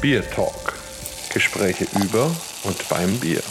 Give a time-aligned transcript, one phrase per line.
[0.00, 0.72] Beer Talk.
[1.34, 2.34] Gespräche über
[2.64, 3.42] und beim Bier.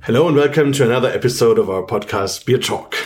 [0.00, 2.96] Hello and welcome to another episode of our podcast Beer Talk.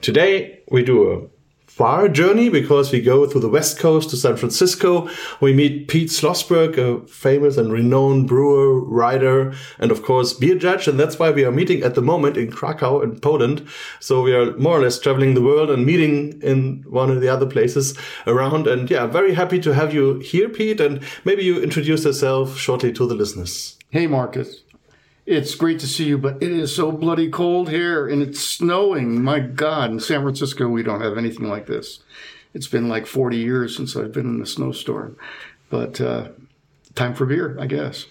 [0.00, 1.33] Today we do a
[1.74, 5.08] far journey because we go through the west coast to San Francisco.
[5.40, 10.86] We meet Pete Slosberg, a famous and renowned brewer, writer, and of course beer judge.
[10.86, 13.66] And that's why we are meeting at the moment in Krakow in Poland.
[13.98, 17.28] So we are more or less traveling the world and meeting in one of the
[17.28, 18.68] other places around.
[18.68, 20.80] And yeah, very happy to have you here, Pete.
[20.80, 23.76] And maybe you introduce yourself shortly to the listeners.
[23.90, 24.63] Hey, Marcus.
[25.26, 29.22] It's great to see you, but it is so bloody cold here and it's snowing.
[29.22, 32.00] My God, in San Francisco, we don't have anything like this.
[32.52, 35.16] It's been like 40 years since I've been in a snowstorm.
[35.70, 36.28] But uh,
[36.94, 38.06] time for beer, I guess.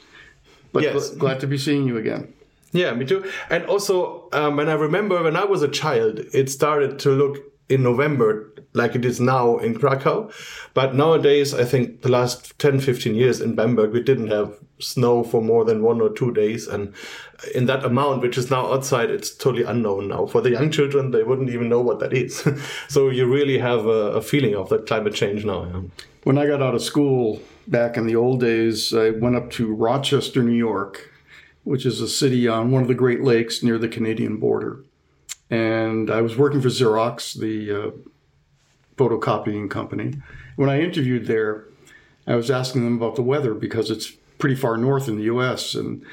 [0.72, 1.12] But Yes.
[1.12, 2.34] gl- glad to be seeing you again.
[2.72, 3.24] Yeah, me too.
[3.52, 7.38] And also, um, when I remember when I was a child, it started to look
[7.70, 10.32] in November like it is now in Krakow.
[10.74, 15.24] But nowadays, I think the last 10, 15 years in Bamberg, we didn't have snow
[15.24, 16.68] for more than one or two days.
[16.68, 16.94] And
[17.54, 20.26] in that amount, which is now outside, it's totally unknown now.
[20.26, 22.48] For the young children, they wouldn't even know what that is.
[22.88, 25.66] so you really have a, a feeling of that climate change now.
[25.66, 25.82] Yeah.
[26.24, 29.74] When I got out of school back in the old days, I went up to
[29.74, 31.10] Rochester, New York,
[31.64, 34.84] which is a city on one of the Great Lakes near the Canadian border.
[35.50, 37.92] And I was working for Xerox, the uh,
[38.96, 40.14] photocopying company.
[40.56, 41.66] When I interviewed there,
[42.26, 44.14] I was asking them about the weather because it's
[44.44, 45.74] pretty far north in the US.
[45.74, 46.06] And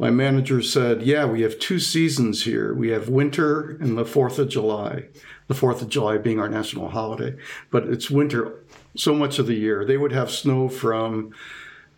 [0.00, 2.74] my manager said, Yeah, we have two seasons here.
[2.74, 5.04] We have winter and the 4th of July,
[5.46, 7.36] the 4th of July being our national holiday.
[7.70, 8.64] But it's winter
[8.96, 9.84] so much of the year.
[9.84, 11.32] They would have snow from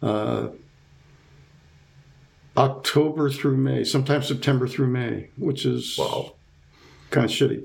[0.02, 0.48] uh,
[2.58, 6.34] October through May, sometimes September through May, which is Wow.
[7.08, 7.64] kind of shitty.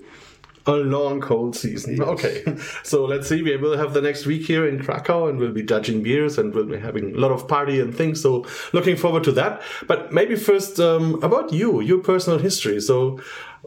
[0.68, 2.02] A long cold season.
[2.02, 2.44] Okay.
[2.84, 3.42] So let's see.
[3.42, 6.54] We will have the next week here in Krakow and we'll be judging beers and
[6.54, 8.22] we'll be having a lot of party and things.
[8.22, 9.62] So looking forward to that.
[9.88, 12.80] But maybe first um, about you, your personal history.
[12.80, 13.20] So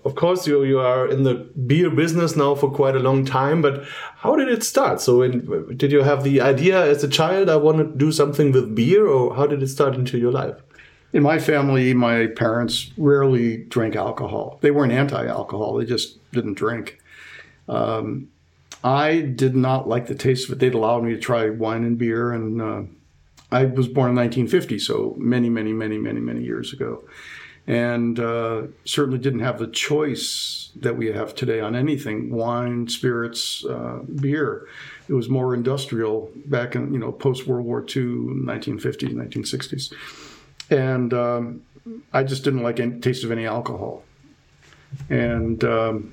[0.05, 1.34] of course you you are in the
[1.67, 3.84] beer business now for quite a long time, but
[4.17, 5.01] how did it start?
[5.01, 8.53] So when, did you have the idea as a child I want to do something
[8.53, 10.62] with beer or how did it start into your life?
[11.13, 14.59] In my family, my parents rarely drank alcohol.
[14.61, 16.99] They weren't anti alcohol, they just didn't drink.
[17.69, 18.29] Um,
[18.85, 20.59] I did not like the taste of it.
[20.59, 22.83] They'd allowed me to try wine and beer, and uh,
[23.51, 27.03] I was born in 1950, so many, many, many, many, many years ago.
[27.67, 33.65] And uh, certainly didn't have the choice that we have today on anything wine, spirits,
[33.65, 34.67] uh, beer.
[35.09, 38.05] It was more industrial back in, you know, post World War II,
[38.45, 39.93] 1950s, 1960s
[40.71, 41.62] and um,
[42.12, 44.03] I just didn't like any taste of any alcohol.
[45.09, 46.12] And um,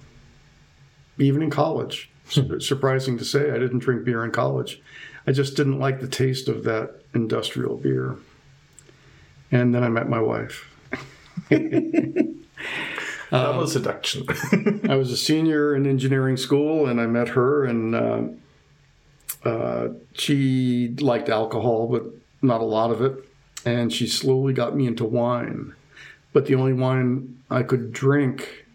[1.18, 4.82] even in college, surprising to say, I didn't drink beer in college.
[5.28, 8.18] I just didn't like the taste of that industrial beer.
[9.52, 10.72] And then I met my wife.
[13.32, 14.26] Double seduction.
[14.90, 18.22] I was a senior in engineering school, and I met her, and uh,
[19.44, 22.04] uh, she liked alcohol, but
[22.42, 23.26] not a lot of it.
[23.66, 25.74] And she slowly got me into wine.
[26.34, 28.66] But the only wine I could drink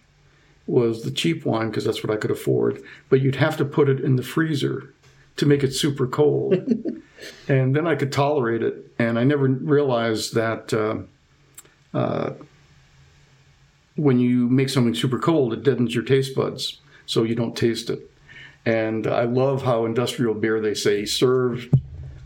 [0.67, 2.83] was the cheap wine because that's what I could afford.
[3.09, 4.93] But you'd have to put it in the freezer
[5.37, 6.55] to make it super cold.
[7.49, 8.93] and then I could tolerate it.
[8.99, 10.73] And I never realized that.
[10.73, 10.99] Uh,
[11.97, 12.34] uh,
[13.97, 17.91] when you make something super cold, it deadens your taste buds, so you don't taste
[17.91, 18.11] it.
[18.65, 21.75] And I love how industrial beer they say served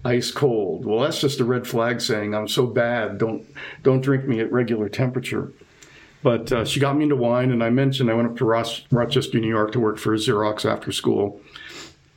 [0.05, 0.85] ice cold.
[0.85, 3.19] Well, that's just a red flag saying I'm so bad.
[3.19, 3.47] Don't
[3.83, 5.53] don't drink me at regular temperature.
[6.23, 9.39] But uh, she got me into wine, and I mentioned I went up to Rochester,
[9.39, 11.39] New York, to work for Xerox after school.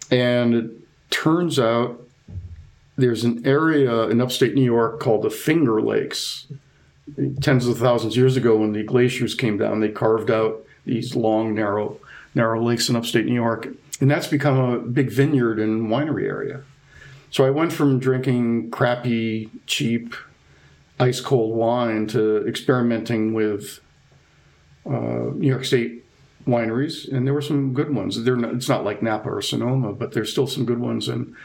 [0.10, 0.72] And it
[1.10, 2.02] turns out
[2.96, 6.48] there's an area in upstate New York called the Finger Lakes
[7.42, 11.16] tens of thousands of years ago when the glaciers came down they carved out these
[11.16, 11.98] long narrow
[12.36, 13.68] narrow lakes in upstate new york
[14.02, 16.62] and that's become a big vineyard and winery area
[17.30, 20.16] so i went from drinking crappy cheap
[21.00, 23.80] ice cold wine to experimenting with
[24.86, 26.04] uh, new york state
[26.48, 29.94] wineries and there were some good ones They're not, it's not like napa or sonoma
[29.94, 31.36] but there's still some good ones and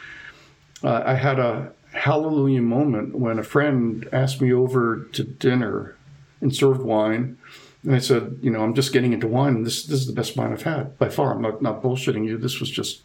[0.84, 5.96] uh, i had a hallelujah moment when a friend asked me over to dinner
[6.40, 7.38] and served wine.
[7.85, 10.37] And I said, you know, I'm just getting into wine, this this is the best
[10.37, 11.35] wine I've had by far.
[11.35, 12.38] I'm not, not bullshitting you.
[12.38, 13.02] This was just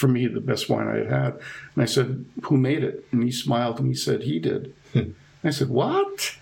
[0.00, 1.32] for me the best wine I had had.
[1.74, 3.06] And I said, who made it?
[3.12, 4.74] And he smiled and he said, he did.
[4.94, 5.14] And
[5.44, 6.36] I said, what?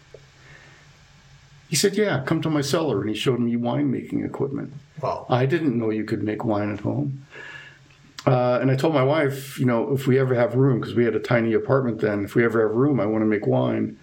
[1.69, 3.01] He said, yeah, come to my cellar.
[3.01, 4.73] And he showed me winemaking equipment.
[5.03, 5.27] wow.
[5.29, 7.27] I didn't know you could make wine at home.
[8.27, 11.05] Uh, and I told my wife, you know, if we ever have room, because we
[11.05, 13.99] had a tiny apartment then, if we ever have room, I want to make wine.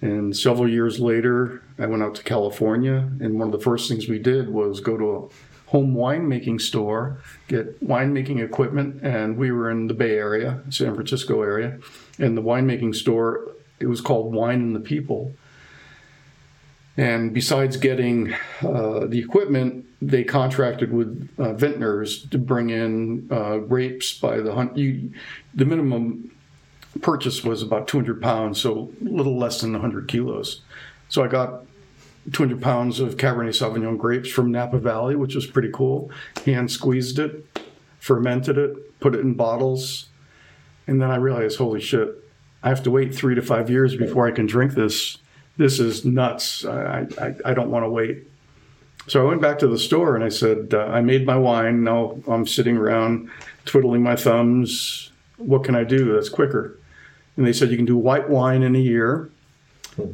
[0.00, 4.06] And several years later, I went out to California, and one of the first things
[4.06, 5.28] we did was go to a
[5.74, 7.18] home winemaking store,
[7.48, 11.80] get winemaking equipment, and we were in the Bay Area, San Francisco area,
[12.16, 13.48] and the winemaking store,
[13.80, 15.34] it was called Wine and the People.
[16.96, 23.56] And besides getting uh, the equipment, they contracted with uh, vintners to bring in uh,
[23.56, 24.76] grapes by the hunt.
[24.76, 25.12] You,
[25.56, 26.30] the minimum
[27.02, 30.62] purchase was about 200 pounds, so a little less than 100 kilos.
[31.08, 31.64] So I got
[32.32, 36.10] 200 pounds of Cabernet Sauvignon grapes from Napa Valley, which was pretty cool.
[36.46, 37.46] Hand squeezed it,
[37.98, 40.08] fermented it, put it in bottles,
[40.86, 42.08] and then I realized, holy shit,
[42.62, 45.18] I have to wait three to five years before I can drink this
[45.56, 46.64] this is nuts.
[46.64, 48.26] I, I, I don't want to wait.
[49.06, 51.84] So I went back to the store and I said, uh, I made my wine.
[51.84, 53.30] Now I'm sitting around
[53.64, 55.12] twiddling my thumbs.
[55.36, 56.78] What can I do that's quicker?
[57.36, 59.30] And they said, you can do white wine in a year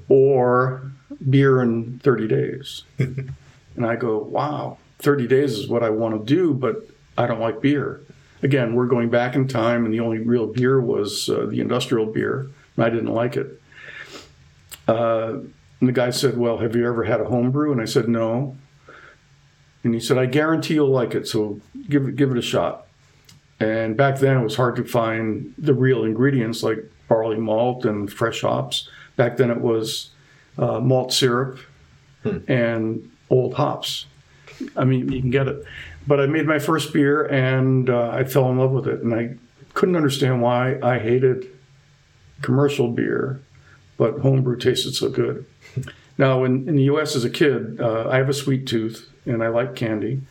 [0.09, 0.91] or
[1.29, 2.83] beer in 30 days.
[2.99, 6.87] and I go, wow, 30 days is what I want to do, but
[7.17, 8.01] I don't like beer.
[8.43, 12.07] Again, we're going back in time, and the only real beer was uh, the industrial
[12.07, 13.61] beer, and I didn't like it.
[14.89, 15.41] Uh,
[15.81, 17.73] and the guy said, Well, have you ever had a homebrew?
[17.73, 18.57] And I said, No.
[19.83, 22.87] And he said, I guarantee you'll like it, so give it, give it a shot.
[23.59, 26.79] And back then it was hard to find the real ingredients like
[27.09, 28.89] barley malt and fresh hops.
[29.21, 30.09] Back then it was
[30.57, 31.59] uh, malt syrup
[32.23, 32.39] hmm.
[32.49, 34.07] and old hops.
[34.79, 35.63] I mean, you can get it.
[36.07, 39.03] But I made my first beer and uh, I fell in love with it.
[39.03, 39.35] And I
[39.75, 41.47] couldn't understand why I hated
[42.41, 43.43] commercial beer
[43.99, 45.45] but homebrew tasted so good.
[46.17, 47.15] Now, in, in the U.S.
[47.15, 50.23] as a kid, uh, I have a sweet tooth and I like candy,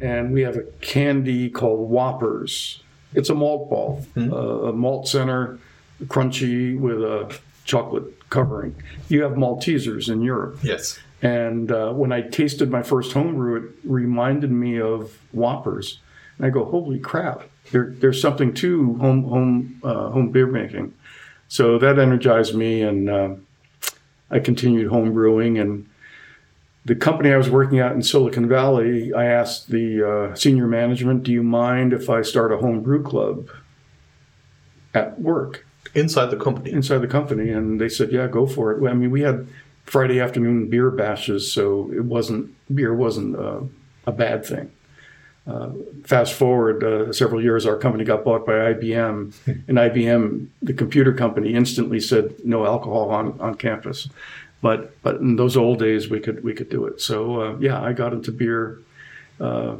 [0.00, 2.82] and we have a candy called Whoppers.
[3.12, 4.32] It's a malt ball, mm-hmm.
[4.32, 5.58] uh, a malt center,
[6.04, 8.74] crunchy with a chocolate covering.
[9.08, 10.58] You have Maltesers in Europe.
[10.62, 10.98] Yes.
[11.20, 16.00] And uh, when I tasted my first homebrew, it reminded me of Whoppers.
[16.38, 17.42] And I go, holy crap!
[17.72, 20.94] There, there's something to home home uh, home beer making.
[21.48, 23.34] So that energized me, and uh,
[24.30, 25.58] I continued home brewing.
[25.58, 25.86] And
[26.86, 31.24] the company I was working at in Silicon Valley, I asked the uh, senior management,
[31.24, 33.50] "Do you mind if I start a home brew club
[34.94, 36.70] at work?" Inside the company.
[36.70, 39.46] Inside the company, and they said, "Yeah, go for it." I mean, we had
[39.84, 43.60] Friday afternoon beer bashes, so it wasn't beer wasn't uh,
[44.06, 44.70] a bad thing.
[45.46, 45.70] Uh,
[46.04, 51.12] fast forward uh, several years, our company got bought by IBM, and IBM, the computer
[51.12, 54.08] company, instantly said no alcohol on, on campus.
[54.62, 57.00] But but in those old days, we could we could do it.
[57.00, 58.78] So uh, yeah, I got into beer.
[59.40, 59.76] Uh,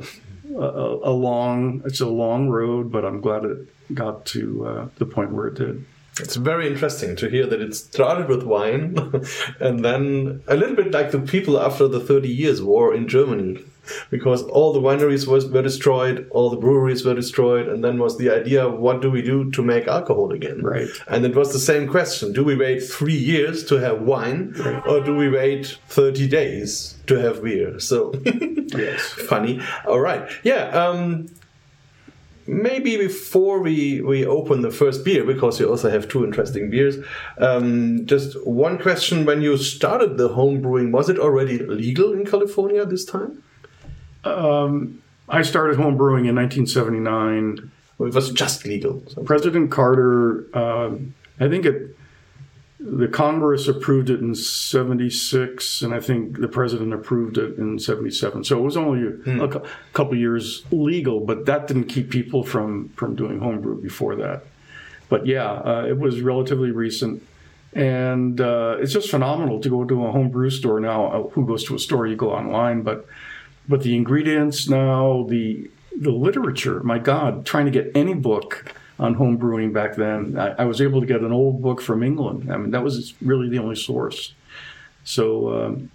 [0.56, 0.58] a,
[1.04, 5.32] a, long it's a long road, but I'm glad it got to uh, the point
[5.32, 5.84] where it did.
[6.18, 8.96] It's very interesting to hear that it started with wine
[9.60, 13.64] and then a little bit like the people after the 30 years war in Germany
[14.10, 18.18] because all the wineries was, were destroyed, all the breweries were destroyed, and then was
[18.18, 20.62] the idea what do we do to make alcohol again?
[20.62, 20.88] Right.
[21.08, 24.86] And it was the same question do we wait three years to have wine, right.
[24.86, 27.78] or do we wait 30 days to have beer?
[27.80, 29.00] So, yes.
[29.02, 29.60] funny.
[29.86, 30.30] All right.
[30.42, 30.68] Yeah.
[30.68, 31.28] Um,
[32.50, 36.96] maybe before we, we open the first beer, because you also have two interesting beers,
[37.38, 39.24] um, just one question.
[39.24, 43.42] When you started the home brewing, was it already legal in California this time?
[44.24, 47.70] Um, I started home brewing in 1979.
[48.00, 49.02] It was just legal.
[49.08, 49.22] So.
[49.22, 51.96] President Carter, um, I think it,
[52.82, 58.44] the Congress approved it in 76, and I think the president approved it in 77.
[58.44, 59.40] So it was only a, hmm.
[59.42, 64.44] a couple years legal, but that didn't keep people from, from doing homebrew before that.
[65.10, 67.22] But yeah, uh, it was relatively recent.
[67.74, 71.06] And uh, it's just phenomenal to go to a homebrew store now.
[71.06, 72.06] Uh, who goes to a store?
[72.06, 73.06] You go online, but
[73.68, 79.14] but the ingredients now, the the literature, my God, trying to get any book on
[79.14, 82.52] home brewing back then, I, I was able to get an old book from England.
[82.52, 84.34] I mean, that was really the only source.
[85.04, 85.90] So um,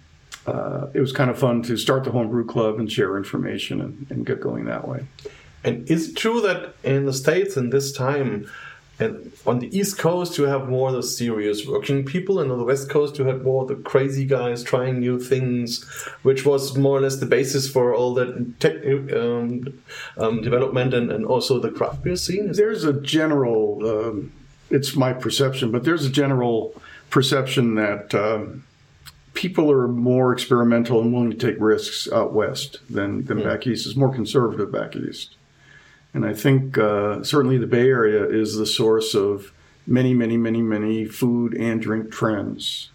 [0.46, 4.06] uh, it was kind of fun to start the homebrew club and share information and,
[4.10, 5.06] and get going that way.
[5.64, 8.50] And is it true that in the States in this time,
[8.98, 12.64] and on the East Coast, you have more the serious working people, and on the
[12.64, 15.84] West Coast, you had more the crazy guys trying new things,
[16.22, 18.76] which was more or less the basis for all that tech
[19.14, 19.82] um,
[20.16, 22.52] um, development and, and also the craft beer scene.
[22.52, 24.32] There's a general, um,
[24.70, 28.64] it's my perception, but there's a general perception that um,
[29.34, 33.44] people are more experimental and willing to take risks out west than, than mm.
[33.44, 33.86] back east.
[33.86, 35.36] It's more conservative back east
[36.16, 39.52] And I think uh, certainly the Bay Area is the source of
[39.86, 42.88] many, many, many, many food and drink trends.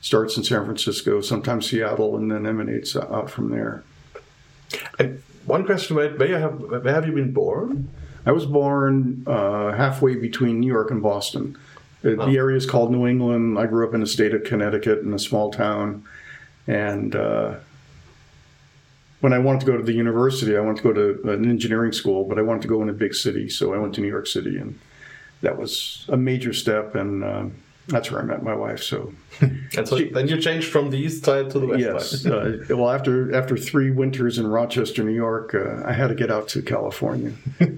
[0.00, 3.84] Starts in San Francisco, sometimes Seattle, and then emanates out from there.
[4.98, 7.90] And one question: Where, where have have you been born?
[8.24, 11.58] I was born uh, halfway between New York and Boston.
[12.00, 13.58] The, the area is called New England.
[13.58, 16.04] I grew up in the state of Connecticut in a small town,
[16.66, 17.56] and uh,
[19.22, 21.92] when I wanted to go to the university, I wanted to go to an engineering
[21.92, 24.08] school, but I wanted to go in a big city, so I went to New
[24.08, 24.78] York City, and
[25.42, 27.44] that was a major step, and uh,
[27.86, 28.82] that's where I met my wife.
[28.82, 29.14] So,
[29.76, 32.70] And so then you changed from the east side to the west yes, side.
[32.70, 36.30] uh, well, after after three winters in Rochester, New York, uh, I had to get
[36.30, 37.32] out to California.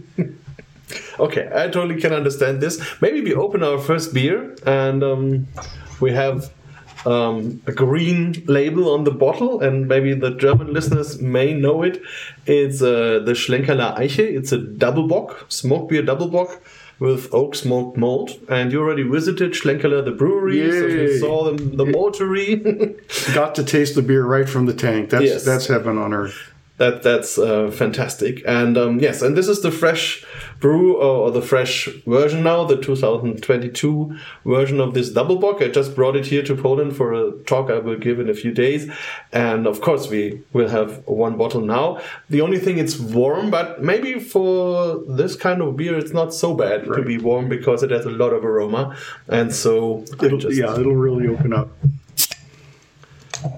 [1.18, 2.80] Okay, I totally can understand this.
[3.00, 5.48] Maybe we open our first beer and um,
[6.00, 6.52] we have
[7.06, 12.00] um, a green label on the bottle, and maybe the German listeners may know it.
[12.46, 14.18] It's uh, the Schlenkerla Eiche.
[14.20, 16.62] It's a double bock, smoked beer double bock
[17.00, 18.38] with oak smoked malt.
[18.48, 23.34] And you already visited Schlenkerla, the brewery, so you saw the, the maltery.
[23.34, 25.10] Got to taste the beer right from the tank.
[25.10, 25.44] That's Yes.
[25.44, 26.50] that's heaven on earth.
[26.76, 30.24] That that's uh, fantastic, and um, yes, and this is the fresh
[30.64, 31.74] brew or, or the fresh
[32.06, 34.16] version now, the 2022
[34.46, 35.60] version of this double bock.
[35.60, 38.34] I just brought it here to Poland for a talk I will give in a
[38.42, 38.90] few days,
[39.30, 42.00] and of course we will have one bottle now.
[42.30, 46.54] The only thing it's warm, but maybe for this kind of beer it's not so
[46.54, 48.96] bad to be warm because it has a lot of aroma,
[49.28, 51.68] and so It'll, just- yeah, it'll really open up.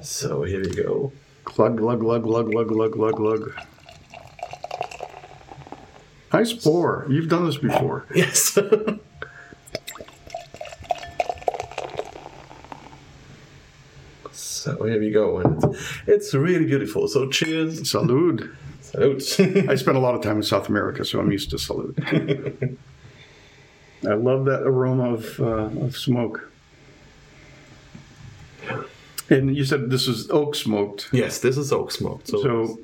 [0.03, 1.13] So here we go.
[1.45, 3.43] Glug glug glug glug glug glug glug glug.
[6.33, 7.07] Nice pour.
[7.09, 8.07] You've done this before.
[8.15, 8.59] Yes.
[14.33, 17.09] so here we go, and it's, it's really beautiful.
[17.09, 18.51] So cheers, Salud.
[18.81, 19.41] salute.
[19.69, 21.97] I spent a lot of time in South America, so I'm used to salute.
[24.07, 26.51] I love that aroma of, uh, of smoke.
[29.29, 31.09] And you said this is oak smoked.
[31.13, 32.29] yes, this is oak smoked.
[32.29, 32.79] So, So,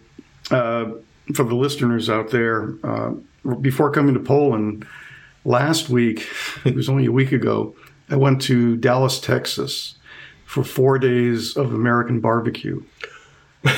[0.56, 0.92] uh,
[1.34, 3.12] for the listeners out there, uh,
[3.60, 4.86] before coming to Poland
[5.44, 6.28] last week,
[6.64, 7.74] it was only a week ago,
[8.10, 9.96] I went to Dallas, Texas
[10.44, 12.82] for four days of American barbecue.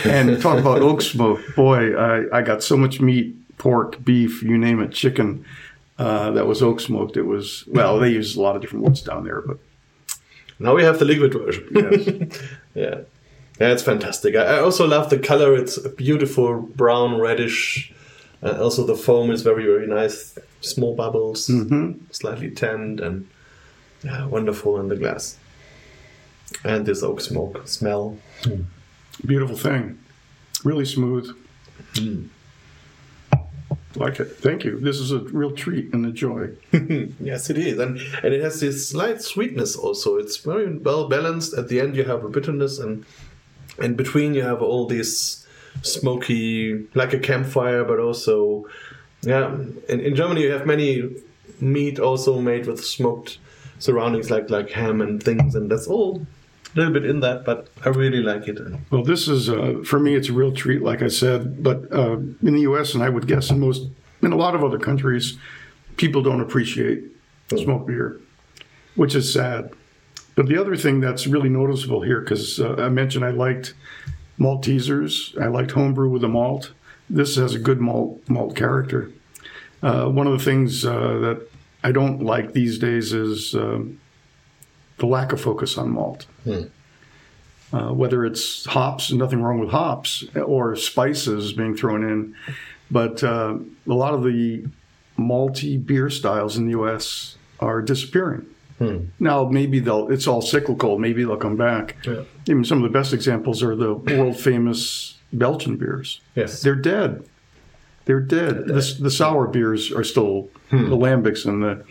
[0.04, 1.40] And talk about oak smoke.
[1.54, 5.44] Boy, I, I got so much meat, pork, beef, you name it, chicken.
[5.96, 7.16] Uh, that was oak smoked.
[7.16, 9.58] It was, well, they use a lot of different woods down there, but
[10.58, 11.68] now we have the liquid version.
[11.70, 12.42] yes.
[12.74, 13.00] yeah,
[13.60, 14.34] yeah, it's fantastic.
[14.34, 15.54] I, I also love the color.
[15.54, 17.92] It's a beautiful brown reddish.
[18.42, 20.38] Uh, also, the foam is very very nice.
[20.60, 22.04] Small bubbles, mm-hmm.
[22.10, 23.28] slightly tanned, and
[24.02, 25.38] yeah, wonderful in the glass.
[26.64, 28.18] And this oak smoke smell.
[28.42, 28.62] Hmm.
[29.24, 29.98] Beautiful thing.
[30.64, 31.34] Really smooth.
[31.94, 32.26] Hmm.
[33.96, 34.36] Like it.
[34.38, 34.80] Thank you.
[34.80, 36.50] This is a real treat and a joy.
[37.20, 40.16] Yes, it is, and and it has this slight sweetness also.
[40.16, 41.54] It's very well balanced.
[41.54, 43.04] At the end, you have a bitterness, and
[43.78, 45.46] in between, you have all this
[45.82, 48.66] smoky, like a campfire, but also,
[49.22, 49.54] yeah.
[49.88, 51.10] In, in Germany, you have many
[51.60, 53.38] meat also made with smoked
[53.78, 56.26] surroundings, like like ham and things, and that's all
[56.74, 57.44] a little bit in that.
[57.44, 58.58] But I really like it.
[58.90, 61.62] Well, this is, uh, for me, it's a real treat, like I said.
[61.62, 63.88] But uh, in the U.S., and I would guess in most,
[64.22, 65.38] in a lot of other countries,
[65.96, 67.04] people don't appreciate
[67.56, 68.20] smoked beer,
[68.96, 69.70] which is sad.
[70.34, 73.74] But the other thing that's really noticeable here, because uh, I mentioned I liked
[74.38, 76.72] Maltesers, I liked homebrew with a malt.
[77.08, 79.10] This has a good malt malt character.
[79.82, 81.48] Uh, one of the things uh, that
[81.84, 84.00] I don't like these days is um
[84.98, 86.26] the lack of focus on malt
[87.74, 92.34] uh, whether it's hops, nothing wrong with hops, or spices being thrown in.
[92.90, 94.66] But uh, a lot of the
[95.18, 97.36] malty beer styles in the U.S.
[97.58, 98.46] are disappearing.
[99.18, 100.98] Now, maybe they'll, it's all cyclical.
[100.98, 101.96] Maybe they'll come back.
[102.06, 102.24] Yeah.
[102.46, 106.20] Even some of the best examples are the world famous Belgian beers.
[106.34, 107.24] yes, They're dead.
[108.04, 108.66] They're dead.
[108.66, 111.84] The, the sour beers are still the lambics and the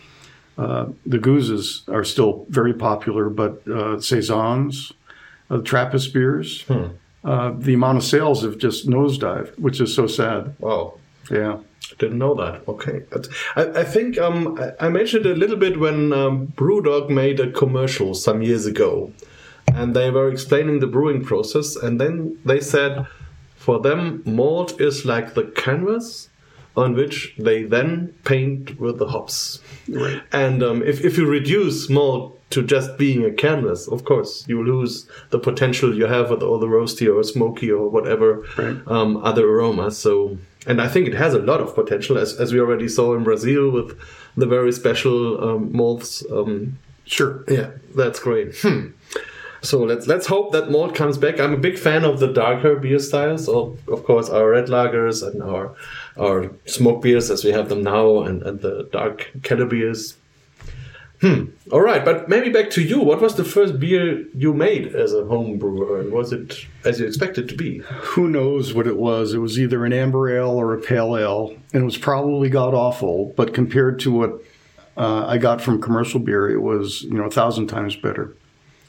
[0.55, 4.91] uh, the gueuzes are still very popular, but uh, saisons,
[5.49, 6.63] uh, Trappist beers,
[7.23, 10.53] uh, the amount of sales have just nosedived, which is so sad.
[10.59, 10.93] wow.
[11.31, 11.59] Yeah.
[11.99, 12.67] Didn't know that.
[12.67, 13.03] Okay,
[13.55, 17.51] I, I think um, I, I mentioned a little bit when um, BrewDog made a
[17.51, 19.11] commercial some years ago,
[19.73, 23.05] and they were explaining the brewing process, and then they said,
[23.55, 26.29] for them, malt is like the canvas
[26.75, 29.59] on which they then paint with the hops.
[29.87, 30.21] Right.
[30.31, 34.63] And um, if, if you reduce malt to just being a canvas, of course, you
[34.63, 38.77] lose the potential you have with all the roasty or smoky or whatever Right.
[38.87, 39.97] um, other aromas.
[39.99, 43.15] So and I think it has a lot of potential, as, as we already saw
[43.15, 43.97] in Brazil with
[44.37, 46.23] the very special um, malts.
[46.31, 47.43] Um, Sure.
[47.49, 48.55] yeah, that's great.
[48.59, 48.91] Hmm.
[49.61, 51.39] So let's let's hope that malt comes back.
[51.39, 53.47] I'm a big fan of the darker beer styles.
[53.47, 55.75] Of, of course, our red lagers and our
[56.17, 60.15] our smoke beers as we have them now, and, and the dark kettle beers.
[61.23, 61.45] Hmm.
[61.71, 62.99] All right, but maybe back to you.
[62.99, 66.99] What was the first beer you made as a home brewer, and was it as
[66.99, 67.77] you expected it to be?
[67.77, 69.33] Who knows what it was?
[69.33, 72.73] It was either an amber ale or a pale ale, and it was probably god
[72.73, 73.33] awful.
[73.37, 74.43] But compared to what
[74.97, 78.35] uh, I got from commercial beer, it was you know a thousand times better.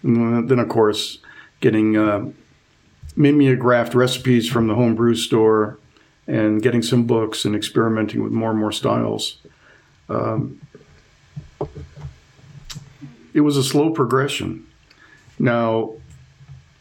[0.02, 1.18] And then, of course,
[1.60, 2.32] getting uh,
[3.14, 5.78] mimeographed recipes from the home brew store,
[6.26, 9.38] and getting some books and experimenting with more and more styles.
[10.08, 10.60] Um,
[13.34, 14.66] it was a slow progression.
[15.38, 15.94] Now,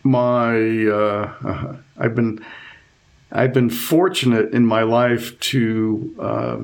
[0.03, 2.45] my uh, I've been
[3.31, 6.57] I've been fortunate in my life to uh,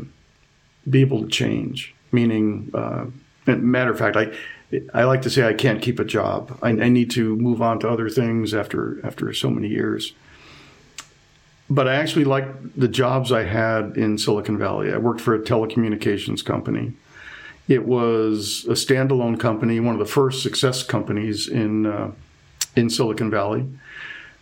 [0.90, 1.96] be able to change.
[2.12, 3.06] Meaning, uh,
[3.46, 4.32] matter of fact, I
[4.94, 6.58] I like to say I can't keep a job.
[6.62, 10.14] I, I need to move on to other things after after so many years.
[11.72, 14.92] But I actually liked the jobs I had in Silicon Valley.
[14.92, 16.94] I worked for a telecommunications company.
[17.70, 22.12] It was a standalone company, one of the first success companies in uh,
[22.76, 23.68] in Silicon Valley.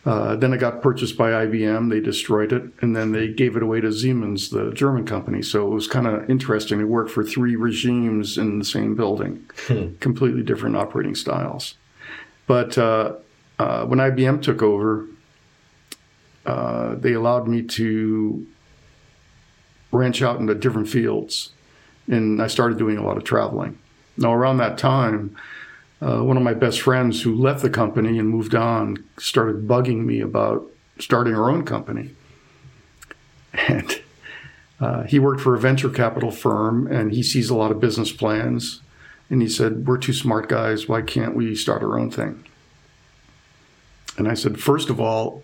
[0.06, 1.90] Uh, then it got purchased by IBM.
[1.90, 5.42] They destroyed it, and then they gave it away to Siemens, the German company.
[5.42, 9.46] So it was kind of interesting to work for three regimes in the same building,
[10.00, 11.76] completely different operating styles.
[12.46, 13.16] But uh,
[13.60, 15.08] uh, when IBM took over,
[16.46, 18.48] uh, they allowed me to
[19.92, 21.52] branch out into different fields,
[22.08, 23.78] and I started doing a lot of traveling.
[24.18, 25.36] Now, around that time,
[26.02, 30.06] uh, one of my best friends who left the company and moved on started bugging
[30.06, 32.12] me about starting our own company.
[33.68, 34.02] And
[34.80, 38.12] uh, he worked for a venture capital firm and he sees a lot of business
[38.12, 38.82] plans.
[39.30, 40.88] And he said, We're two smart guys.
[40.88, 42.46] Why can't we start our own thing?
[44.18, 45.44] And I said, First of all,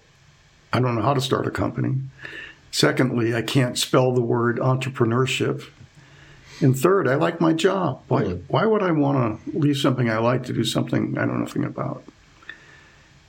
[0.71, 2.01] I don't know how to start a company.
[2.71, 5.67] Secondly, I can't spell the word entrepreneurship.
[6.61, 8.03] And third, I like my job.
[8.07, 8.41] Why, hmm.
[8.47, 11.45] why would I want to leave something I like to do something I don't know
[11.45, 12.03] nothing about?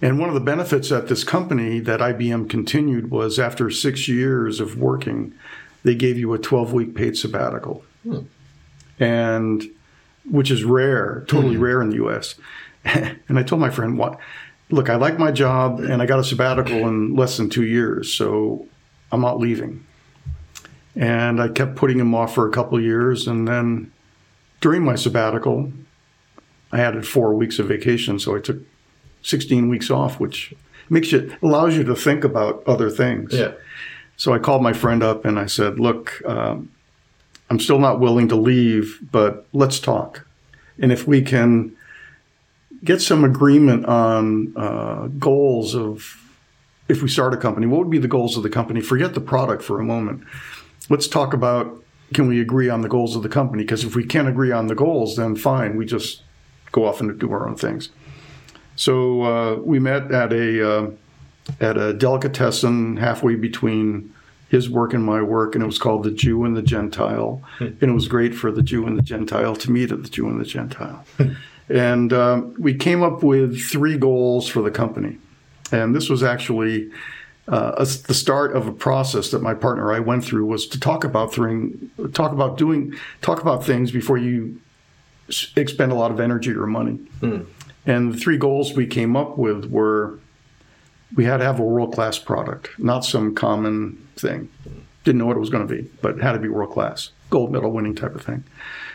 [0.02, 4.60] And one of the benefits at this company that IBM continued was after six years
[4.60, 5.32] of working,
[5.82, 7.84] they gave you a 12 week paid sabbatical.
[8.02, 8.20] Hmm.
[9.00, 9.64] And
[10.30, 11.62] which is rare, totally hmm.
[11.62, 12.34] rare in the US.
[12.84, 14.18] and I told my friend, what?
[14.70, 18.12] Look, I like my job and I got a sabbatical in less than two years,
[18.12, 18.66] so
[19.12, 19.86] I'm not leaving.
[20.96, 23.26] And I kept putting him off for a couple of years.
[23.26, 23.92] And then
[24.60, 25.72] during my sabbatical,
[26.72, 28.18] I added four weeks of vacation.
[28.18, 28.58] So I took
[29.22, 30.54] 16 weeks off, which
[30.88, 33.32] makes you, allows you to think about other things.
[33.32, 33.52] Yeah.
[34.16, 36.70] So I called my friend up and I said, Look, um,
[37.50, 40.26] I'm still not willing to leave, but let's talk.
[40.78, 41.76] And if we can
[42.82, 46.20] get some agreement on uh, goals of
[46.88, 48.80] if we start a company, what would be the goals of the company?
[48.80, 50.22] Forget the product for a moment.
[50.90, 53.64] Let's talk about can we agree on the goals of the company?
[53.64, 56.22] Because if we can't agree on the goals, then fine, we just
[56.72, 57.90] go off and do our own things.
[58.76, 60.90] So uh, we met at a uh,
[61.60, 64.12] at a delicatessen halfway between
[64.48, 67.82] his work and my work, and it was called the Jew and the Gentile, and
[67.82, 70.40] it was great for the Jew and the Gentile to meet at the Jew and
[70.40, 71.04] the Gentile.
[71.68, 75.18] and um, we came up with three goals for the company,
[75.72, 76.90] and this was actually.
[77.46, 80.66] Uh, a, the start of a process that my partner and I went through was
[80.68, 84.60] to talk about thing, talk about doing, talk about things before you
[85.54, 86.98] expend a lot of energy or money.
[87.86, 90.18] And the three goals we came up with were
[91.14, 94.48] we had to have a world class product, not some common thing.
[95.04, 97.10] Didn't know what it was going to be, but it had to be world class,
[97.28, 98.42] gold medal winning type of thing.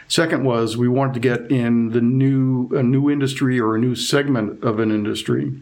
[0.07, 3.93] Second was we wanted to get in the new a new industry or a new
[3.93, 5.61] segment of an industry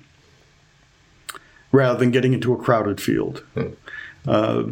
[1.72, 3.44] rather than getting into a crowded field.
[4.28, 4.64] Uh,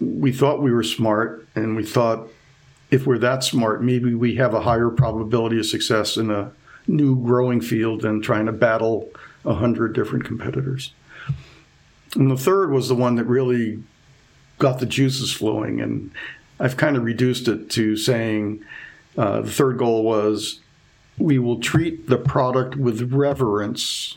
[0.00, 2.28] we thought we were smart, and we thought
[2.90, 6.52] if we're that smart, maybe we have a higher probability of success in a
[6.86, 9.08] new growing field than trying to battle
[9.44, 10.92] a hundred different competitors.
[12.14, 13.82] And the third was the one that really
[14.58, 16.10] got the juices flowing, and
[16.60, 18.64] I've kind of reduced it to saying
[19.16, 20.60] uh, the third goal was
[21.18, 24.16] we will treat the product with reverence,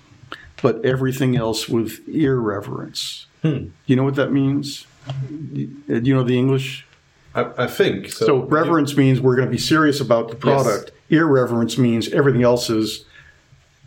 [0.61, 3.27] but everything else with irreverence.
[3.41, 3.67] Hmm.
[3.85, 4.85] You know what that means?
[5.07, 6.85] Uh, do you know the English?
[7.35, 8.25] I, I think so.
[8.25, 10.91] So reverence means we're going to be serious about the product.
[11.09, 13.05] Irreverence means everything else is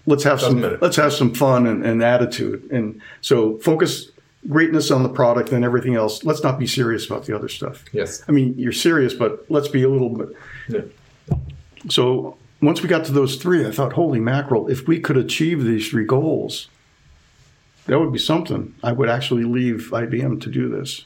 [0.06, 0.78] let's have some matter.
[0.80, 2.70] let's have some fun and, and attitude.
[2.70, 4.10] And so focus
[4.48, 6.24] greatness on the product and everything else.
[6.24, 7.84] Let's not be serious about the other stuff.
[7.92, 8.22] Yes.
[8.28, 10.28] I mean, you're serious, but let's be a little bit.
[10.68, 11.36] Yeah.
[11.88, 15.64] So once we got to those three, I thought, holy mackerel, if we could achieve
[15.64, 16.68] these three goals,
[17.86, 18.74] that would be something.
[18.82, 21.04] I would actually leave IBM to do this.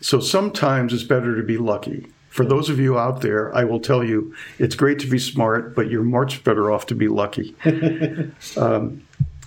[0.00, 2.06] So sometimes it's better to be lucky.
[2.30, 5.74] For those of you out there, I will tell you it's great to be smart,
[5.74, 7.56] but you're much better off to be lucky.
[8.56, 9.02] um,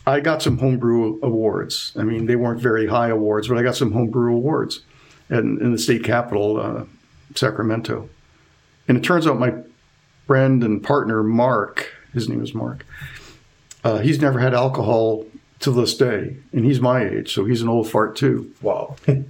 [0.06, 1.94] I got some homebrew awards.
[1.96, 4.82] I mean, they weren't very high awards, but I got some homebrew awards
[5.30, 6.86] in, in the state capital, uh,
[7.36, 8.10] Sacramento.
[8.90, 9.54] And it turns out my
[10.28, 12.86] friend and partner, Mark, his name is Mark,
[13.84, 15.26] uh, he's never had alcohol
[15.60, 16.36] to this day.
[16.52, 18.52] And he's my age, so he's an old fart too.
[18.62, 18.98] Wow.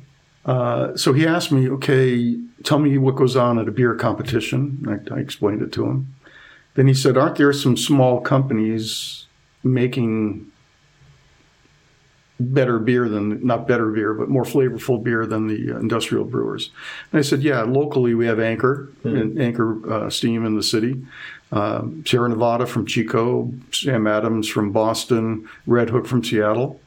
[0.45, 4.83] Uh, so he asked me, okay, tell me what goes on at a beer competition.
[4.87, 6.15] I, I explained it to him.
[6.73, 9.27] Then he said, aren't there some small companies
[9.63, 10.49] making
[12.39, 16.71] better beer than not better beer, but more flavorful beer than the uh, industrial brewers.
[17.11, 21.01] And I said, yeah, locally we have Anchor, and Anchor uh, Steam in the city,
[21.51, 26.79] uh, Sierra Nevada from Chico, Sam Adams from Boston, Redhook from Seattle.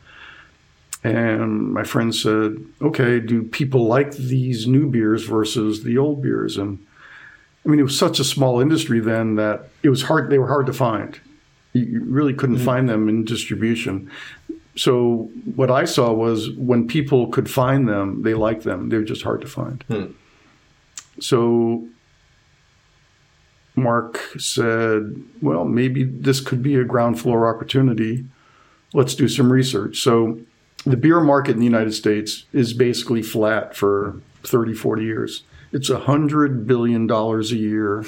[1.05, 6.57] And my friend said, okay, do people like these new beers versus the old beers?
[6.57, 6.85] And
[7.67, 10.49] I mean, it was such a small industry then that it was hard, they were
[10.49, 11.21] hard to find.
[11.75, 14.11] You really couldn't find them in distribution
[14.77, 18.89] so what I saw was when people could find them, they liked them.
[18.89, 19.83] They were just hard to find.
[19.89, 20.07] Hmm.
[21.21, 21.87] So
[23.77, 28.25] Mark said, "Well, maybe this could be a ground floor opportunity.
[28.95, 30.41] Let's do some research." So
[30.85, 35.43] the beer market in the United States is basically flat for 30, 40 years.
[35.73, 38.05] It's a hundred billion dollars a year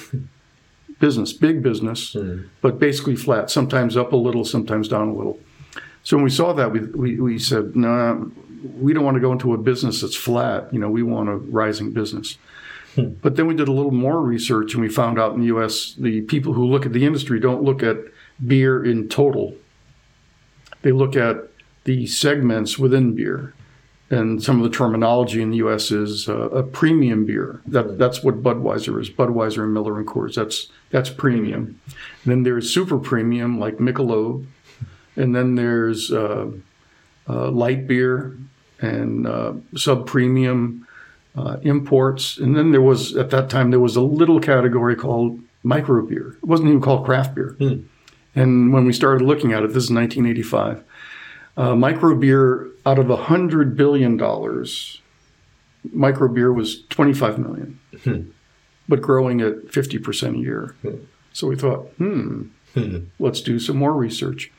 [0.98, 2.16] business, big business,
[2.62, 3.50] but basically flat.
[3.50, 5.38] Sometimes up a little, sometimes down a little.
[6.04, 8.26] So when we saw that, we, we, we said, no, nah,
[8.78, 10.72] we don't want to go into a business that's flat.
[10.72, 12.38] You know, we want a rising business.
[12.96, 15.94] But then we did a little more research and we found out in the US,
[15.94, 17.96] the people who look at the industry don't look at
[18.46, 19.56] beer in total.
[20.82, 21.48] They look at
[21.84, 23.54] the segments within beer.
[24.10, 25.90] And some of the terminology in the U.S.
[25.90, 27.62] is uh, a premium beer.
[27.66, 29.08] That, that's what Budweiser is.
[29.10, 30.34] Budweiser and Miller and Coors.
[30.34, 31.80] That's that's premium.
[32.22, 34.46] And then there's super premium like Michelob,
[35.16, 36.50] and then there's uh,
[37.28, 38.36] uh, light beer
[38.80, 40.86] and uh, sub premium
[41.36, 42.38] uh, imports.
[42.38, 46.36] And then there was at that time there was a little category called micro beer.
[46.42, 47.56] It wasn't even called craft beer.
[48.34, 50.84] And when we started looking at it, this is 1985.
[51.56, 55.00] Uh, micro beer out of a hundred billion dollars,
[55.92, 57.78] micro beer was 25 million,
[58.88, 60.74] but growing at 50 percent a year.
[61.32, 62.46] So we thought, hmm,
[63.18, 64.50] let's do some more research.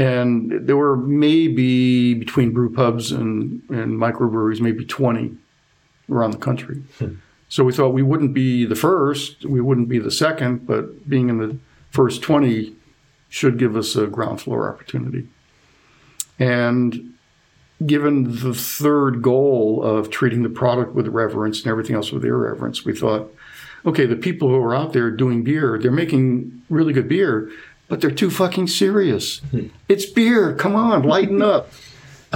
[0.00, 5.36] And there were maybe between brew pubs and, and microbreweries, maybe 20
[6.10, 6.76] around the country.
[6.98, 7.16] Hmm.
[7.50, 11.28] So we thought we wouldn't be the first, we wouldn't be the second, but being
[11.28, 11.58] in the
[11.90, 12.74] first 20
[13.28, 15.28] should give us a ground floor opportunity.
[16.38, 17.12] And
[17.84, 22.86] given the third goal of treating the product with reverence and everything else with irreverence,
[22.86, 23.30] we thought,
[23.84, 27.50] okay, the people who are out there doing beer, they're making really good beer,
[27.90, 29.40] but they're too fucking serious.
[29.50, 29.66] Hmm.
[29.88, 30.54] It's beer.
[30.54, 31.70] Come on, lighten up.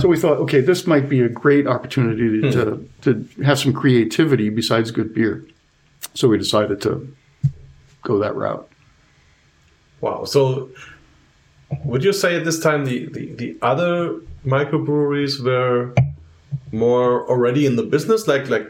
[0.00, 2.50] So we thought, okay, this might be a great opportunity hmm.
[2.50, 5.46] to, to have some creativity besides good beer.
[6.14, 7.08] So we decided to
[8.02, 8.68] go that route.
[10.00, 10.24] Wow.
[10.24, 10.70] So
[11.84, 15.94] would you say at this time the, the, the other microbreweries were
[16.72, 18.66] more already in the business, like like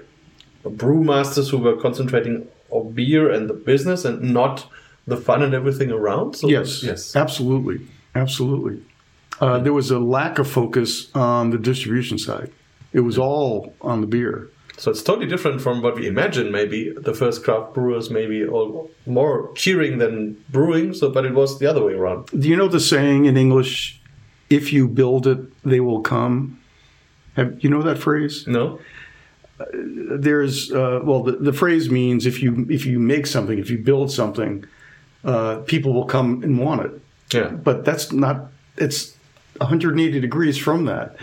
[0.65, 4.67] brewmasters who were concentrating on beer and the business and not
[5.07, 6.35] the fun and everything around?
[6.35, 7.15] So Yes, Yes.
[7.17, 7.81] absolutely,
[8.15, 8.83] absolutely.
[9.41, 12.51] Uh, there was a lack of focus on the distribution side.
[12.93, 14.49] It was all on the beer.
[14.77, 16.51] So it's totally different from what we imagine.
[16.51, 20.95] Maybe the first craft brewers maybe all more cheering than brewing.
[20.95, 22.27] So, but it was the other way around.
[22.27, 24.01] Do you know the saying in English,
[24.51, 26.59] "If you build it, they will come"?
[27.37, 28.47] Have you know that phrase?
[28.49, 28.79] No.
[29.73, 33.79] There's uh, well, the, the phrase means if you if you make something, if you
[33.79, 34.65] build something,
[35.25, 37.01] uh, people will come and want it.
[37.33, 37.49] Yeah.
[37.49, 38.49] But that's not.
[38.77, 39.17] It's
[39.59, 41.17] 180 degrees from that.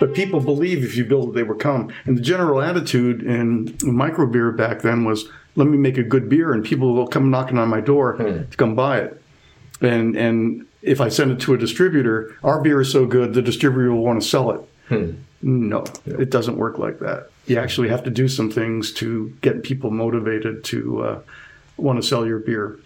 [0.00, 1.92] But people believe if you build it, they will come.
[2.04, 6.28] And the general attitude in micro beer back then was, let me make a good
[6.28, 9.22] beer, and people will come knocking on my door to come buy it.
[9.80, 13.42] And and if I send it to a distributor, our beer is so good, the
[13.42, 14.60] distributor will want to sell it.
[15.42, 17.30] No, it doesn't work like that.
[17.46, 21.20] You actually have to do some things to get people motivated to uh,
[21.76, 22.78] want to sell your beer.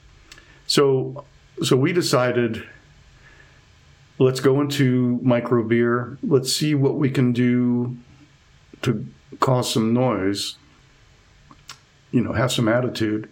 [0.68, 1.24] So,
[1.62, 2.62] so we decided
[4.18, 6.18] let's go into micro beer.
[6.22, 7.96] Let's see what we can do
[8.83, 9.07] to
[9.40, 10.57] cause some noise.
[12.12, 13.28] You know, have some attitude.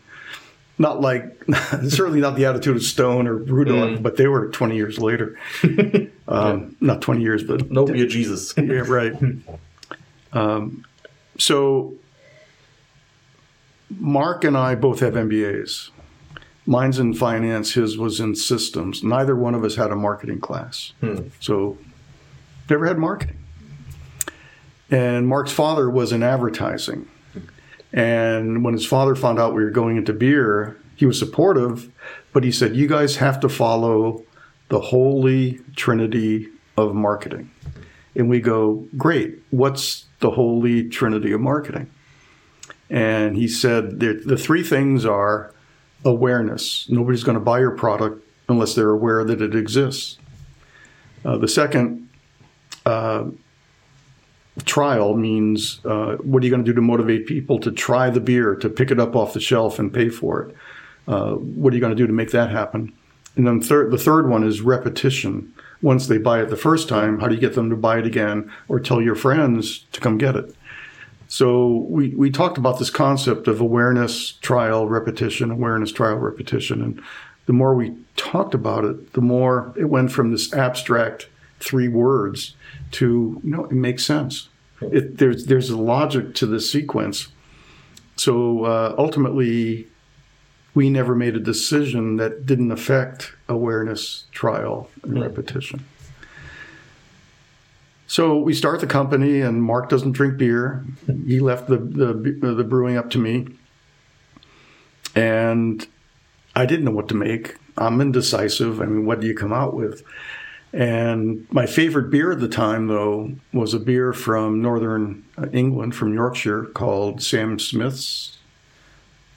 [0.79, 1.45] Not like,
[1.89, 5.39] certainly not the attitude of Stone or Brewdog, but they were 20 years later.
[6.29, 8.53] um, Not 20 years, but No beer Jesus.
[8.59, 9.15] yeah, right.
[10.33, 10.85] Um,
[11.39, 11.95] so,
[13.99, 15.91] Mark and I both have MBAs.
[16.67, 19.03] Mine's in finance, his was in systems.
[19.03, 20.93] Neither one of us had a marketing class.
[21.01, 21.29] Hmm.
[21.41, 21.79] So,
[22.69, 23.39] never had marketing.
[24.91, 27.09] And Mark's father was in advertising.
[27.93, 31.91] And when his father found out we were going into beer, he was supportive,
[32.33, 34.25] but he said, You guys have to follow
[34.69, 37.51] the holy trinity of marketing.
[38.15, 41.91] And we go, Great, what's the holy trinity of marketing?
[42.91, 45.53] And he said, The, the three things are
[46.07, 46.89] awareness.
[46.89, 50.19] Nobody's going to buy your product unless they're aware that it exists.
[51.25, 52.09] Uh, the second,
[52.85, 53.25] uh,
[54.65, 58.21] trial means uh, what are you going to do to motivate people to try the
[58.21, 60.57] beer, to pick it up off the shelf and pay for it?
[61.09, 62.93] Uh, what are you going to do to make that happen?
[63.37, 65.53] And then the third one is repetition.
[65.83, 68.07] Once they buy it the first time, how do you get them to buy it
[68.07, 70.55] again or tell your friends to come get it?
[71.29, 76.83] So we, we talked about this concept of awareness, trial, repetition, awareness, trial, repetition.
[76.83, 77.03] And
[77.47, 82.55] the more we talked about it, the more it went from this abstract three words
[82.93, 84.49] to, you know, it makes sense.
[84.81, 87.29] It, there's, there's a logic to the sequence.
[88.17, 89.89] So uh, ultimately,
[90.75, 95.85] we never made a decision that didn't affect awareness, trial, and repetition.
[98.07, 100.85] So we start the company, and Mark doesn't drink beer.
[101.27, 102.15] He left the the,
[102.55, 103.49] the brewing up to me,
[105.15, 105.87] and
[106.55, 107.57] I didn't know what to make.
[107.77, 108.81] I'm indecisive.
[108.81, 110.03] I mean, what do you come out with?
[110.73, 116.13] And my favorite beer at the time, though, was a beer from northern England, from
[116.15, 118.37] Yorkshire, called Sam Smith's.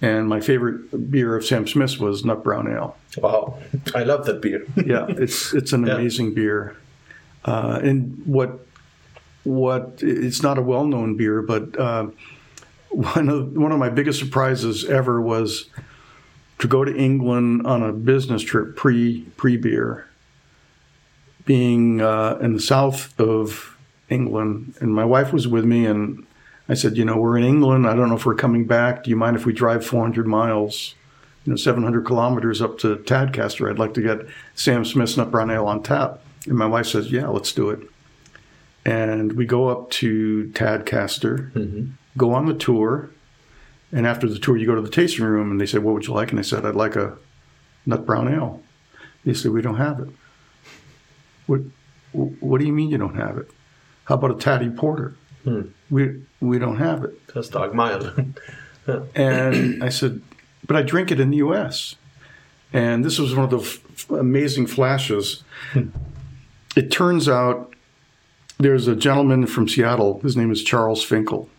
[0.02, 2.96] And my favorite beer of Sam Smith's was Nut Brown Ale.
[3.18, 3.60] Wow.
[3.94, 4.66] I love that beer.
[4.86, 5.96] Yeah, it's it's an Yeah.
[5.96, 6.78] amazing beer.
[7.46, 8.66] Uh, and what
[9.44, 12.08] what it's not a well known beer, but uh,
[12.90, 15.70] one of one of my biggest surprises ever was
[16.60, 20.08] to go to England on a business trip pre pre beer,
[21.46, 23.78] being uh, in the south of
[24.10, 26.26] England, and my wife was with me, and
[26.68, 27.88] I said, you know, we're in England.
[27.88, 29.04] I don't know if we're coming back.
[29.04, 30.96] Do you mind if we drive 400 miles?
[31.46, 33.70] You know, 700 kilometers up to Tadcaster.
[33.70, 36.22] I'd like to get Sam Smith's Nut Brown Ale on tap.
[36.46, 37.80] And my wife says, yeah, let's do it.
[38.86, 41.92] And we go up to Tadcaster, mm-hmm.
[42.18, 43.10] go on the tour.
[43.92, 46.08] And after the tour, you go to the tasting room and they say, what would
[46.08, 46.32] you like?
[46.32, 47.18] And I said, I'd like a
[47.86, 48.62] Nut Brown Ale.
[49.26, 50.10] They said, we don't have it.
[51.48, 51.62] What,
[52.14, 53.50] what do you mean you don't have it?
[54.06, 55.16] How about a Taddy Porter?
[55.44, 55.62] Hmm.
[55.90, 57.28] We, we don't have it.
[57.34, 58.36] That's dog mild.
[59.14, 60.24] And I said,
[60.66, 61.96] but I drink it in the U.S.
[62.74, 65.44] And this was one of the f- amazing flashes.
[65.74, 65.90] Hmm.
[66.76, 67.74] It turns out
[68.58, 70.20] there's a gentleman from Seattle.
[70.22, 71.50] His name is Charles Finkel.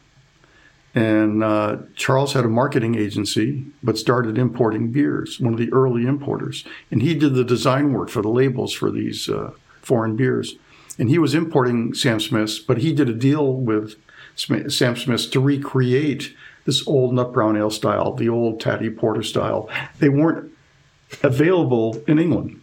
[0.95, 6.05] And uh, Charles had a marketing agency, but started importing beers, one of the early
[6.05, 6.65] importers.
[6.91, 10.57] And he did the design work for the labels for these uh, foreign beers.
[10.99, 13.95] And he was importing Sam Smith's, but he did a deal with
[14.35, 19.71] Sam Smith's to recreate this old nut brown ale style, the old Taddy Porter style.
[19.99, 20.53] They weren't
[21.23, 22.60] available in England.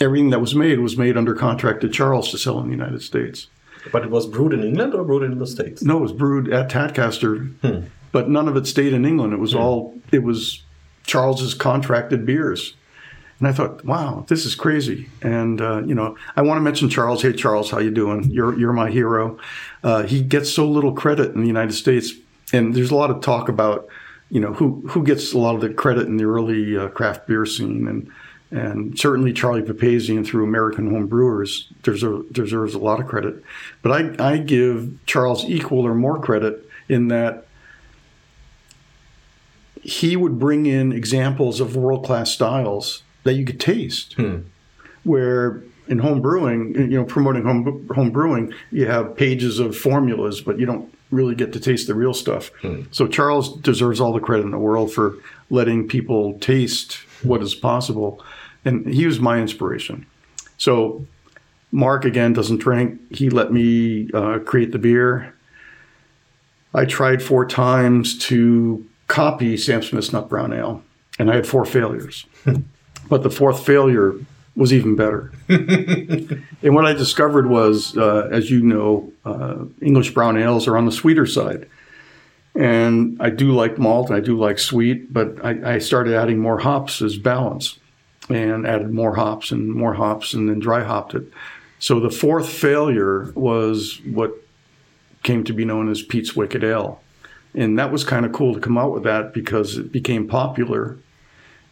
[0.00, 3.02] Everything that was made was made under contract to Charles to sell in the United
[3.02, 3.46] States.
[3.92, 5.82] but it was brewed in England or brewed in the States?
[5.82, 9.32] No, it was brewed at Tadcaster, but none of it stayed in England.
[9.32, 10.62] It was all it was
[11.04, 12.74] Charles's contracted beers.
[13.40, 15.08] And I thought, wow, this is crazy.
[15.20, 17.20] And uh, you know, I want to mention Charles.
[17.22, 18.30] Hey, Charles, how you doing?
[18.30, 19.38] You're you're my hero.
[19.82, 22.12] Uh, he gets so little credit in the United States,
[22.52, 23.86] and there's a lot of talk about,
[24.30, 27.26] you know, who who gets a lot of the credit in the early uh, craft
[27.26, 28.08] beer scene, and
[28.54, 33.42] and certainly Charlie Papazian through American Home Brewers deserves, deserves a lot of credit.
[33.82, 37.48] But I, I give Charles equal or more credit in that
[39.82, 44.14] he would bring in examples of world class styles that you could taste.
[44.14, 44.42] Hmm.
[45.02, 50.40] Where in home brewing, you know, promoting home home brewing, you have pages of formulas,
[50.40, 52.52] but you don't really get to taste the real stuff.
[52.62, 52.82] Hmm.
[52.92, 55.16] So Charles deserves all the credit in the world for
[55.50, 58.24] letting people taste what is possible,
[58.64, 60.06] and he was my inspiration.
[60.56, 61.06] So
[61.72, 63.00] Mark again doesn't drink.
[63.14, 65.34] He let me uh, create the beer.
[66.72, 70.82] I tried four times to copy Sam Smith's Nut Brown Ale,
[71.18, 72.26] and I had four failures.
[73.08, 74.14] but the fourth failure
[74.56, 75.32] was even better.
[75.48, 80.86] and what I discovered was, uh, as you know, uh, English brown ales are on
[80.86, 81.68] the sweeter side.
[82.54, 86.58] And I do like malt, I do like sweet, but I, I started adding more
[86.58, 87.80] hops as balance
[88.28, 91.24] and added more hops and more hops and then dry hopped it.
[91.78, 94.34] So the fourth failure was what
[95.22, 97.00] came to be known as Pete's Wicked Ale.
[97.54, 100.96] And that was kind of cool to come out with that because it became popular.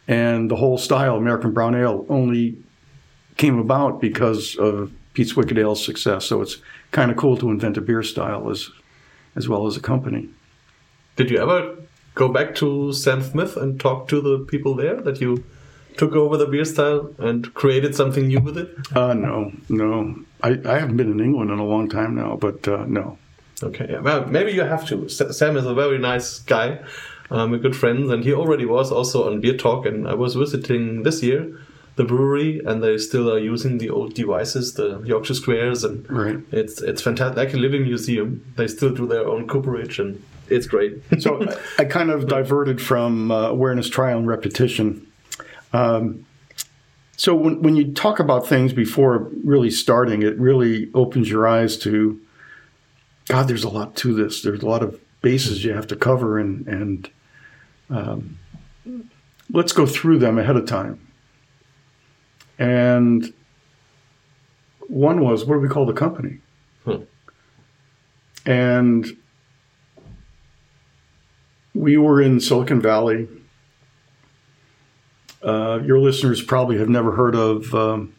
[0.07, 2.57] And the whole style, American Brown Ale, only
[3.37, 6.25] came about because of Pete's Wicked Ale's success.
[6.25, 6.57] So it's
[6.91, 8.69] kind of cool to invent a beer style as,
[9.35, 10.29] as well as a company.
[11.15, 11.75] Did you ever
[12.15, 15.43] go back to Sam Smith and talk to the people there that you
[15.97, 18.69] took over the beer style and created something new with it?
[18.95, 20.15] Uh, no, no.
[20.41, 23.17] I, I haven't been in England in a long time now, but uh, no.
[23.61, 23.99] Okay, yeah.
[23.99, 25.07] well, maybe you have to.
[25.07, 26.79] Sam is a very nice guy.
[27.31, 29.85] Um, we're good friends, and he already was also on Beer Talk.
[29.85, 31.57] And I was visiting this year
[31.95, 36.37] the brewery, and they still are using the old devices, the Yorkshire Squares, and Right.
[36.51, 38.43] it's it's fantastic, like a living museum.
[38.57, 41.01] They still do their own cooperage, and it's great.
[41.19, 41.39] So
[41.79, 45.07] I kind of diverted from uh, awareness, trial, and repetition.
[45.73, 46.25] Um,
[47.17, 51.77] so when, when you talk about things before really starting, it really opens your eyes
[51.79, 52.19] to,
[53.27, 54.41] God, there's a lot to this.
[54.41, 57.09] There's a lot of bases you have to cover, and and
[57.89, 58.37] um,
[59.51, 60.99] let's go through them ahead of time.
[62.59, 63.33] And
[64.87, 66.39] one was what do we call the company?
[66.83, 67.03] Hmm.
[68.45, 69.17] And
[71.73, 73.27] we were in Silicon Valley.
[75.43, 78.13] Uh, your listeners probably have never heard of um,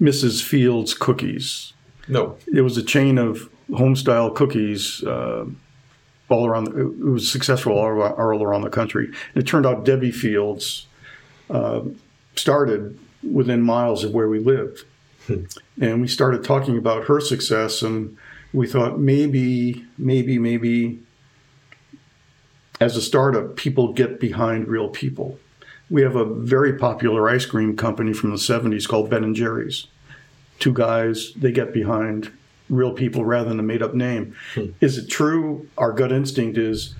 [0.00, 0.42] Mrs.
[0.42, 1.72] Fields Cookies.
[2.08, 5.46] no, It was a chain of homestyle cookies uh,
[6.28, 6.64] all around.
[6.64, 9.06] The, it was successful all around, all around the country.
[9.06, 10.86] And it turned out Debbie Fields
[11.50, 11.82] uh,
[12.36, 14.84] started within miles of where we lived,
[15.80, 17.82] and we started talking about her success.
[17.82, 18.16] And
[18.52, 21.00] we thought maybe, maybe, maybe,
[22.80, 25.38] as a startup, people get behind real people.
[25.92, 29.86] We have a very popular ice cream company from the 70s called Ben and Jerry's.
[30.58, 32.32] Two guys they get behind
[32.70, 34.70] real people rather than a made up name hmm.
[34.80, 35.68] is it true?
[35.76, 36.94] Our gut instinct is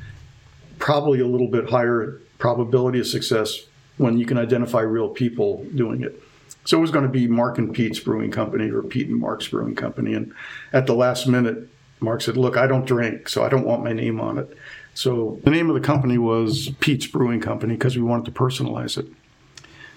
[0.78, 3.60] probably a little bit higher probability of success
[3.96, 6.22] when you can identify real people doing it.
[6.66, 9.48] So it was going to be mark and pete's brewing company or pete and mark's
[9.48, 10.12] brewing company.
[10.12, 10.34] And
[10.72, 11.68] at the last minute
[12.02, 14.56] mark said look i don't drink so i don't want my name on it
[14.94, 18.98] so the name of the company was pete's brewing company because we wanted to personalize
[18.98, 19.06] it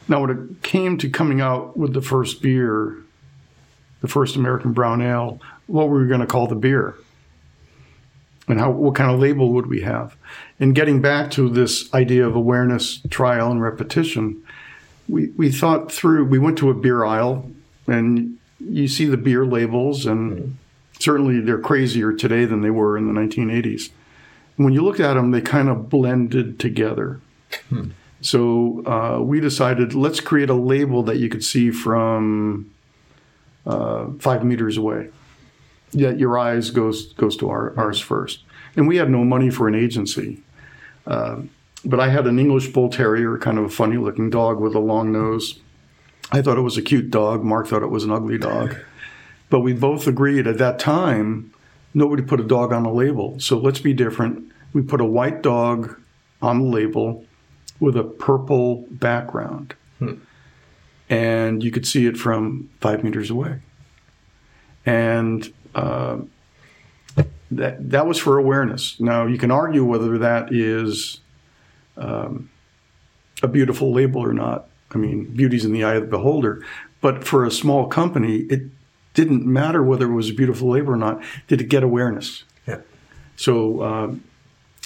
[0.08, 2.98] now, when it came to coming out with the first beer,
[4.02, 6.96] the first American brown ale, what were we going to call the beer?
[8.48, 10.16] And how, what kind of label would we have?
[10.60, 14.44] And getting back to this idea of awareness, trial, and repetition,
[15.10, 17.50] we, we thought through, we went to a beer aisle
[17.88, 20.52] and you see the beer labels, and mm-hmm.
[21.00, 23.90] certainly they're crazier today than they were in the 1980s.
[24.58, 27.20] When you look at them, they kind of blended together.
[28.22, 32.72] So uh, we decided let's create a label that you could see from
[33.66, 35.10] uh, five meters away.
[35.92, 38.44] Yet your eyes goes goes to our, ours first.
[38.76, 40.42] And we had no money for an agency,
[41.08, 41.38] uh,
[41.86, 44.80] but I had an English bull terrier, kind of a funny looking dog with a
[44.80, 45.60] long nose.
[46.32, 47.44] I thought it was a cute dog.
[47.44, 48.76] Mark thought it was an ugly dog.
[49.48, 51.54] But we both agreed at that time
[51.96, 53.40] nobody put a dog on a label.
[53.40, 54.52] So let's be different.
[54.74, 56.00] We put a white dog
[56.42, 57.26] on the label
[57.80, 59.74] with a purple background.
[61.10, 63.62] And you could see it from five meters away.
[64.86, 66.18] And uh,
[67.52, 69.00] that, that was for awareness.
[69.00, 71.20] Now, you can argue whether that is
[71.98, 72.50] um,
[73.42, 74.68] a beautiful label or not.
[74.92, 76.66] I mean, beauty's in the eye of the beholder.
[77.02, 78.64] But for a small company, it
[79.16, 81.24] didn't matter whether it was a beautiful label or not.
[81.48, 82.44] Did it get awareness?
[82.68, 82.82] yeah,
[83.38, 84.24] So um,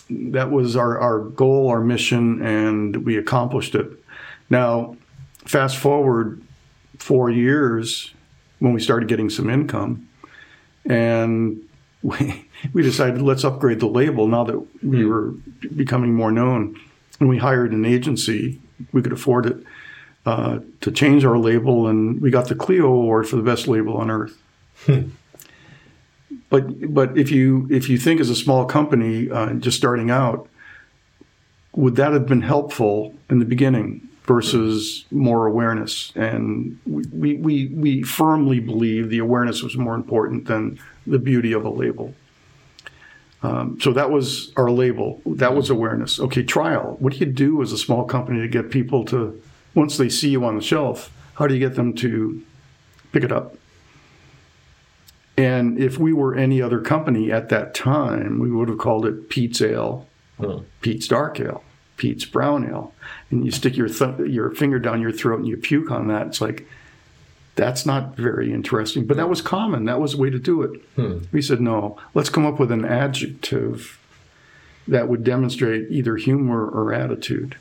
[0.09, 3.87] that was our, our goal, our mission, and we accomplished it.
[4.49, 4.95] Now,
[5.45, 6.41] fast forward
[6.97, 8.13] four years
[8.59, 10.07] when we started getting some income,
[10.85, 11.61] and
[12.01, 15.33] we, we decided let's upgrade the label now that we were
[15.75, 16.79] becoming more known.
[17.19, 18.61] And we hired an agency,
[18.93, 19.57] we could afford it,
[20.29, 23.97] uh, to change our label, and we got the Clio Award for the best label
[23.97, 24.37] on earth.
[26.49, 30.47] But but if you if you think as a small company uh, just starting out,
[31.75, 36.13] would that have been helpful in the beginning versus more awareness?
[36.15, 41.53] And we we, we, we firmly believe the awareness was more important than the beauty
[41.53, 42.13] of a label.
[43.41, 45.21] Um, so that was our label.
[45.25, 46.19] That was awareness.
[46.19, 46.97] Okay, trial.
[46.99, 49.41] What do you do as a small company to get people to
[49.75, 51.11] once they see you on the shelf?
[51.35, 52.41] How do you get them to
[53.11, 53.55] pick it up?
[55.37, 59.29] And if we were any other company at that time, we would have called it
[59.29, 60.05] Pete's Ale,
[60.37, 60.59] Hmm.
[60.81, 61.63] Pete's Dark Ale,
[61.97, 62.93] Pete's Brown Ale.
[63.29, 66.27] And you stick your th- your finger down your throat and you puke on that.
[66.27, 66.65] It's like,
[67.55, 69.05] that's not very interesting.
[69.05, 69.83] But that was common.
[69.85, 70.81] That was the way to do it.
[71.33, 73.99] We said, no, let's come up with an adjective
[74.87, 77.57] that would demonstrate either humor or attitude.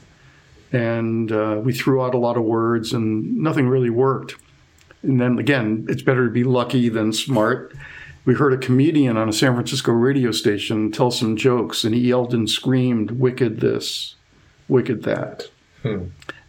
[0.73, 4.37] And uh, we threw out a lot of words and nothing really worked.
[5.03, 7.75] And then again, it's better to be lucky than smart.
[8.25, 12.03] We heard a comedian on a San Francisco radio station tell some jokes, and he
[12.03, 14.17] yelled and screamed, Wicked this,
[14.69, 15.45] wicked that.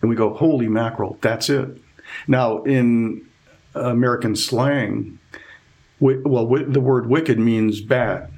[0.01, 1.69] And we go, Holy mackerel, that's it.
[2.27, 3.25] Now, in
[3.75, 5.19] American slang,
[5.99, 8.29] well, the word wicked means bad,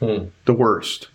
[0.00, 1.08] the worst.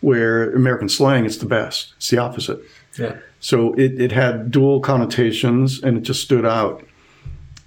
[0.00, 1.94] Where American slang, it's the best.
[1.96, 2.60] It's the opposite.
[2.98, 3.16] Yeah.
[3.44, 6.82] So it, it had dual connotations and it just stood out.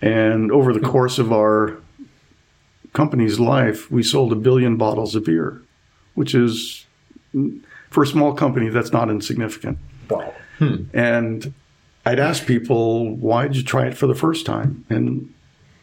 [0.02, 1.78] And over the course of our
[2.94, 5.62] company's life, we sold a billion bottles of beer,
[6.16, 6.88] which is,
[7.92, 9.78] for a small company, that's not insignificant.
[10.10, 10.34] Wow.
[10.94, 11.54] And
[12.08, 14.84] I'd ask people, why did you try it for the first time?
[14.90, 15.32] And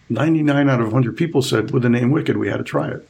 [0.09, 3.09] 99 out of 100 people said, with the name Wicked, we had to try it.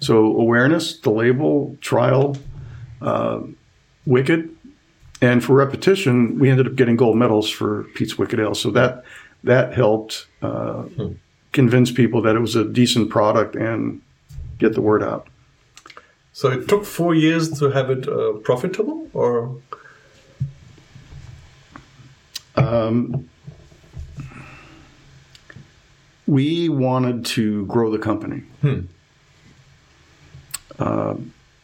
[0.00, 2.36] So awareness, the label, trial,
[3.00, 3.42] uh,
[4.04, 4.50] Wicked.
[5.22, 8.54] And for repetition, we ended up getting gold medals for Pete's Wicked Ale.
[8.54, 9.04] So that
[9.44, 10.84] that helped uh,
[11.52, 14.02] convince people that it was a decent product and
[14.58, 15.26] get the word out.
[16.32, 19.56] So it took four years to have it uh, profitable, or
[26.26, 28.42] we wanted to grow the company.
[30.78, 31.14] Uh,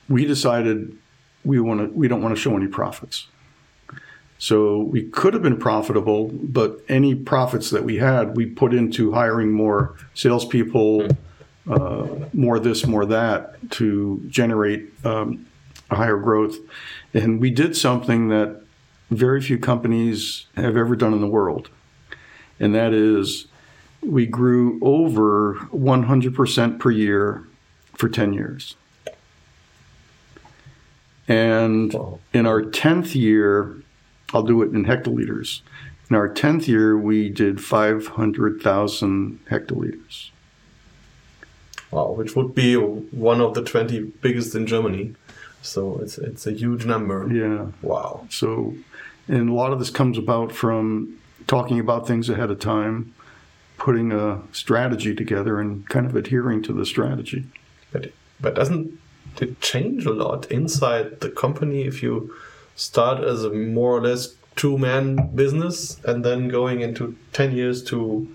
[0.08, 0.96] we decided
[1.44, 1.86] we want to.
[1.88, 3.28] We don't want to show any profits.
[4.42, 9.12] So we could have been profitable, but any profits that we had, we put into
[9.12, 11.06] hiring more salespeople,
[11.70, 15.46] uh, more this, more that, to generate um,
[15.92, 16.56] a higher growth.
[17.14, 18.60] And we did something that
[19.12, 21.68] very few companies have ever done in the world,
[22.58, 23.46] and that is
[24.02, 27.46] we grew over 100% per year
[27.94, 28.74] for 10 years.
[31.28, 31.94] And
[32.34, 33.81] in our 10th year,
[34.32, 35.60] I'll do it in hectoliters.
[36.10, 40.30] In our 10th year, we did 500,000 hectoliters.
[41.90, 45.14] wow, which would be one of the twenty biggest in Germany.
[45.62, 47.28] So it's it's a huge number.
[47.32, 47.66] Yeah.
[47.82, 48.26] Wow.
[48.30, 48.74] So,
[49.28, 53.14] and a lot of this comes about from talking about things ahead of time,
[53.78, 57.44] putting a strategy together, and kind of adhering to the strategy.
[57.92, 58.98] But but doesn't
[59.40, 62.34] it change a lot inside the company if you
[62.76, 67.82] start as a more or less two man business and then going into ten years
[67.84, 68.28] to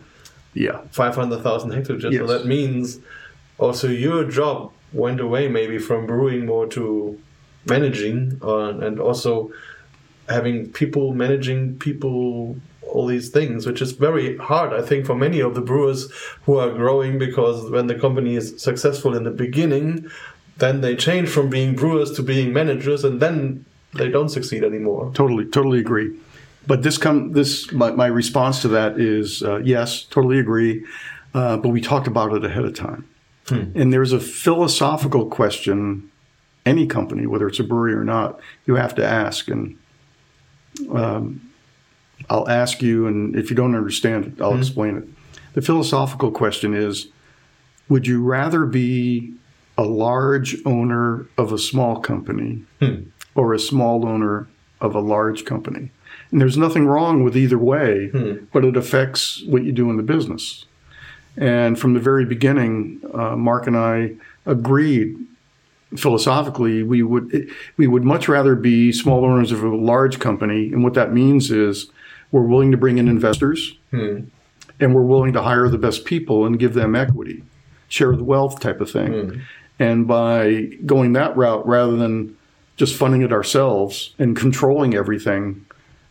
[0.53, 0.79] Yeah.
[0.91, 2.11] five hundred thousand hectoliters?
[2.11, 2.21] Yes.
[2.21, 2.99] So that means
[3.57, 7.19] also your job went away maybe from brewing more to
[7.65, 9.51] managing uh, and also
[10.29, 15.41] having people managing people all these things which is very hard i think for many
[15.41, 16.09] of the brewers
[16.45, 20.09] who are growing because when the company is successful in the beginning
[20.57, 25.11] then they change from being brewers to being managers and then they don't succeed anymore
[25.13, 26.17] Totally, totally agree.
[26.65, 30.85] But this come this my, my response to that is uh, yes, totally agree.
[31.33, 33.07] Uh, but we talked about it ahead of time,
[33.75, 36.11] and there's a philosophical question.
[36.65, 39.47] Any company, whether it's a brewery or not, you have to ask.
[39.47, 39.77] And
[40.91, 41.49] um,
[42.29, 45.07] I'll ask you, and if you don't understand it, I'll explain it.
[45.53, 47.07] The philosophical question is:
[47.87, 49.33] Would you rather be
[49.77, 52.65] a large owner of a small company
[53.37, 54.47] or a small owner
[54.81, 55.91] of a large company.
[56.31, 58.45] And there's nothing wrong with either way, hmm.
[58.51, 60.65] but it affects what you do in the business.
[61.37, 64.15] And from the very beginning, uh, Mark and I
[64.45, 65.15] agreed
[65.95, 70.83] philosophically we would we would much rather be small owners of a large company, and
[70.83, 71.89] what that means is
[72.31, 74.21] we're willing to bring in investors, hmm.
[74.79, 77.43] and we're willing to hire the best people and give them equity,
[77.87, 79.13] share the wealth type of thing.
[79.13, 79.39] Hmm.
[79.79, 82.36] And by going that route rather than
[82.77, 85.65] just funding it ourselves and controlling everything,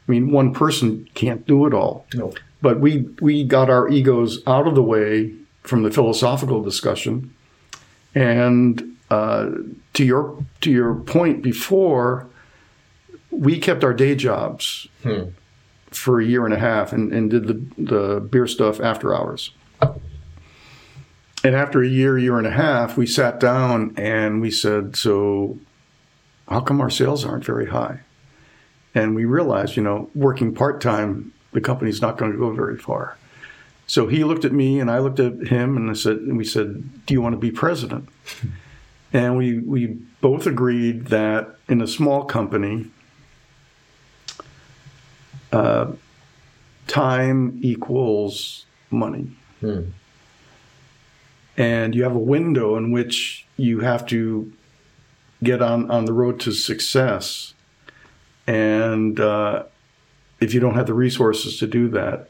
[0.06, 2.06] I mean, one person can't do it all.
[2.14, 7.34] no But we we got our egos out of the way from the philosophical discussion,
[8.14, 9.50] and uh,
[9.94, 12.26] to your to your point before,
[13.30, 14.88] we kept our day jobs
[15.90, 19.50] for a year and a half and, and did the the beer stuff after hours.
[21.44, 25.58] And after a year, year and a half, we sat down and we said, "So,
[26.49, 28.01] how come our sales aren't very high?"
[28.94, 32.76] And we realized, you know, working part time the company's not going to go very
[32.76, 33.16] far.
[33.86, 36.44] So he looked at me and I looked at him and I said, and we
[36.44, 38.09] said, do you want to be president?
[39.12, 39.86] and we, we
[40.20, 42.90] both agreed that in a small company,
[45.53, 45.92] uh,
[46.88, 49.30] time equals money.
[51.57, 54.53] And you have a window in which you have to
[55.43, 57.55] get on, on the road to success.
[58.47, 59.64] And uh,
[60.41, 62.28] if you don't have the resources to do that,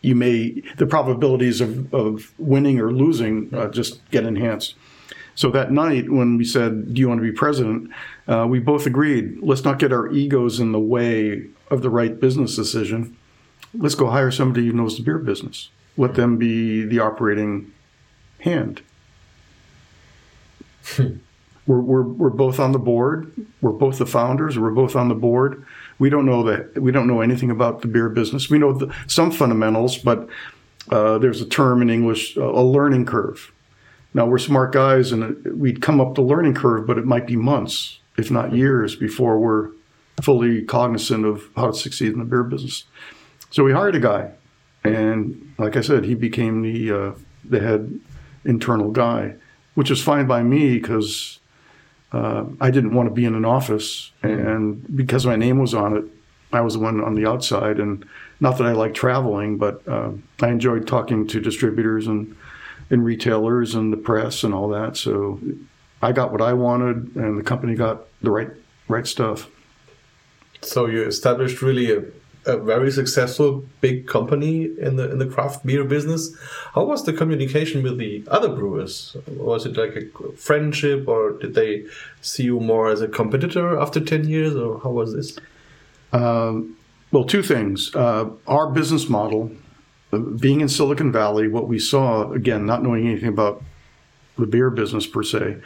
[0.00, 4.74] you may the probabilities of, of winning or losing uh, just get enhanced.
[5.34, 7.90] So that night, when we said, "Do you want to be president?"
[8.28, 12.18] Uh, we both agreed, let's not get our egos in the way of the right
[12.18, 13.16] business decision.
[13.74, 15.70] Let's go hire somebody who knows the beer business.
[15.96, 17.72] Let them be the operating
[18.40, 18.82] hand.
[21.66, 23.32] we're, we're, we're both on the board.
[23.60, 24.58] We're both the founders.
[24.58, 25.64] We're both on the board.
[25.98, 28.50] We don't know that we don't know anything about the beer business.
[28.50, 30.28] We know the, some fundamentals, but
[30.90, 33.52] uh, there's a term in English, a learning curve.
[34.12, 37.36] Now we're smart guys, and we'd come up the learning curve, but it might be
[37.36, 39.70] months, if not years, before we're
[40.22, 42.84] fully cognizant of how to succeed in the beer business.
[43.50, 44.32] So we hired a guy,
[44.84, 47.12] and like I said, he became the uh,
[47.44, 48.00] the head
[48.44, 49.34] internal guy,
[49.74, 51.40] which is fine by me because
[52.14, 55.96] uh, I didn't want to be in an office, and because my name was on
[55.96, 56.04] it,
[56.52, 57.80] I was the one on the outside.
[57.80, 58.04] And
[58.38, 62.36] not that I like traveling, but uh, I enjoyed talking to distributors and
[62.90, 64.96] and retailers and the press and all that.
[64.96, 65.40] So
[66.02, 68.50] I got what I wanted, and the company got the right
[68.86, 69.48] right stuff.
[70.60, 72.04] So you established really a,
[72.46, 76.34] a very successful big company in the in the craft beer business.
[76.74, 79.16] How was the communication with the other brewers?
[79.28, 81.84] Was it like a friendship, or did they
[82.20, 85.38] see you more as a competitor after ten years, or how was this?
[86.12, 86.76] Um,
[87.12, 87.94] well, two things.
[87.94, 89.50] Uh, our business model,
[90.12, 93.62] uh, being in Silicon Valley, what we saw again, not knowing anything about
[94.36, 95.56] the beer business per se.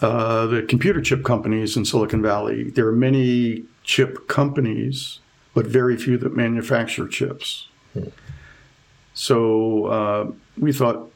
[0.00, 5.20] Uh, the computer chip companies in Silicon Valley, there are many chip companies,
[5.54, 7.68] but very few that manufacture chips.
[9.14, 11.10] So uh, we thought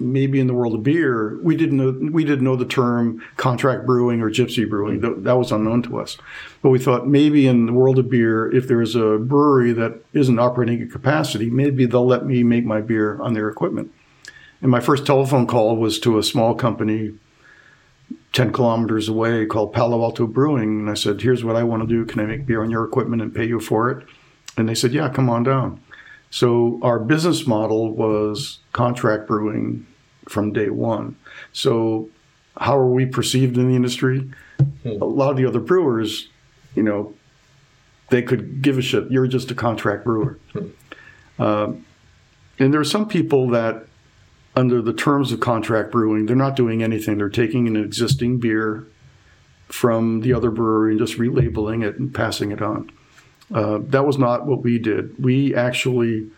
[0.00, 3.86] maybe in the world of beer, we didn't know we didn't know the term contract
[3.86, 5.00] brewing or gypsy brewing.
[5.00, 6.16] That, that was unknown to us.
[6.62, 10.38] But we thought maybe in the world of beer, if there's a brewery that isn't
[10.38, 13.92] operating at capacity, maybe they'll let me make my beer on their equipment.
[14.62, 17.14] And my first telephone call was to a small company
[18.34, 20.80] 10 kilometers away called Palo Alto Brewing.
[20.80, 22.04] And I said, Here's what I want to do.
[22.04, 24.06] Can I make beer on your equipment and pay you for it?
[24.56, 25.80] And they said, Yeah, come on down.
[26.30, 29.86] So our business model was contract brewing
[30.28, 31.16] from day one.
[31.52, 32.10] So
[32.56, 34.30] how are we perceived in the industry?
[34.84, 36.28] A lot of the other brewers,
[36.74, 37.14] you know,
[38.10, 39.10] they could give a shit.
[39.10, 40.38] You're just a contract brewer.
[41.38, 41.84] Um,
[42.58, 43.86] and there are some people that,
[44.56, 47.18] under the terms of contract brewing, they're not doing anything.
[47.18, 48.86] They're taking an existing beer
[49.66, 52.90] from the other brewery and just relabeling it and passing it on.
[53.52, 55.22] Uh, that was not what we did.
[55.22, 56.30] We actually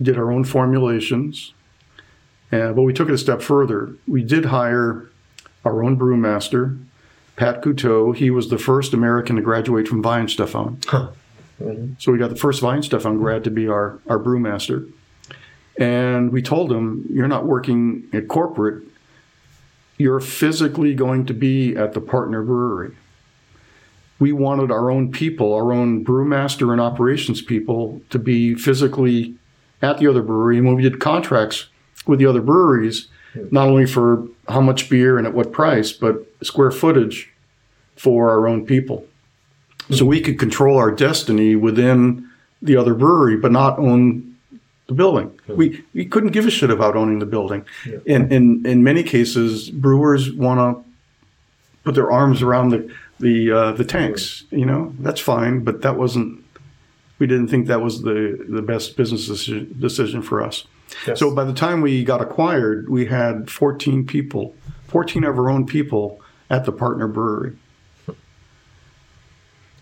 [0.00, 1.52] did our own formulations,
[2.52, 3.94] uh, but we took it a step further.
[4.06, 5.08] We did hire
[5.64, 6.82] our own brewmaster,
[7.36, 8.14] Pat Couteau.
[8.14, 10.84] He was the first American to graduate from Weihenstephan.
[11.98, 14.90] So we got the first Weihenstephan grad to be our, our brewmaster.
[15.80, 18.84] And we told him, You're not working at corporate,
[19.98, 22.94] you're physically going to be at the partner brewery
[24.20, 29.34] we wanted our own people, our own brewmaster and operations people, to be physically
[29.82, 30.58] at the other brewery.
[30.58, 31.66] And when we did contracts
[32.06, 33.08] with the other breweries,
[33.50, 37.32] not only for how much beer and at what price, but square footage
[37.96, 39.06] for our own people.
[39.90, 42.28] So we could control our destiny within
[42.60, 44.29] the other brewery, but not own
[44.90, 45.38] the building.
[45.46, 47.64] We, we couldn't give a shit about owning the building.
[48.06, 50.90] And in, in many cases, brewers want to
[51.84, 54.44] put their arms around the the uh, the tanks.
[54.50, 56.44] You know, that's fine, but that wasn't.
[57.18, 60.66] We didn't think that was the the best business decision, decision for us.
[61.06, 61.20] Yes.
[61.20, 64.56] So by the time we got acquired, we had 14 people,
[64.88, 67.56] 14 of our own people at the partner brewery.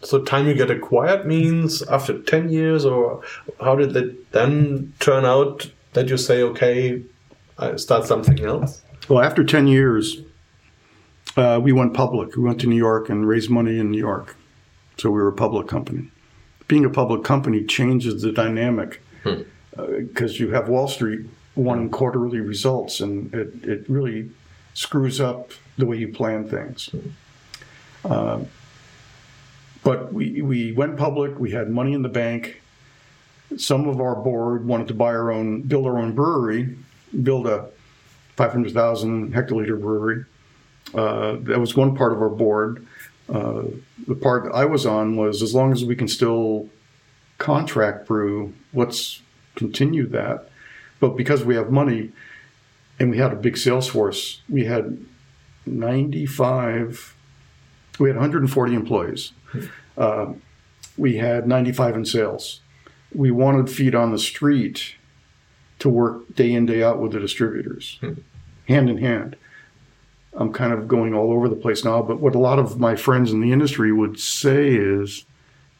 [0.02, 3.22] So time you get acquired means after 10 years, or
[3.60, 7.02] how did it then turn out that you say, okay,
[7.58, 8.82] I start something else?
[9.08, 10.22] Well, after 10 years,
[11.36, 12.36] uh, we went public.
[12.36, 14.36] We went to New York and raised money in New York.
[14.98, 16.10] So we were a public company.
[16.68, 19.00] Being a public company changes the dynamic
[19.74, 24.30] because you have Wall Street wanting quarterly results, and it, it really
[24.74, 26.90] screws up the way you plan things.
[28.04, 28.40] Uh,
[29.88, 31.38] but we, we went public.
[31.38, 32.60] We had money in the bank.
[33.56, 36.76] Some of our board wanted to buy our own, build our own brewery,
[37.22, 37.70] build a
[38.36, 40.26] 500,000 hectoliter brewery.
[40.94, 42.86] Uh, that was one part of our board.
[43.30, 43.62] Uh,
[44.06, 46.68] the part I was on was as long as we can still
[47.38, 49.22] contract brew, let's
[49.54, 50.50] continue that.
[51.00, 52.12] But because we have money
[53.00, 55.02] and we had a big sales force, we had
[55.64, 57.16] 95,
[57.98, 59.32] we had 140 employees.
[59.98, 60.32] Uh,
[60.96, 62.60] we had 95 in sales.
[63.14, 64.94] We wanted feet on the street
[65.80, 67.98] to work day in, day out with the distributors,
[68.66, 69.36] hand in hand.
[70.34, 72.96] I'm kind of going all over the place now, but what a lot of my
[72.96, 75.24] friends in the industry would say is,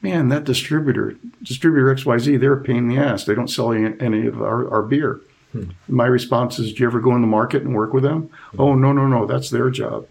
[0.03, 3.25] man, that distributor, distributor XYZ, they're a pain in the ass.
[3.25, 5.21] They don't sell any, any of our, our beer.
[5.53, 5.71] Hmm.
[5.87, 8.31] My response is, do you ever go in the market and work with them?
[8.53, 8.61] Hmm.
[8.61, 10.07] Oh, no, no, no, that's their job.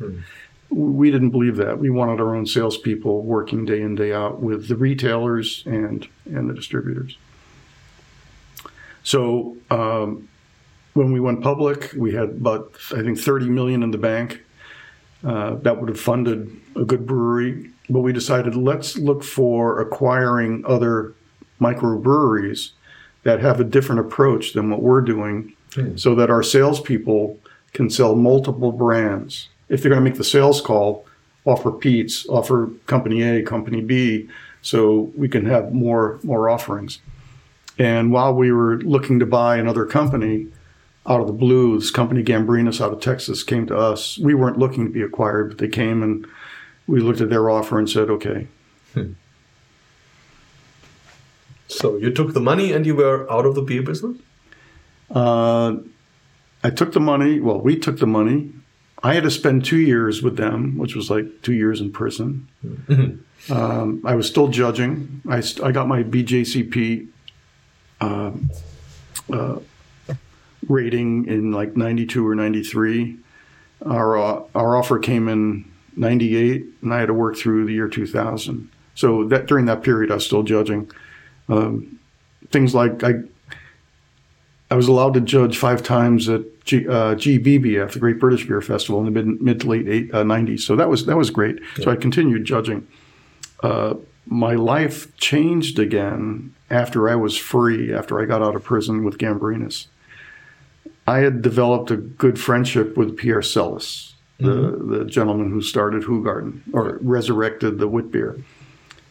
[0.70, 1.80] We didn't believe that.
[1.80, 6.50] We wanted our own salespeople working day in, day out with the retailers and, and
[6.50, 7.18] the distributors.
[9.04, 10.28] So um,
[10.94, 14.44] when we went public, we had about, I think, 30 million in the bank.
[15.24, 20.64] Uh, that would have funded a good brewery but we decided let's look for acquiring
[20.66, 21.14] other
[21.60, 22.72] microbreweries
[23.24, 26.00] that have a different approach than what we're doing mm.
[26.00, 27.40] so that our salespeople
[27.74, 29.50] can sell multiple brands.
[29.70, 31.06] If they're going to make the sales call,
[31.46, 34.30] offer Pete's, offer company A, company B,
[34.62, 37.00] so we can have more more offerings.
[37.80, 40.48] And while we were looking to buy another company
[41.06, 44.18] out of the blue, this company Gambrinus out of Texas came to us.
[44.18, 46.26] We weren't looking to be acquired, but they came and
[46.88, 48.48] we looked at their offer and said, okay.
[48.94, 49.14] Hmm.
[51.68, 54.18] So you took the money and you were out of the beer business?
[55.10, 55.78] Uh,
[56.64, 57.40] I took the money.
[57.40, 58.52] Well, we took the money.
[59.04, 62.48] I had to spend two years with them, which was like two years in prison.
[62.66, 63.54] Mm-hmm.
[63.54, 65.22] Um, I was still judging.
[65.30, 67.08] I, st- I got my BJCP
[68.02, 68.50] um,
[69.32, 69.60] uh,
[70.68, 73.18] rating in like 92 or 93.
[73.86, 77.88] Our, uh, our offer came in 98, and I had to work through the year
[77.88, 78.70] 2000.
[78.96, 80.92] So that during that period, I was still judging
[81.50, 82.00] um,
[82.52, 83.14] things like I.
[84.70, 88.62] I was allowed to judge five times at G, uh, GBBF, the Great British Beer
[88.62, 90.60] Festival, in the mid, mid to late eight, uh, 90s.
[90.60, 91.60] So that was that was great.
[91.78, 91.86] Yeah.
[91.86, 92.86] So I continued judging.
[93.64, 93.96] Uh,
[94.26, 99.18] my life changed again after I was free, after I got out of prison with
[99.18, 99.88] Gambrinus.
[101.08, 104.92] I had developed a good friendship with Pierre Celis, the, mm-hmm.
[104.92, 108.38] the gentleman who started Hoegaarden or resurrected the wit beer.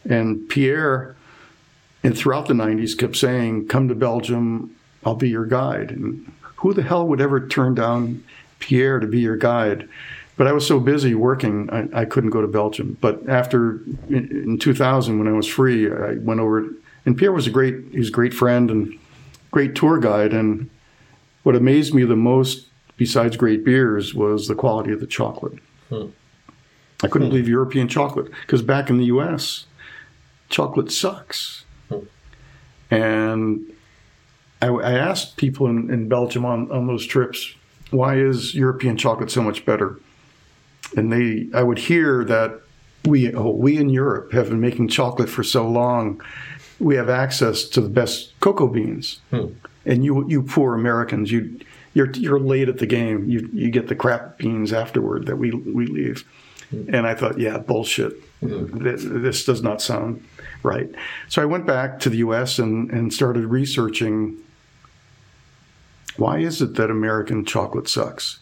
[0.07, 1.15] And Pierre,
[2.03, 5.89] and throughout the 90s, kept saying, Come to Belgium, I'll be your guide.
[5.89, 8.23] And who the hell would ever turn down
[8.59, 9.87] Pierre to be your guide?
[10.35, 12.97] But I was so busy working, I, I couldn't go to Belgium.
[13.01, 16.67] But after, in, in 2000, when I was free, I went over,
[17.05, 18.93] and Pierre was a great, he was a great friend and
[19.49, 20.33] great tour guide.
[20.33, 20.69] And
[21.41, 25.59] what amazed me the most besides great beers, was the quality of the chocolate.
[25.89, 26.07] Hmm.
[27.03, 27.31] I couldn't hmm.
[27.31, 29.67] believe European chocolate because back in the U.S.,
[30.49, 31.63] chocolate sucks.
[31.89, 31.99] Hmm.
[32.89, 33.71] And
[34.61, 37.53] I, I, asked people in, in Belgium on, on those trips,
[37.91, 39.99] why is European chocolate so much better?
[40.95, 42.61] And they, I would hear that
[43.05, 46.21] we, oh, we in Europe have been making chocolate for so long,
[46.79, 49.19] we have access to the best cocoa beans.
[49.31, 49.47] Hmm.
[49.85, 51.59] And you, you poor Americans, you
[51.97, 53.27] you're you're late at the game.
[53.27, 56.25] You you get the crap beans afterward that we we leave.
[56.71, 56.93] Mm-hmm.
[56.93, 58.13] And I thought, yeah, bullshit.
[58.41, 58.83] Mm-hmm.
[58.83, 60.23] This, this, does not sound
[60.61, 60.89] right.
[61.27, 62.59] So I went back to the U.S.
[62.59, 64.37] and and started researching.
[66.17, 68.39] Why is it that American chocolate sucks?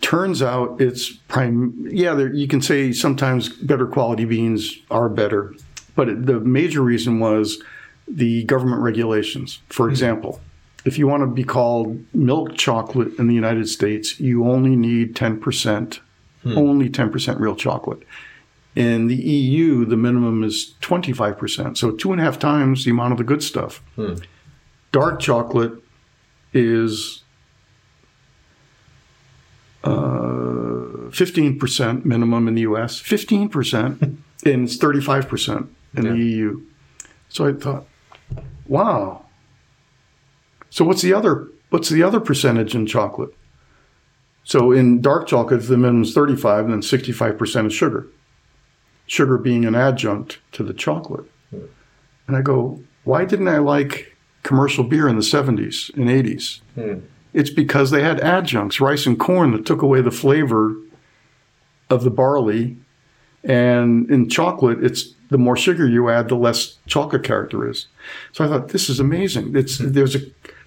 [0.00, 1.88] turns out it's prime.
[1.90, 5.54] Yeah, there, you can say sometimes better quality beans are better,
[5.94, 7.62] but it, the major reason was
[8.08, 9.60] the government regulations.
[9.68, 9.92] For mm-hmm.
[9.92, 10.40] example,
[10.84, 15.16] if you want to be called milk chocolate in the United States, you only need
[15.16, 16.00] 10%,
[16.42, 16.58] hmm.
[16.58, 18.02] only 10% real chocolate.
[18.76, 23.12] In the EU, the minimum is 25%, so two and a half times the amount
[23.12, 23.82] of the good stuff.
[23.96, 24.16] Hmm.
[24.92, 25.72] Dark chocolate
[26.52, 27.22] is
[29.84, 29.90] uh,
[31.10, 36.10] 15% minimum in the US, 15%, and it's 35% in yeah.
[36.10, 36.60] the EU.
[37.28, 37.86] So I thought,
[38.66, 39.26] wow,
[40.70, 43.34] so what's the other what's the other percentage in chocolate?
[44.44, 48.06] So in dark chocolate, the minimum is 35 and then 65% is sugar.
[49.06, 51.24] Sugar being an adjunct to the chocolate.
[51.50, 54.15] And I go, why didn't I like
[54.46, 56.60] commercial beer in the 70s and 80s?
[56.74, 57.00] Hmm.
[57.34, 60.74] It's because they had adjuncts, rice and corn, that took away the flavor
[61.90, 62.76] of the barley
[63.44, 67.86] And in chocolate, it's the more sugar you add, the less chocolate character is.
[68.32, 69.54] So I thought this is amazing.
[69.54, 70.20] It's there's a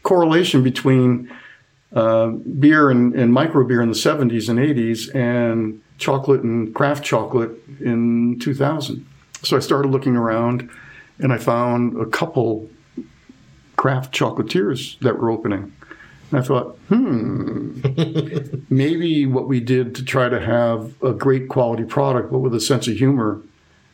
[0.04, 1.30] correlation between
[1.94, 7.04] uh, beer and, and micro beer in the 70s and 80s and chocolate and craft
[7.04, 7.52] chocolate
[7.82, 9.06] in 2000.
[9.44, 10.70] So I started looking around
[11.20, 12.70] and I found a couple
[13.80, 15.72] craft chocolatiers that were opening.
[16.32, 17.80] And I thought, hmm,
[18.70, 22.60] maybe what we did to try to have a great quality product, but with a
[22.60, 23.42] sense of humor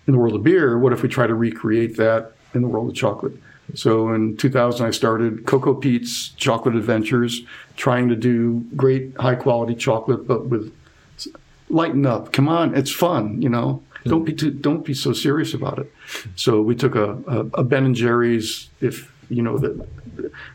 [0.08, 2.90] in the world of beer, what if we try to recreate that in the world
[2.90, 3.34] of chocolate?
[3.76, 7.44] So in 2000, I started Cocoa Pete's Chocolate Adventures,
[7.78, 10.74] trying to do great high quality chocolate, but with
[11.70, 12.34] lighten up.
[12.34, 13.84] Come on, it's fun, you know.
[14.06, 15.92] Don't be too, don't be so serious about it.
[16.36, 19.88] So we took a, a, a Ben and Jerry's, if you know the,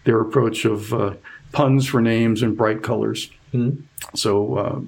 [0.04, 1.14] their approach of uh,
[1.52, 3.30] puns for names and bright colors.
[4.14, 4.80] So uh,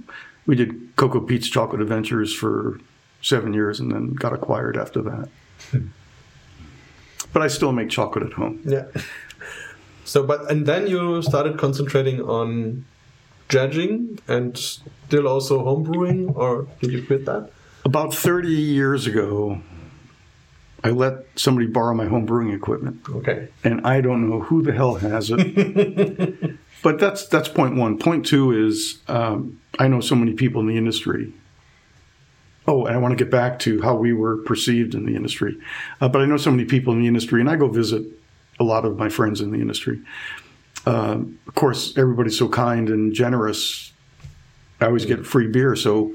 [0.46, 2.78] we did Cocoa Pete's Chocolate Adventures for
[3.20, 5.28] seven years, and then got acquired after that.
[7.32, 8.60] but I still make chocolate at home.
[8.64, 8.84] Yeah.
[10.04, 12.84] So, but and then you started concentrating on
[13.48, 17.50] judging and still also homebrewing, or did you quit that?
[17.84, 19.60] About 30 years ago,
[20.84, 23.48] I let somebody borrow my home brewing equipment, Okay.
[23.62, 26.56] and I don't know who the hell has it.
[26.82, 27.98] but that's that's point one.
[27.98, 31.32] Point two is um, I know so many people in the industry.
[32.66, 35.56] Oh, and I want to get back to how we were perceived in the industry.
[36.00, 38.04] Uh, but I know so many people in the industry, and I go visit
[38.60, 40.00] a lot of my friends in the industry.
[40.86, 43.92] Um, of course, everybody's so kind and generous.
[44.80, 46.12] I always get free beer, so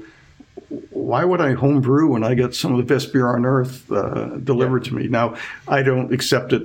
[0.90, 3.90] why would I home brew when I get some of the best beer on earth
[3.90, 5.08] uh, delivered to me?
[5.08, 5.36] Now,
[5.66, 6.62] I don't accept it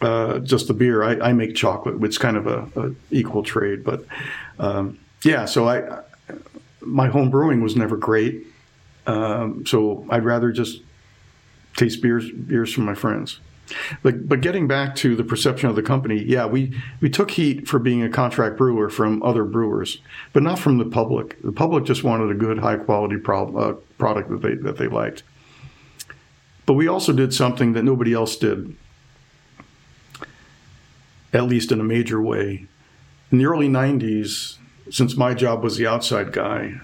[0.00, 1.02] uh, just the beer.
[1.02, 3.84] I, I make chocolate, which is kind of a, a equal trade.
[3.84, 4.04] But
[4.58, 6.02] um, yeah, so I
[6.80, 8.46] my home brewing was never great.
[9.06, 10.82] Um, so I'd rather just
[11.76, 13.40] taste beers beers from my friends.
[14.02, 17.68] But, but getting back to the perception of the company, yeah, we, we took heat
[17.68, 19.98] for being a contract brewer from other brewers,
[20.32, 21.40] but not from the public.
[21.42, 24.88] The public just wanted a good, high quality pro- uh, product that they, that they
[24.88, 25.22] liked.
[26.66, 28.76] But we also did something that nobody else did,
[31.32, 32.66] at least in a major way.
[33.32, 34.58] In the early 90s,
[34.90, 36.80] since my job was the outside guy,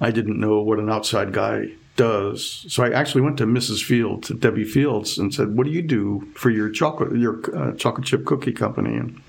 [0.00, 2.66] I didn't know what an outside guy does.
[2.68, 3.84] So I actually went to Mrs.
[3.84, 7.72] Fields, to Debbie Fields, and said, "What do you do for your chocolate your uh,
[7.72, 9.20] chocolate chip cookie company?" And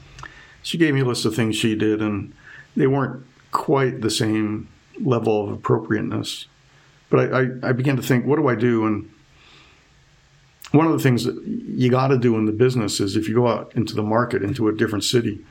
[0.63, 2.33] she gave me a list of things she did, and
[2.75, 4.67] they weren't quite the same
[4.99, 6.47] level of appropriateness.
[7.09, 8.85] But I, I, I began to think, what do I do?
[8.85, 9.09] And
[10.71, 13.35] one of the things that you got to do in the business is if you
[13.35, 15.43] go out into the market, into a different city,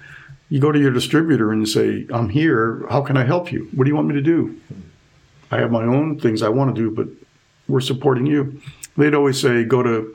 [0.48, 2.84] you go to your distributor and you say, I'm here.
[2.90, 3.68] How can I help you?
[3.74, 4.60] What do you want me to do?
[5.50, 7.08] I have my own things I want to do, but
[7.68, 8.60] we're supporting you.
[8.96, 10.14] They'd always say, go to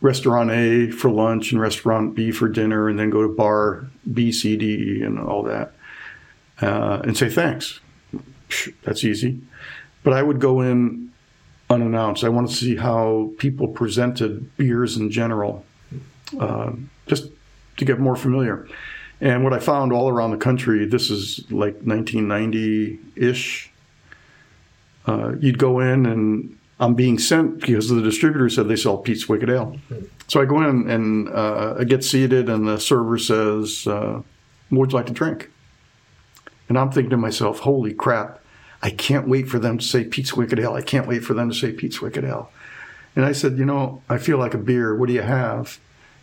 [0.00, 4.32] restaurant A for lunch and restaurant B for dinner, and then go to bar B,
[4.32, 5.72] C, D, and all that,
[6.60, 7.80] uh, and say thanks.
[8.82, 9.40] That's easy.
[10.02, 11.12] But I would go in
[11.68, 12.24] unannounced.
[12.24, 15.64] I wanted to see how people presented beers in general,
[16.38, 16.72] uh,
[17.06, 17.30] just
[17.78, 18.68] to get more familiar.
[19.20, 23.70] And what I found all around the country, this is like 1990 ish.
[25.06, 29.28] Uh, you'd go in and I'm being sent because the distributor said they sell Pete's
[29.28, 29.78] Wicked Ale.
[30.28, 34.20] So I go in and uh, I get seated, and the server says, uh,
[34.70, 35.50] "What would you like to drink?"
[36.68, 38.40] And I'm thinking to myself, "Holy crap!
[38.82, 40.74] I can't wait for them to say Pete's Wicked Ale.
[40.74, 42.50] I can't wait for them to say Pete's Wicked Ale."
[43.14, 44.94] And I said, "You know, I feel like a beer.
[44.94, 45.78] What do you have?"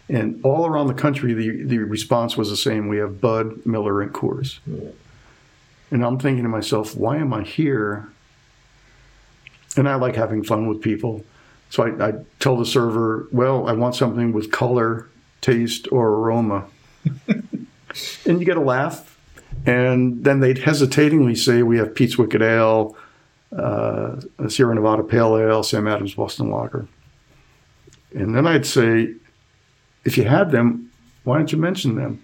[0.10, 2.90] And all around the country, the, the response was the same.
[2.90, 4.60] We have Bud, Miller, and Coors.
[5.90, 8.10] And I'm thinking to myself, why am I here?
[9.76, 11.24] And I like having fun with people.
[11.70, 15.10] So I, I tell the server, well, I want something with color,
[15.42, 16.66] taste, or aroma.
[18.26, 19.18] and you get a laugh.
[19.66, 22.96] And then they'd hesitatingly say, we have Pete's Wicked Ale,
[23.56, 26.88] uh, Sierra Nevada Pale Ale, Sam Adams Boston Lager.
[28.14, 29.14] And then I'd say,
[30.06, 30.92] if you had them,
[31.24, 32.22] why don't you mention them?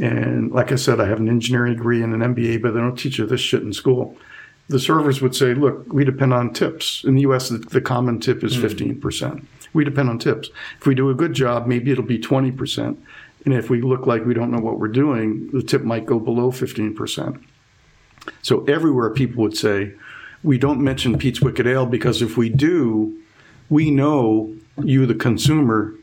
[0.00, 2.96] And like I said, I have an engineering degree and an MBA, but they don't
[2.96, 4.16] teach you this shit in school.
[4.70, 7.02] The servers would say, look, we depend on tips.
[7.04, 8.62] In the US, the, the common tip is hmm.
[8.62, 9.44] 15%.
[9.72, 10.48] We depend on tips.
[10.78, 12.96] If we do a good job, maybe it'll be 20%.
[13.44, 16.20] And if we look like we don't know what we're doing, the tip might go
[16.20, 17.42] below 15%.
[18.42, 19.92] So everywhere people would say,
[20.44, 23.18] we don't mention Pete's Wicked Ale because if we do,
[23.68, 25.94] we know you, the consumer,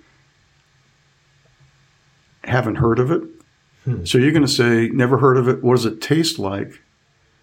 [2.44, 3.24] haven't heard of it.
[3.86, 4.04] Hmm.
[4.04, 5.64] So you're going to say, never heard of it.
[5.64, 6.82] What does it taste like?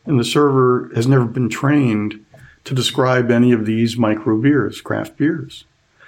[0.06, 2.24] And the server has never been trained
[2.64, 5.64] to describe any of these micro beers, craft beers.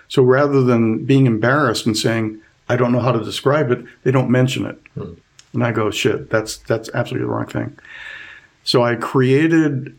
[0.09, 4.11] So rather than being embarrassed and saying, I don't know how to describe it, they
[4.11, 4.81] don't mention it.
[4.95, 5.15] Hmm.
[5.53, 7.79] And I go, shit, that's that's absolutely the wrong thing.
[8.65, 9.97] So I created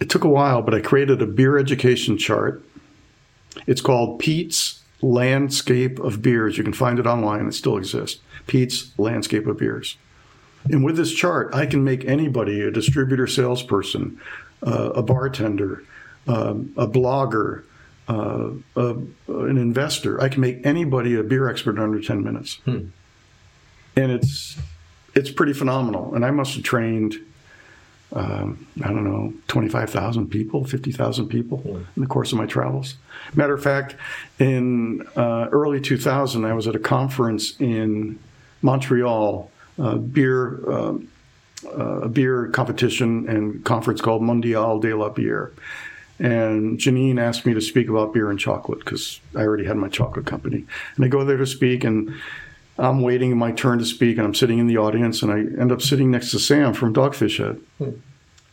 [0.00, 2.62] it took a while, but I created a beer education chart.
[3.66, 6.58] It's called Pete's Landscape of Beers.
[6.58, 8.20] You can find it online, it still exists.
[8.46, 9.96] Pete's Landscape of Beers.
[10.70, 14.20] And with this chart, I can make anybody a distributor salesperson,
[14.62, 15.84] uh, a bartender,
[16.26, 17.64] um, a blogger,
[18.08, 18.94] uh, a,
[19.28, 20.20] an investor.
[20.20, 22.60] I can make anybody a beer expert in under 10 minutes.
[23.96, 24.58] And it's
[25.14, 26.14] it's pretty phenomenal.
[26.14, 27.14] And I must have trained,
[28.12, 31.62] um, I don't know, 25,000 people, 50,000 people
[31.96, 32.96] in the course of my travels.
[33.34, 33.94] Matter of fact,
[34.38, 38.18] in uh, early 2000, I was at a conference in
[38.60, 41.08] Montreal, beer, um
[41.66, 45.52] uh, a beer competition and conference called Mondial de la Bière.
[46.18, 49.88] And Janine asked me to speak about beer and chocolate because I already had my
[49.88, 50.64] chocolate company.
[50.96, 52.14] And I go there to speak, and
[52.78, 55.72] I'm waiting my turn to speak, and I'm sitting in the audience, and I end
[55.72, 57.60] up sitting next to Sam from Dogfish Head.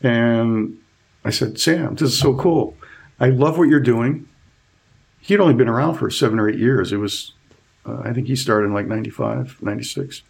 [0.02, 0.78] And
[1.24, 2.76] I said, Sam, this is so cool.
[3.20, 4.28] I love what you're doing.
[5.20, 6.92] He'd only been around for seven or eight years.
[6.92, 7.34] It was,
[7.86, 10.24] uh, I think he started in like 95, 96.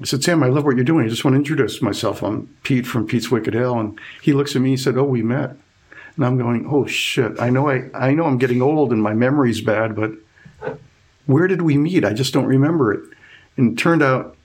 [0.00, 1.04] I said, Sam, I love what you're doing.
[1.04, 2.22] I just want to introduce myself.
[2.22, 3.78] I'm Pete from Pete's Wicked Ale.
[3.78, 5.50] And he looks at me and said, Oh, we met.
[6.16, 7.38] And I'm going, Oh shit.
[7.40, 10.12] I know I, I know I'm getting old and my memory's bad, but
[11.26, 12.04] where did we meet?
[12.04, 13.02] I just don't remember it.
[13.56, 14.36] And it turned out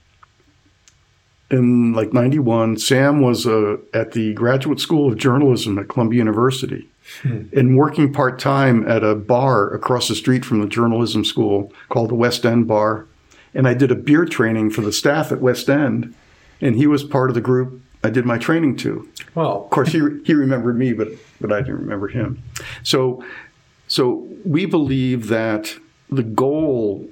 [1.50, 6.88] in like 91, Sam was uh, at the Graduate School of Journalism at Columbia University
[7.24, 12.10] and working part time at a bar across the street from the journalism school called
[12.10, 13.06] the West End Bar.
[13.56, 16.14] And I did a beer training for the staff at West End,
[16.60, 19.08] and he was part of the group I did my training to.
[19.34, 19.62] Wow.
[19.64, 21.08] Of course, he, he remembered me, but,
[21.40, 22.42] but I didn't remember him.
[22.84, 23.24] So,
[23.88, 25.76] so we believe that
[26.10, 27.08] the goal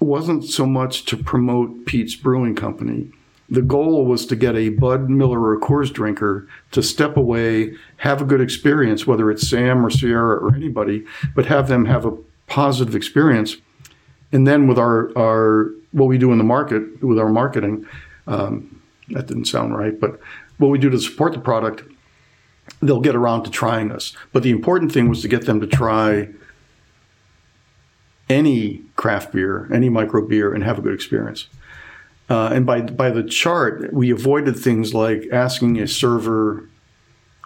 [0.00, 3.10] wasn't so much to promote Pete's Brewing Company.
[3.50, 8.20] The goal was to get a Bud Miller or Coors drinker to step away, have
[8.20, 11.04] a good experience, whether it's Sam or Sierra or anybody,
[11.34, 12.16] but have them have a
[12.46, 13.56] positive experience.
[14.32, 17.86] And then with our, our what we do in the market, with our marketing,
[18.26, 20.20] um, that didn't sound right, but
[20.58, 21.82] what we do to support the product,
[22.82, 24.14] they'll get around to trying us.
[24.32, 26.28] But the important thing was to get them to try
[28.28, 31.48] any craft beer, any micro beer, and have a good experience.
[32.28, 36.68] Uh, and by by the chart, we avoided things like asking a server,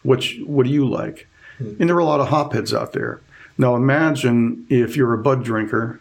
[0.02, 1.28] "What what do you like?"
[1.60, 3.20] And there were a lot of hopheads out there.
[3.56, 6.00] Now imagine if you're a Bud drinker,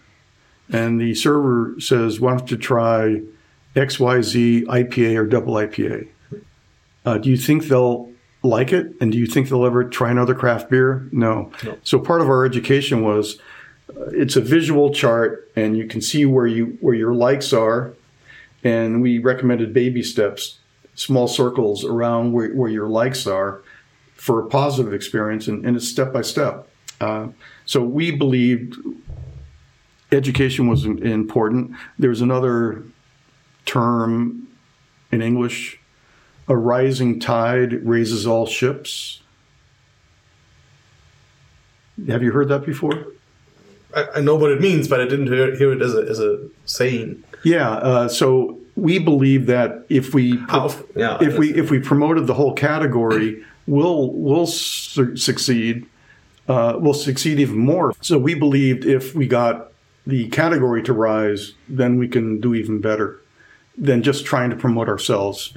[0.71, 3.21] and the server says, "Why don't you try
[3.75, 6.07] X Y Z IPA or double IPA?"
[7.05, 8.09] Uh, do you think they'll
[8.43, 8.93] like it?
[9.01, 11.07] And do you think they'll ever try another craft beer?
[11.11, 11.51] No.
[11.83, 13.39] So part of our education was
[13.89, 17.93] uh, it's a visual chart, and you can see where you where your likes are,
[18.63, 20.59] and we recommended baby steps,
[20.95, 23.61] small circles around where, where your likes are,
[24.15, 26.67] for a positive experience, and, and it's step by step.
[26.99, 27.27] Uh,
[27.65, 28.75] so we believed
[30.11, 31.71] education was important.
[31.97, 32.83] There's another
[33.65, 34.47] term
[35.11, 35.79] in English
[36.51, 39.21] a rising tide raises all ships.
[42.07, 43.07] Have you heard that before?
[43.95, 46.19] I, I know what it means, but I didn't hear, hear it as a, as
[46.19, 47.23] a saying.
[47.43, 47.69] Yeah.
[47.69, 50.33] Uh, so we believe that if we
[50.95, 51.17] yeah.
[51.21, 55.85] if we if we promoted the whole category, we'll we'll su- succeed.
[56.47, 57.93] Uh, we'll succeed even more.
[58.01, 59.70] So we believed if we got
[60.05, 63.19] the category to rise, then we can do even better
[63.77, 65.53] than just trying to promote ourselves.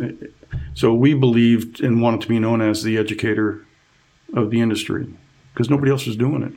[0.75, 3.65] So we believed and wanted to be known as the educator
[4.35, 5.07] of the industry
[5.53, 6.53] because nobody else was doing it.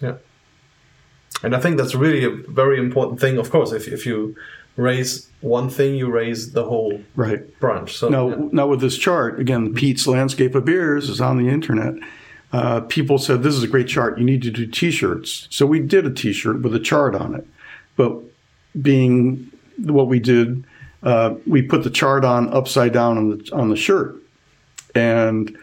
[0.00, 0.14] Yeah.
[1.42, 3.38] And I think that's really a very important thing.
[3.38, 4.34] Of course, if, if you
[4.76, 7.58] raise one thing, you raise the whole Right.
[7.60, 7.96] branch.
[7.96, 8.36] So Now, yeah.
[8.52, 11.94] now with this chart, again, Pete's Landscape of Beers is on the internet.
[12.52, 14.18] Uh, people said, This is a great chart.
[14.18, 15.46] You need to do t shirts.
[15.50, 17.46] So we did a t shirt with a chart on it.
[17.96, 18.16] But
[18.80, 20.64] being what we did,
[21.02, 24.16] uh, we put the chart on upside down on the, on the shirt.
[24.94, 25.56] And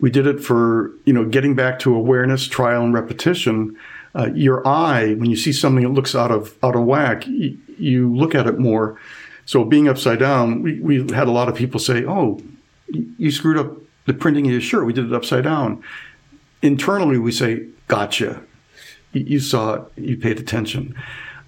[0.00, 3.76] we did it for, you know, getting back to awareness, trial, and repetition.
[4.14, 7.58] Uh, your eye, when you see something that looks out of out of whack, you,
[7.78, 9.00] you look at it more.
[9.46, 12.40] So being upside down, we, we had a lot of people say, "Oh,
[12.88, 13.76] you screwed up
[14.06, 14.86] the printing your shirt.
[14.86, 15.82] We did it upside down."
[16.62, 18.42] Internally, we say, "Gotcha.
[19.12, 19.82] You, saw it.
[19.96, 20.94] You paid attention."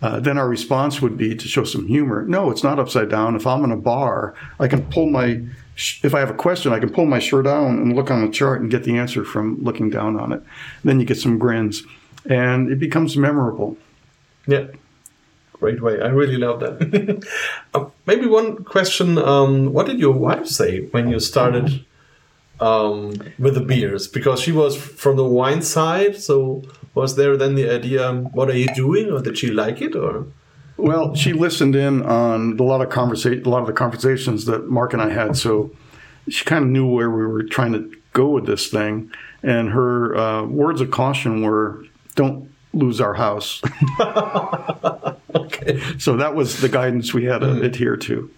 [0.02, 2.24] uh, then our response would be to show some humor.
[2.26, 3.34] No, it's not upside down.
[3.34, 5.40] If I'm in a bar, I can pull my,
[6.02, 8.30] if I have a question, I can pull my shirt down and look on the
[8.30, 10.42] chart and get the answer from looking down on it.
[10.84, 11.82] Then you get some grins,
[12.28, 13.78] and it becomes memorable.
[14.46, 14.66] Yeah.
[15.54, 16.02] Great way.
[16.02, 17.26] I really love that.
[17.72, 19.16] uh, maybe one question.
[19.16, 21.86] Um, what did your wife say when you started
[22.60, 24.08] um, with the beers?
[24.08, 26.16] Because she was from the wine side.
[26.16, 26.62] So
[26.94, 29.10] was there then the idea, what are you doing?
[29.10, 29.94] Or did she like it?
[29.94, 30.26] Or
[30.76, 34.68] Well, she listened in on a lot of conversation, a lot of the conversations that
[34.68, 35.36] Mark and I had.
[35.36, 35.70] So
[36.28, 39.10] she kind of knew where we were trying to go with this thing.
[39.42, 41.84] And her uh, words of caution were,
[42.14, 43.62] "Don't lose our house."
[45.34, 45.80] okay.
[45.98, 48.30] so that was the guidance we had to adhere to.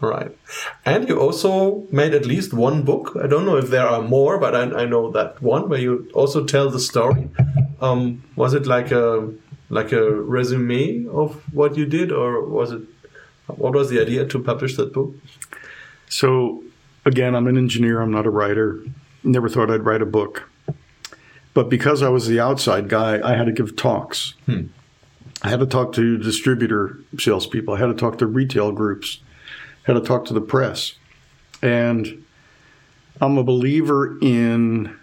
[0.00, 0.36] Right.
[0.84, 3.16] And you also made at least one book.
[3.20, 6.08] I don't know if there are more, but I, I know that one where you
[6.14, 7.28] also tell the story.
[7.80, 9.32] Um, was it like a
[9.70, 12.82] like a resume of what you did, or was it?
[13.46, 15.14] What was the idea to publish that book?
[16.08, 16.62] So
[17.04, 18.00] again, I'm an engineer.
[18.00, 18.82] I'm not a writer.
[19.24, 20.48] Never thought I'd write a book.
[21.54, 24.34] But because I was the outside guy, I had to give talks.
[25.42, 27.74] I had to talk to distributor salespeople.
[27.74, 29.20] I had to talk to retail groups.
[29.88, 30.94] Had to talk to the press.
[31.62, 32.24] And
[33.20, 34.94] I'm a believer in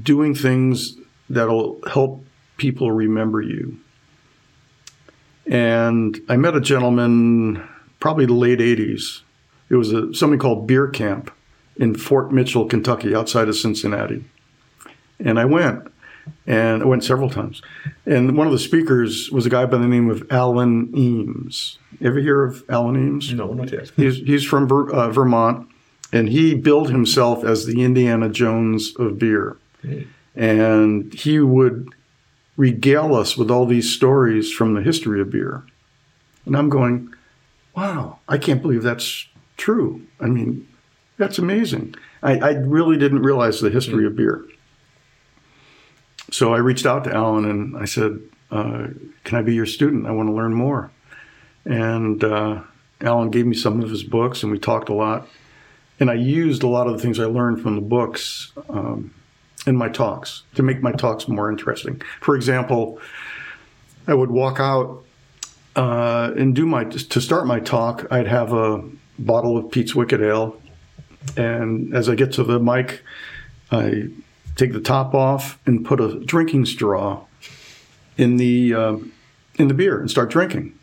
[0.00, 0.96] doing things
[1.30, 2.26] that'll help
[2.56, 3.78] people remember you.
[5.46, 7.68] And I met a gentleman
[8.00, 9.20] probably the late 80s.
[9.70, 11.30] It was a, something called Beer Camp
[11.76, 14.24] in Fort Mitchell, Kentucky, outside of Cincinnati.
[15.20, 15.91] And I went,
[16.46, 17.62] and I went several times.
[18.06, 21.78] And one of the speakers was a guy by the name of Alan Eames.
[22.00, 23.32] Ever hear of Alan Eames?
[23.32, 23.90] No, not yet.
[23.96, 25.68] He's, he's from Ver, uh, Vermont,
[26.12, 29.56] and he billed himself as the Indiana Jones of beer.
[30.34, 31.88] And he would
[32.56, 35.64] regale us with all these stories from the history of beer.
[36.44, 37.12] And I'm going,
[37.74, 40.02] wow, I can't believe that's true.
[40.20, 40.68] I mean,
[41.18, 41.94] that's amazing.
[42.22, 44.44] I, I really didn't realize the history of beer.
[46.32, 48.18] So I reached out to Alan and I said,
[48.50, 48.88] uh,
[49.24, 50.06] Can I be your student?
[50.06, 50.90] I want to learn more.
[51.66, 52.62] And uh,
[53.02, 55.28] Alan gave me some of his books and we talked a lot.
[56.00, 59.14] And I used a lot of the things I learned from the books um,
[59.66, 62.00] in my talks to make my talks more interesting.
[62.20, 62.98] For example,
[64.08, 65.04] I would walk out
[65.76, 68.06] uh, and do my to start my talk.
[68.10, 68.82] I'd have a
[69.18, 70.60] bottle of Pete's Wicked Ale,
[71.36, 73.02] and as I get to the mic,
[73.70, 74.08] I
[74.56, 77.24] take the top off and put a drinking straw
[78.16, 78.96] in the uh,
[79.56, 80.74] in the beer and start drinking.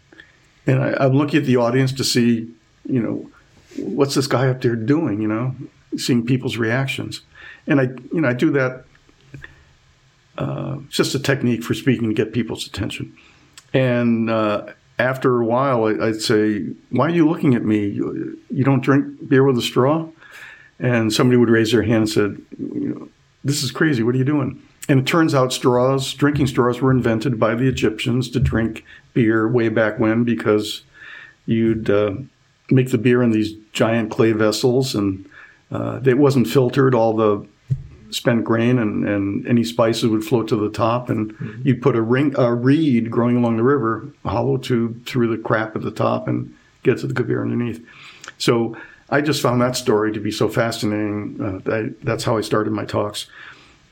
[0.68, 2.50] And I, I'm looking at the audience to see,
[2.86, 3.30] you know,
[3.78, 5.22] what's this guy up there doing?
[5.22, 5.56] You know,
[5.98, 7.22] seeing people's reactions,
[7.68, 8.86] and I, you know, I do that.
[10.38, 13.14] Uh, just a technique for speaking to get people's attention.
[13.74, 14.68] And uh,
[14.98, 17.88] after a while, I- I'd say, "Why are you looking at me?
[17.88, 20.08] You you don't drink beer with a straw?"
[20.80, 23.10] And somebody would raise their hand and said, you know,
[23.44, 24.04] "This is crazy.
[24.04, 27.68] What are you doing?" And it turns out straws, drinking straws, were invented by the
[27.68, 28.84] Egyptians to drink
[29.14, 30.82] beer way back when because
[31.46, 32.14] you'd uh,
[32.72, 35.30] make the beer in these giant clay vessels and
[35.72, 36.96] uh, it wasn't filtered.
[36.96, 37.46] All the
[38.12, 42.02] spent grain and, and any spices would float to the top, and you'd put a
[42.02, 45.92] ring, a reed growing along the river, a hollow tube through the crap at the
[45.92, 47.86] top, and get to the good beer underneath.
[48.38, 48.76] So
[49.12, 51.40] I just found that story to be so fascinating.
[51.42, 53.28] Uh, that, that's how I started my talks,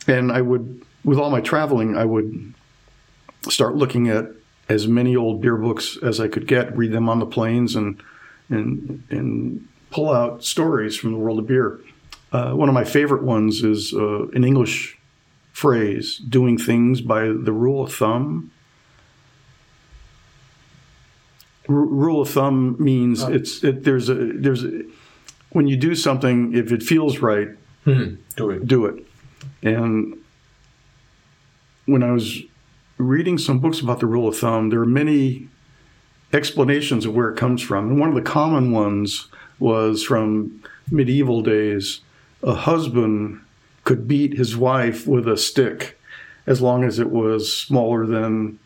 [0.07, 2.53] and I would, with all my traveling, I would
[3.49, 4.26] start looking at
[4.70, 8.01] as many old beer books as I could get, read them on the planes, and
[8.49, 11.80] and and pull out stories from the world of beer.
[12.32, 14.97] Uh, one of my favorite ones is uh, an English
[15.51, 18.51] phrase: "Doing things by the rule of thumb."
[21.70, 24.84] R- rule of thumb means it's it, there's a there's a,
[25.51, 27.49] when you do something, if it feels right,
[27.83, 28.15] hmm.
[28.35, 28.67] Do it.
[28.67, 29.05] do it.
[29.63, 30.17] And
[31.85, 32.41] when I was
[32.97, 35.47] reading some books about the rule of thumb, there are many
[36.33, 37.89] explanations of where it comes from.
[37.89, 39.29] And one of the common ones
[39.59, 42.01] was from medieval days.
[42.43, 43.41] A husband
[43.83, 45.97] could beat his wife with a stick
[46.45, 48.59] as long as it was smaller than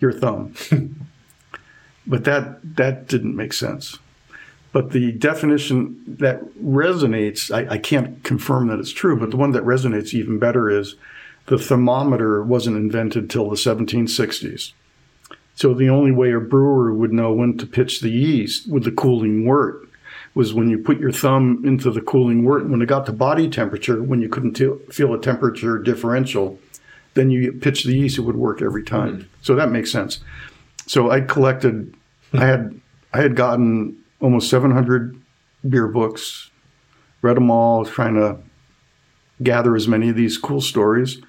[0.00, 0.54] your thumb.
[2.06, 3.98] but that that didn't make sense.
[4.78, 9.50] But the definition that resonates, I, I can't confirm that it's true, but the one
[9.50, 10.94] that resonates even better is
[11.46, 14.70] the thermometer wasn't invented till the 1760s.
[15.56, 18.92] So the only way a brewer would know when to pitch the yeast with the
[18.92, 19.88] cooling wort
[20.36, 22.68] was when you put your thumb into the cooling wort.
[22.68, 26.56] When it got to body temperature, when you couldn't te- feel a temperature differential,
[27.14, 29.16] then you pitch the yeast, it would work every time.
[29.16, 29.28] Mm-hmm.
[29.42, 30.20] So that makes sense.
[30.86, 31.96] So I collected,
[32.32, 32.80] I had,
[33.12, 35.20] I had gotten almost 700
[35.68, 36.50] beer books,
[37.22, 38.38] read them all, trying to
[39.42, 41.20] gather as many of these cool stories.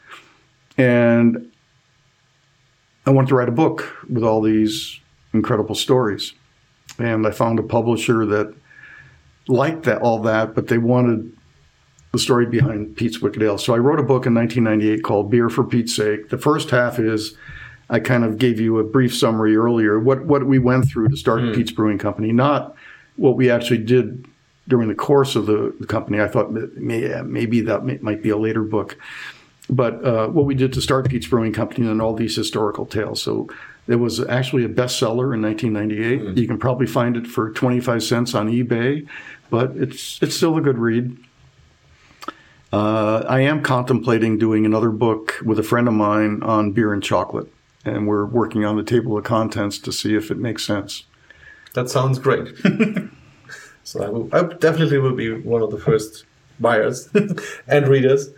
[0.78, 1.52] And
[3.06, 5.00] I wanted to write a book with all these
[5.34, 6.34] incredible stories.
[6.98, 8.54] And I found a publisher that
[9.48, 11.32] liked that all that, but they wanted
[12.12, 13.58] the story behind Pete's Wicked Ale.
[13.58, 16.30] So I wrote a book in 1998 called Beer for Pete's Sake.
[16.30, 17.36] The first half is
[17.90, 21.18] I kind of gave you a brief summary earlier what what we went through to
[21.18, 22.76] start Pete's Brewing Company, not
[23.16, 24.26] what we actually did
[24.68, 26.22] during the course of the, the company.
[26.22, 28.98] I thought may, maybe that may, might be a later book,
[29.70, 33.22] but uh, what we did to start Pete's Brewing Company and all these historical tales.
[33.22, 33.50] So
[33.88, 36.38] it was actually a bestseller in 1998.
[36.38, 39.08] You can probably find it for 25 cents on eBay,
[39.50, 41.18] but it's it's still a good read.
[42.72, 47.02] Uh, I am contemplating doing another book with a friend of mine on beer and
[47.02, 47.52] chocolate,
[47.86, 51.04] and we're working on the table of contents to see if it makes sense.
[51.74, 52.56] That sounds great.
[53.84, 56.26] so I, will, I definitely will be one of the first
[56.60, 57.10] buyers
[57.68, 58.30] and readers.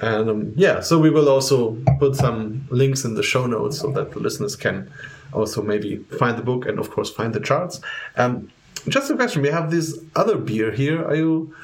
[0.00, 3.90] And um, yeah, so we will also put some links in the show notes so
[3.92, 4.90] that the listeners can
[5.32, 7.80] also maybe find the book and of course find the charts.
[8.16, 8.50] Um,
[8.88, 11.04] just a question: We have this other beer here.
[11.04, 11.54] Are you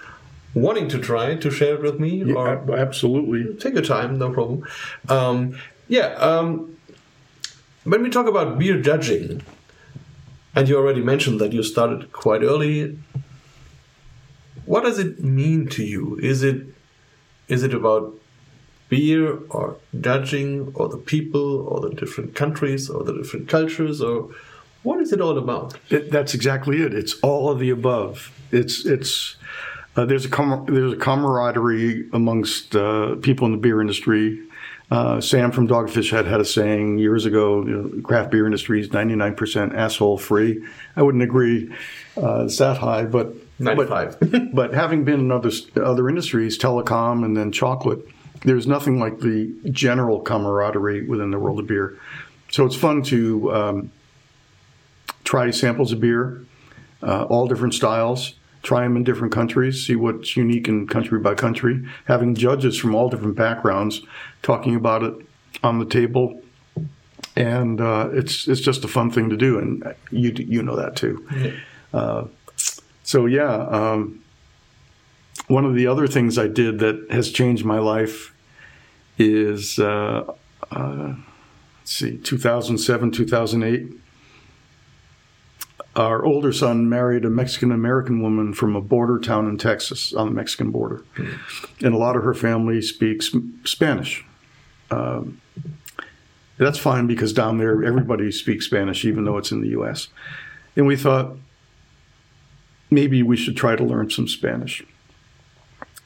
[0.55, 3.55] wanting to try to share it with me, or absolutely.
[3.57, 4.67] take your time, no problem.
[5.09, 5.59] Um,
[5.89, 6.74] yeah, um,
[7.85, 9.43] when we talk about beer judging,
[10.55, 12.99] and you already mentioned that you started quite early.
[14.67, 16.19] What does it mean to you?
[16.23, 16.67] Is it
[17.49, 18.15] is it about
[18.89, 24.31] beer or judging or the people or the different countries or the different cultures or
[24.83, 25.75] what is it all about?
[25.91, 26.95] It, that's exactly it.
[26.95, 28.31] It's all of the above.
[28.53, 29.37] It's it's
[29.97, 34.41] uh, there's a com- there's a camaraderie amongst uh, people in the beer industry.
[34.91, 38.81] Uh, Sam from Dogfish Head had a saying years ago: you know, craft beer industry
[38.81, 40.65] is 99% asshole free.
[40.95, 41.75] I wouldn't agree
[42.17, 44.53] uh, it's that high, but but, 95.
[44.53, 45.51] but having been in other
[45.83, 48.07] other industries, telecom and then chocolate,
[48.43, 51.99] there's nothing like the general camaraderie within the world of beer.
[52.51, 53.93] So it's fun to um,
[55.25, 56.45] try samples of beer,
[57.03, 58.35] uh, all different styles,
[58.65, 62.95] try them in different countries, see what's unique in country by country, having judges from
[62.95, 64.03] all different backgrounds
[64.43, 65.15] talking about it
[65.63, 66.43] on the table.
[67.37, 70.97] And uh, it's it's just a fun thing to do, and you you know that
[70.97, 71.27] too.
[71.93, 72.25] Uh,
[73.03, 74.23] so yeah, um,
[75.49, 78.33] one of the other things I did that has changed my life
[79.19, 80.33] is uh,
[80.71, 81.15] uh,
[81.81, 84.04] let's see, 2007, 2008
[85.97, 90.29] our older son married a Mexican American woman from a border town in Texas on
[90.29, 91.05] the Mexican border.
[91.81, 93.35] And a lot of her family speaks
[93.65, 94.25] Spanish.
[94.91, 95.41] Um,
[96.57, 100.09] that's fine because down there everybody speaks Spanish, even though it's in the US.
[100.77, 101.37] And we thought
[102.91, 104.83] maybe we should try to learn some Spanish.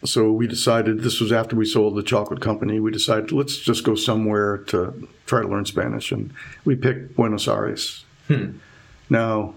[0.05, 3.85] So we decided, this was after we sold the chocolate company, we decided let's just
[3.85, 6.13] go somewhere to try to learn Spanish.
[6.13, 6.33] And
[6.65, 8.05] we picked Buenos Aires.
[9.11, 9.55] Now,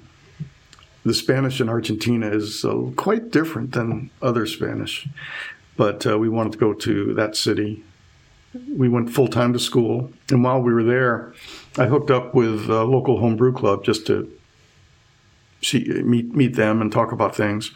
[1.04, 5.08] the Spanish in Argentina is uh, quite different than other Spanish,
[5.76, 7.84] but uh, we wanted to go to that city.
[8.76, 11.34] We went full time to school, and while we were there,
[11.78, 14.32] I hooked up with a local homebrew club just to
[15.62, 17.72] see, meet meet them and talk about things.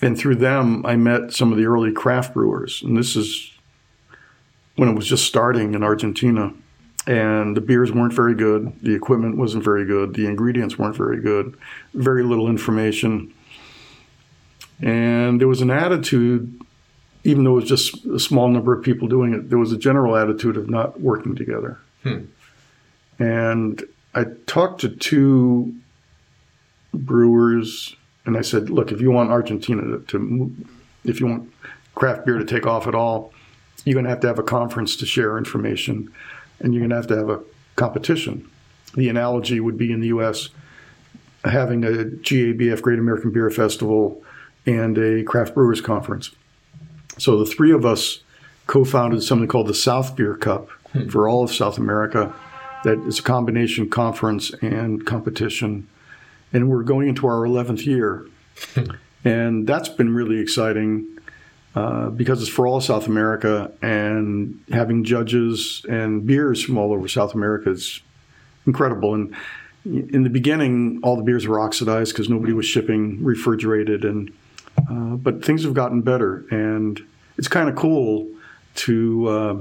[0.00, 3.52] And through them, I met some of the early craft brewers, and this is
[4.76, 6.52] when it was just starting in Argentina
[7.06, 8.72] and the beers weren't very good.
[8.82, 10.14] The equipment wasn't very good.
[10.14, 11.56] The ingredients weren't very good.
[11.94, 13.32] Very little information.
[14.80, 16.60] And there was an attitude,
[17.22, 19.78] even though it was just a small number of people doing it, there was a
[19.78, 21.78] general attitude of not working together.
[22.02, 22.24] Hmm.
[23.18, 23.82] And
[24.14, 25.74] I talked to two
[26.92, 27.94] brewers,
[28.26, 30.56] and I said, "Look, if you want Argentina to, to
[31.04, 31.52] if you want
[31.94, 33.32] craft beer to take off at all,
[33.84, 36.12] you're going to have to have a conference to share information."
[36.60, 37.40] And you're going to have to have a
[37.76, 38.50] competition.
[38.94, 40.48] The analogy would be in the U.S.
[41.44, 44.22] having a GABF Great American Beer Festival
[44.64, 46.32] and a craft brewers conference.
[47.18, 48.20] So the three of us
[48.66, 51.08] co-founded something called the South Beer Cup hmm.
[51.08, 52.34] for all of South America.
[52.84, 55.88] That is a combination conference and competition,
[56.52, 58.26] and we're going into our 11th year,
[58.74, 58.90] hmm.
[59.24, 61.15] and that's been really exciting
[61.76, 67.06] uh, because it's for all South America, and having judges and beers from all over
[67.06, 68.00] South America is
[68.66, 69.12] incredible.
[69.12, 69.34] And
[69.84, 74.32] in the beginning, all the beers were oxidized because nobody was shipping refrigerated, and
[74.90, 76.98] uh, but things have gotten better, and
[77.36, 78.26] it's kind of cool
[78.76, 79.56] to uh,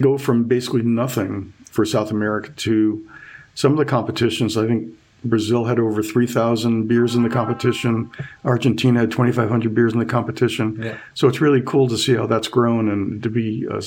[0.00, 3.08] go from basically nothing for South America to
[3.54, 4.56] some of the competitions.
[4.56, 4.92] I think
[5.24, 8.10] Brazil had over 3,000 beers in the competition.
[8.44, 10.80] Argentina had 2,500 beers in the competition.
[10.82, 10.96] Yeah.
[11.14, 13.82] So it's really cool to see how that's grown and to be a,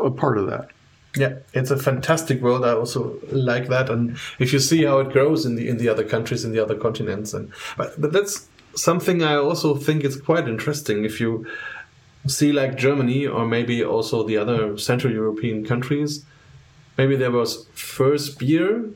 [0.00, 0.70] a part of that.
[1.16, 2.64] Yeah, it's a fantastic world.
[2.64, 5.86] I also like that, and if you see how it grows in the in the
[5.90, 10.18] other countries, in the other continents, and but, but that's something I also think is
[10.18, 11.04] quite interesting.
[11.04, 11.46] If you
[12.26, 16.24] see like Germany or maybe also the other Central European countries,
[16.96, 18.88] maybe there was first beer,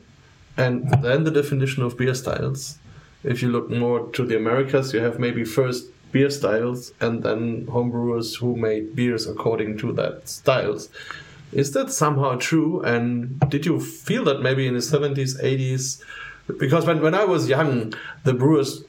[0.57, 2.79] and then the definition of beer styles.
[3.23, 7.65] If you look more to the Americas, you have maybe first beer styles and then
[7.67, 10.89] homebrewers who made beers according to that styles.
[11.51, 12.81] Is that somehow true?
[12.81, 16.01] And did you feel that maybe in the 70s, 80s?
[16.57, 17.93] Because when, when I was young,
[18.23, 18.83] the brewers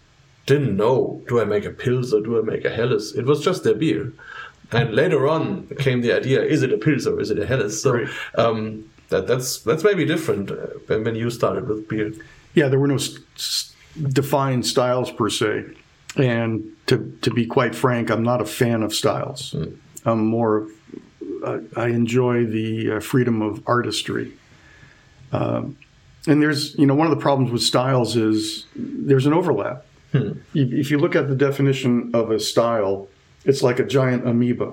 [0.47, 3.15] didn't know do I make a Pils or do I make a Helles?
[3.15, 4.13] It was just their beer.
[4.73, 7.83] And later on came the idea is it a Pils or is it a Helles?
[7.83, 10.55] So um, that, that's, that's maybe different uh,
[10.87, 12.13] when, when you started with beer.
[12.55, 13.75] Yeah, there were no s- s-
[14.13, 15.65] defined styles per se.
[16.17, 19.55] And to, to be quite frank, I'm not a fan of styles.
[20.05, 20.71] I'm more of,
[21.45, 24.33] uh, I enjoy the uh, freedom of artistry.
[25.33, 25.77] Um,
[26.27, 29.85] and there's, you know, one of the problems with styles is there's an overlap.
[30.15, 33.09] If if you look at the definition of a style,
[33.45, 34.73] it's like a giant amoeba.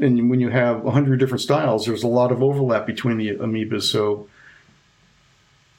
[0.00, 3.82] And when you have 100 different styles, there's a lot of overlap between the amoebas.
[3.82, 4.28] So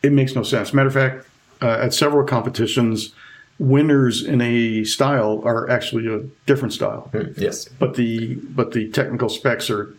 [0.03, 0.73] it makes no sense.
[0.73, 1.27] Matter of fact,
[1.61, 3.14] uh, at several competitions,
[3.57, 7.68] winners in a style are actually a different style, Yes.
[7.68, 9.95] but the but the technical specs are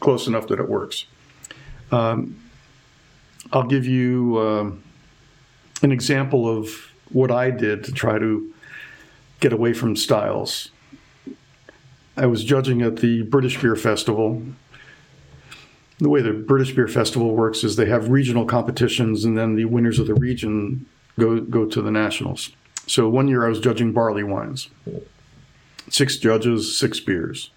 [0.00, 1.06] close enough that it works.
[1.90, 2.36] Um,
[3.52, 4.82] I'll give you um,
[5.82, 6.68] an example of
[7.10, 8.52] what I did to try to
[9.40, 10.70] get away from styles.
[12.16, 14.42] I was judging at the British Beer Festival.
[15.98, 19.64] The way the British Beer Festival works is they have regional competitions, and then the
[19.64, 20.86] winners of the region
[21.18, 22.50] go go to the nationals.
[22.86, 24.68] So one year I was judging barley wines.
[25.88, 27.50] Six judges, six beers,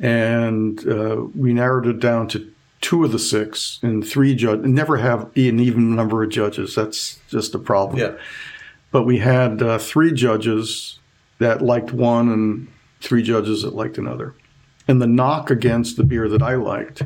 [0.00, 4.60] and uh, we narrowed it down to two of the six and three judge.
[4.60, 6.74] Never have an even number of judges.
[6.74, 7.98] That's just a problem.
[7.98, 8.16] Yeah.
[8.90, 10.98] But we had uh, three judges
[11.38, 12.68] that liked one and
[13.02, 14.34] three judges that liked another.
[14.88, 17.02] And the knock against the beer that I liked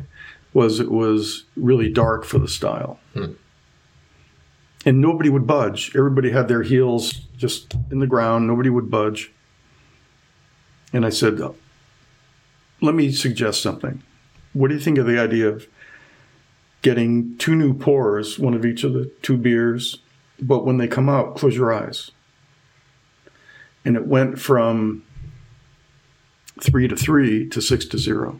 [0.53, 2.99] was it was really dark for the style.
[3.13, 3.33] Hmm.
[4.85, 5.91] And nobody would budge.
[5.95, 8.47] Everybody had their heels just in the ground.
[8.47, 9.31] Nobody would budge.
[10.93, 11.39] And I said,
[12.81, 14.01] let me suggest something.
[14.53, 15.67] What do you think of the idea of
[16.81, 19.99] getting two new pours, one of each of the two beers,
[20.39, 22.11] but when they come out, close your eyes.
[23.83, 25.03] And it went from
[26.61, 28.39] three to three to six to zero.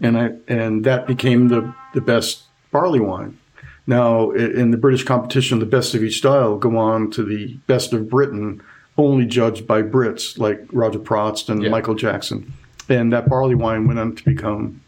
[0.00, 3.38] And I and that became the, the best barley wine.
[3.86, 7.92] Now in the British competition, the best of each style go on to the best
[7.92, 8.60] of Britain,
[8.98, 11.70] only judged by Brits like Roger Protz and Yeah.
[11.70, 12.52] Michael Jackson.
[12.88, 14.80] And that barley wine went on to become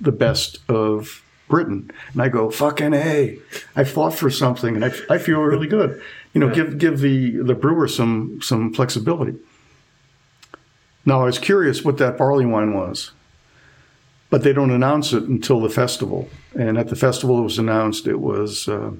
[0.00, 1.90] the best of Britain.
[2.12, 3.38] And I go, fucking A.
[3.76, 6.00] I fought for something and I, I feel really good.
[6.34, 9.36] You know, give give the, the brewer some some flexibility.
[11.04, 13.12] Now I was curious what that barley wine was.
[14.28, 16.28] But they don't announce it until the festival.
[16.56, 18.92] And at the festival it was announced it was uh,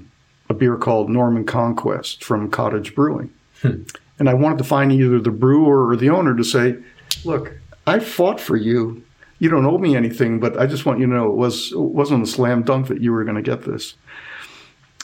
[0.49, 3.31] a beer called Norman Conquest from Cottage Brewing.
[3.63, 6.77] And I wanted to find either the brewer or the owner to say,
[7.25, 7.53] look,
[7.87, 9.03] I fought for you.
[9.39, 11.79] You don't owe me anything, but I just want you to know it was it
[11.79, 13.95] wasn't a slam dunk that you were going to get this.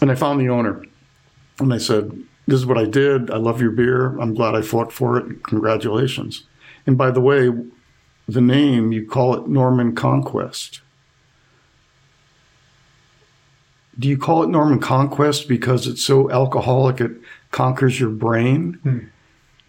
[0.02, 0.84] And I found the owner,
[1.58, 2.10] and I said,
[2.46, 3.30] "This is what I did.
[3.30, 4.18] I love your beer.
[4.18, 5.42] I'm glad I fought for it.
[5.44, 6.44] Congratulations."
[6.86, 7.50] And by the way,
[8.28, 10.80] the name you call it Norman Conquest.
[13.98, 17.12] Do you call it Norman Conquest because it's so alcoholic it
[17.50, 18.78] conquers your brain?
[18.84, 19.10] And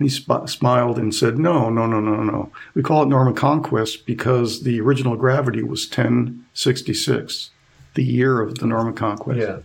[0.05, 2.51] he sp- smiled and said, No, no, no, no, no.
[2.73, 7.51] We call it Norman Conquest because the original gravity was 1066,
[7.93, 9.39] the year of the Norman Conquest.
[9.39, 9.59] Yeah.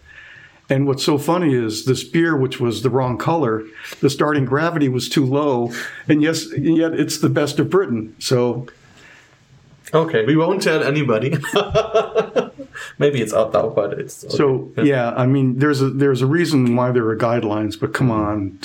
[0.73, 3.63] And what's so funny is this beer, which was the wrong color,
[4.01, 5.71] the starting gravity was too low,
[6.09, 8.17] and yes, yet it's the best of Britain.
[8.19, 8.67] So
[9.93, 11.31] Okay, we won't tell anybody.
[12.99, 14.35] Maybe it's out now, but it's okay.
[14.35, 18.11] So yeah, I mean, there's a there's a reason why there are guidelines, but come
[18.11, 18.59] on,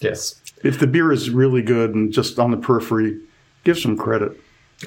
[0.00, 0.42] yes.
[0.64, 3.20] if the beer is really good and just on the periphery,
[3.62, 4.32] give some credit.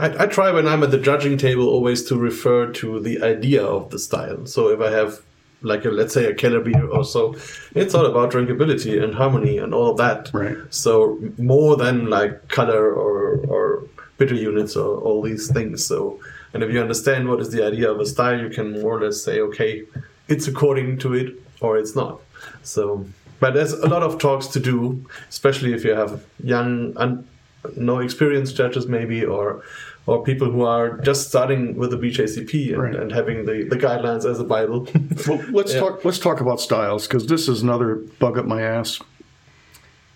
[0.01, 3.63] I, I try when I'm at the judging table always to refer to the idea
[3.65, 4.45] of the style.
[4.45, 5.21] So if I have
[5.61, 7.35] like a, let's say a Keller beer or so,
[7.73, 10.29] it's all about drinkability and harmony and all of that.
[10.33, 10.57] Right.
[10.69, 13.83] So more than like color or or
[14.17, 15.85] bitter units or all these things.
[15.85, 16.19] So,
[16.53, 19.01] and if you understand what is the idea of a style, you can more or
[19.03, 19.83] less say, okay,
[20.27, 22.19] it's according to it or it's not.
[22.63, 23.05] So,
[23.39, 27.27] but there's a lot of talks to do, especially if you have young and
[27.75, 29.63] no experienced judges maybe or
[30.07, 32.95] or people who are just starting with the BJCP and, Right.
[32.95, 34.87] and having the, the guidelines as a bible.
[35.27, 36.05] Well, let's talk.
[36.05, 39.01] Let's talk about styles because this is another bug up my ass.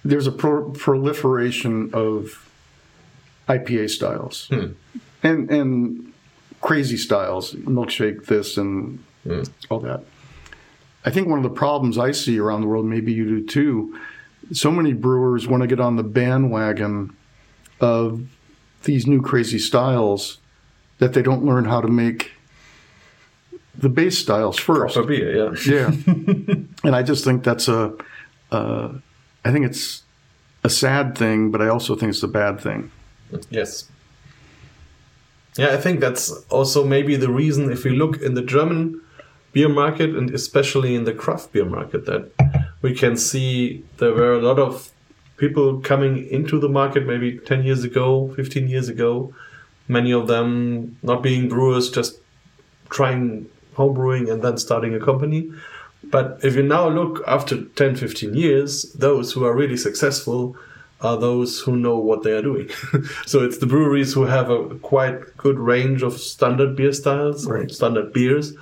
[0.05, 2.49] There's a pro- proliferation of
[3.49, 4.67] IPA styles hmm.
[5.21, 6.13] and and
[6.61, 9.43] crazy styles, milkshake this and hmm.
[9.69, 10.03] all that.
[11.03, 13.99] I think one of the problems I see around the world, maybe you do too.
[14.53, 17.15] So many brewers want to get on the bandwagon
[17.79, 18.27] of
[18.83, 20.39] these new crazy styles
[20.99, 22.31] that they don't learn how to make
[23.75, 24.95] the base styles first.
[24.95, 25.55] For beer, yeah.
[25.65, 25.87] Yeah,
[26.83, 27.93] and I just think that's a,
[28.51, 28.89] uh,
[29.45, 30.03] I think it's
[30.63, 32.91] a sad thing, but I also think it's a bad thing.
[33.49, 33.89] Yes.
[35.57, 39.01] Yeah, I think that's also maybe the reason if we look in the German
[39.53, 42.31] beer market and especially in the craft beer market that
[42.81, 44.91] we can see there were a lot of
[45.41, 49.33] people coming into the market maybe 10 years ago, 15 years ago,
[49.87, 52.19] many of them not being brewers, just
[52.89, 55.51] trying home brewing and then starting a company.
[56.03, 60.55] But if you now look after 10, 15 years, those who are really successful
[61.01, 62.69] are those who know what they are doing.
[63.25, 67.71] so it's the breweries who have a quite good range of standard beer styles, Right.
[67.71, 68.53] standard beers,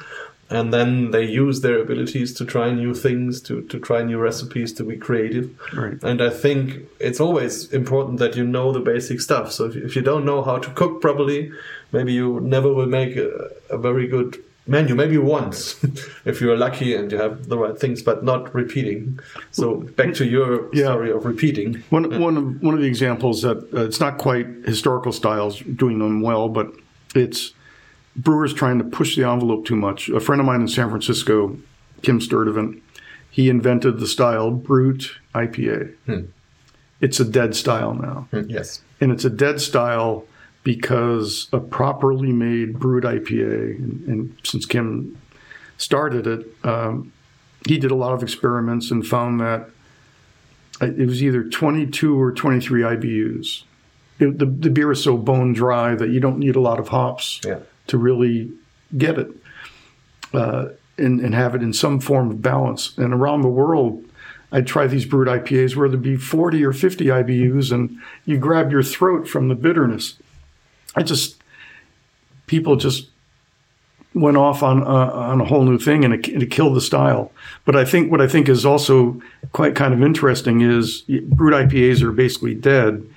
[0.49, 4.73] and then they use their abilities to try new things, to, to try new recipes,
[4.73, 5.49] to be creative.
[5.73, 6.01] Right.
[6.03, 9.51] And I think it's always important that you know the basic stuff.
[9.51, 11.51] So if, if you don't know how to cook properly,
[11.91, 13.30] maybe you never will make a,
[13.69, 14.95] a very good menu.
[14.95, 15.76] Maybe once,
[16.26, 19.19] if you're lucky and you have the right things, but not repeating.
[19.51, 20.85] So back to your Yeah.
[20.85, 21.84] story of repeating.
[21.91, 25.99] One one of one of the examples that uh, it's not quite historical styles doing
[25.99, 26.67] them well, but
[27.15, 27.53] it's
[28.23, 30.09] brewers trying to push the envelope too much.
[30.09, 31.57] A friend of mine in San Francisco,
[32.01, 32.81] Kim Sturdavant,
[33.29, 35.93] he invented the style Brut IPA.
[36.05, 36.21] Hmm.
[37.01, 38.27] It's a dead style now.
[38.31, 38.49] Hmm.
[38.49, 38.81] Yes.
[38.99, 40.25] and it's a dead style
[40.63, 45.17] because a properly made Brut IPA, and, and since Kim
[45.77, 47.13] started it, um,
[47.65, 49.69] he did a lot of experiments and found that
[50.81, 53.63] uh, it was either 22 or 23 IBUs.
[54.19, 56.89] It, the, the beer is so bone dry that you don't need a lot of
[56.89, 57.59] hops Yeah.
[57.89, 58.51] To really
[58.97, 59.29] get it
[60.33, 62.97] uh, and, and have it in some form of balance.
[62.97, 64.03] And around the world,
[64.51, 68.71] I'd try these Brut IPAs where there'd be 40 or 50 IBUs and you grab
[68.71, 70.15] your throat from the bitterness.
[70.95, 71.41] I just,
[72.47, 73.09] people just
[74.15, 77.31] went off on, uh, on a whole new thing and it, it killed the style.
[77.63, 79.21] But I think what I think is also
[79.51, 83.07] quite kind of interesting is Brut IPAs are basically dead.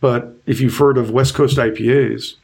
[0.00, 2.34] But if you've heard of West Coast IPAs,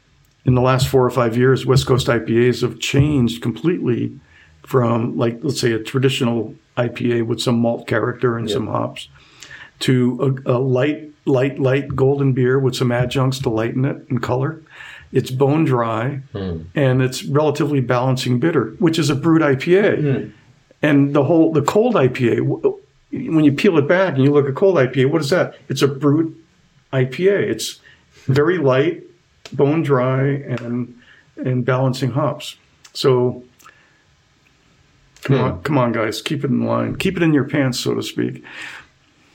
[0.47, 4.17] in the last four or five years, West Coast IPAs have changed completely
[4.63, 9.09] from, like, let's say, a traditional IPA with some malt character and some hops
[9.79, 14.19] to a, a light, light, light golden beer with some adjuncts to lighten it in
[14.19, 14.63] color.
[15.11, 16.61] It's bone dry hmm.
[16.75, 20.01] and it's relatively balancing bitter, which is a Brut IPA.
[20.01, 20.29] Hmm.
[20.81, 22.77] And the whole, the cold IPA,
[23.11, 25.57] when you peel it back and you look at cold IPA, what is that?
[25.67, 26.27] It's a Brut
[26.93, 27.49] IPA.
[27.49, 27.79] It's
[28.27, 29.03] very light,
[29.47, 30.99] bone dry, and
[31.37, 32.55] and balancing hops.
[32.93, 33.43] So
[35.23, 35.43] come hmm.
[35.43, 38.03] on, come on, guys, keep it in line, keep it in your pants, so to
[38.03, 38.43] speak.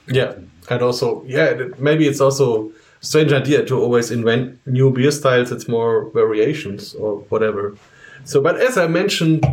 [0.06, 0.34] Yeah,
[0.68, 5.52] and also, yeah, maybe it's also a strange idea to always invent new beer styles.
[5.52, 7.76] It's more variations or whatever.
[8.24, 9.44] So, but as I mentioned,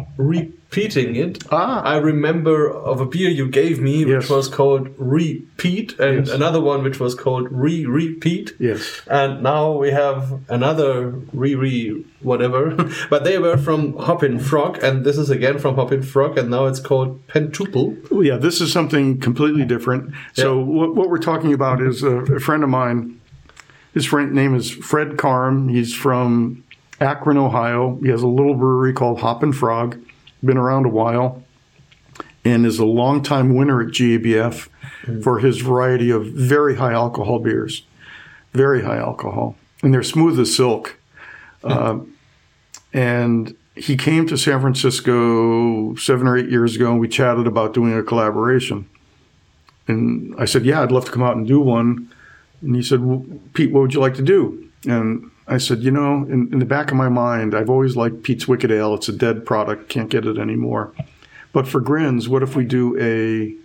[0.72, 1.82] repeating it, Ah.
[1.84, 4.30] I remember of a beer you gave me, which Yes.
[4.30, 6.30] was called Repeat, and Yes.
[6.36, 8.54] another one which was called Re Repeat.
[8.60, 9.02] Yes.
[9.08, 12.76] And now we have another re re whatever,
[13.10, 16.68] but they were from Hoppin Frog, and this is again from Hoppin Frog, and now
[16.68, 17.96] it's called Pentuple.
[18.24, 20.12] Yeah, this is something completely different.
[20.34, 20.66] So Yeah.
[20.66, 23.16] what, what we're talking about is a, a friend of mine.
[23.96, 25.72] His friend name is Fred Karm.
[25.72, 26.64] He's from
[27.02, 27.98] Akron, Ohio.
[28.04, 29.98] He has a little brewery called Hoppin Frog.
[30.44, 31.44] Been around a while,
[32.45, 34.70] and is a longtime winner at GABF
[35.24, 37.84] for his variety of very high alcohol beers.
[38.53, 40.98] Very high alcohol, and they're smooth as silk.
[41.64, 41.99] Uh,
[42.94, 47.74] and he came to San Francisco seven or eight years ago, and we chatted about
[47.74, 48.90] doing a collaboration.
[49.88, 52.10] And I said, "Yeah, I'd love to come out and do one."
[52.61, 55.91] And he said, well, "Pete, what would you like to do?" And I said, "You
[55.91, 58.93] know, in, in the back of my mind, I've always liked Pete's Wicked Ale.
[58.93, 60.93] It's a dead product; can't get it anymore.
[61.51, 63.55] But for grins, what if we do a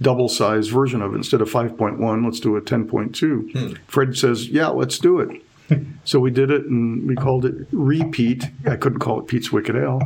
[0.00, 2.24] double-sized version of it instead of 5.1?
[2.24, 3.74] Let's do a 10.2." Hmm.
[3.88, 5.42] Fred says, "Yeah, let's do it."
[6.04, 8.48] so we did it, and we called it Repeat.
[8.66, 10.00] I couldn't call it Pete's Wicked Ale,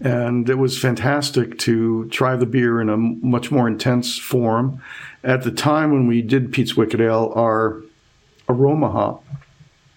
[0.00, 4.82] and it was fantastic to try the beer in a much more intense form.
[5.22, 7.82] At the time when we did Pete's Wicked Ale, our
[8.48, 9.24] aroma hop,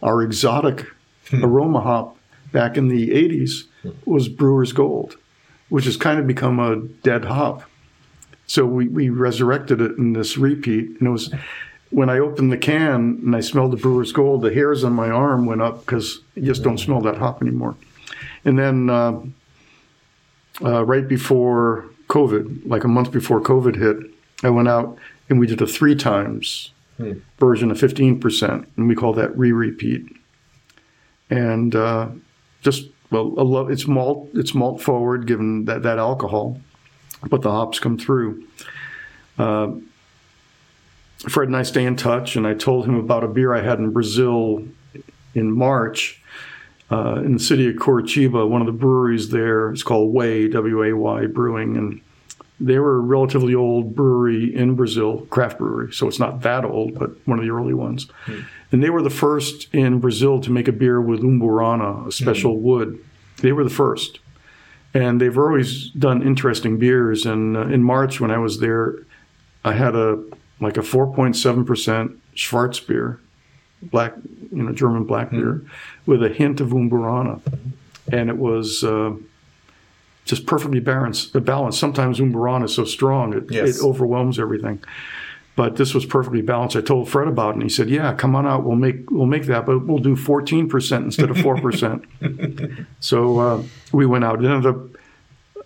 [0.02, 0.86] our exotic
[1.34, 2.18] aroma hop
[2.52, 3.66] back in the 80s
[4.06, 5.18] was Brewer's Gold,
[5.70, 7.64] which has kind of become a dead hop.
[8.48, 10.90] So we, we resurrected it in this repeat.
[11.00, 11.34] And it was
[11.92, 15.10] when I opened the can and I smelled the Brewer's Gold, the hairs on my
[15.10, 17.76] arm went up because you just don't smell that hop anymore.
[18.46, 19.22] And then uh,
[20.64, 24.12] uh, right before COVID, like a month before COVID hit,
[24.44, 24.98] I went out
[25.30, 26.72] and we did a three times
[27.40, 30.06] version of 15%, and we call that re repeat.
[31.30, 32.10] And uh,
[32.62, 36.60] just, well, a lo- it's malt, it's malt forward given that, that alcohol,
[37.30, 38.46] but the hops come through.
[39.38, 39.74] Uh,
[41.28, 43.80] Fred and I stay in touch, and I told him about a beer I had
[43.80, 44.66] in Brazil
[45.36, 46.22] in March
[46.92, 48.48] uh, in the city of Curitiba.
[48.48, 52.02] One of the breweries there is called Way, W A Y Brewing, and
[52.60, 55.94] they were a relatively old brewery in Brazil, craft brewery.
[55.94, 58.07] So it's not that old, but one of the early ones.
[58.72, 62.60] And they were the first in Brazil to make a beer with umburana, a special
[62.60, 63.03] wood.
[63.38, 64.19] They were the first.
[64.94, 67.26] And they've always done interesting beers.
[67.26, 68.95] And uh, in March, when I was there,
[69.64, 70.23] I had a
[70.60, 73.19] like a 4.7% Schwarzbier,
[73.81, 74.14] black,
[74.52, 75.61] you know, German black beer,
[76.06, 77.41] with a hint of umburana.
[78.11, 79.14] And it was uh,
[80.30, 81.34] just perfectly balanced.
[81.45, 81.80] balanced.
[81.80, 83.80] Sometimes umburana is so strong, it, Yes.
[83.80, 84.81] it overwhelms everything.
[85.56, 86.77] But this was perfectly balanced.
[86.77, 88.64] I told Fred about it, and he said, "Yeah, come on out.
[88.64, 92.06] We'll make we'll make that, but we'll do 14 percent instead of four percent."
[93.01, 94.41] so uh, we went out.
[94.43, 94.77] It ended up.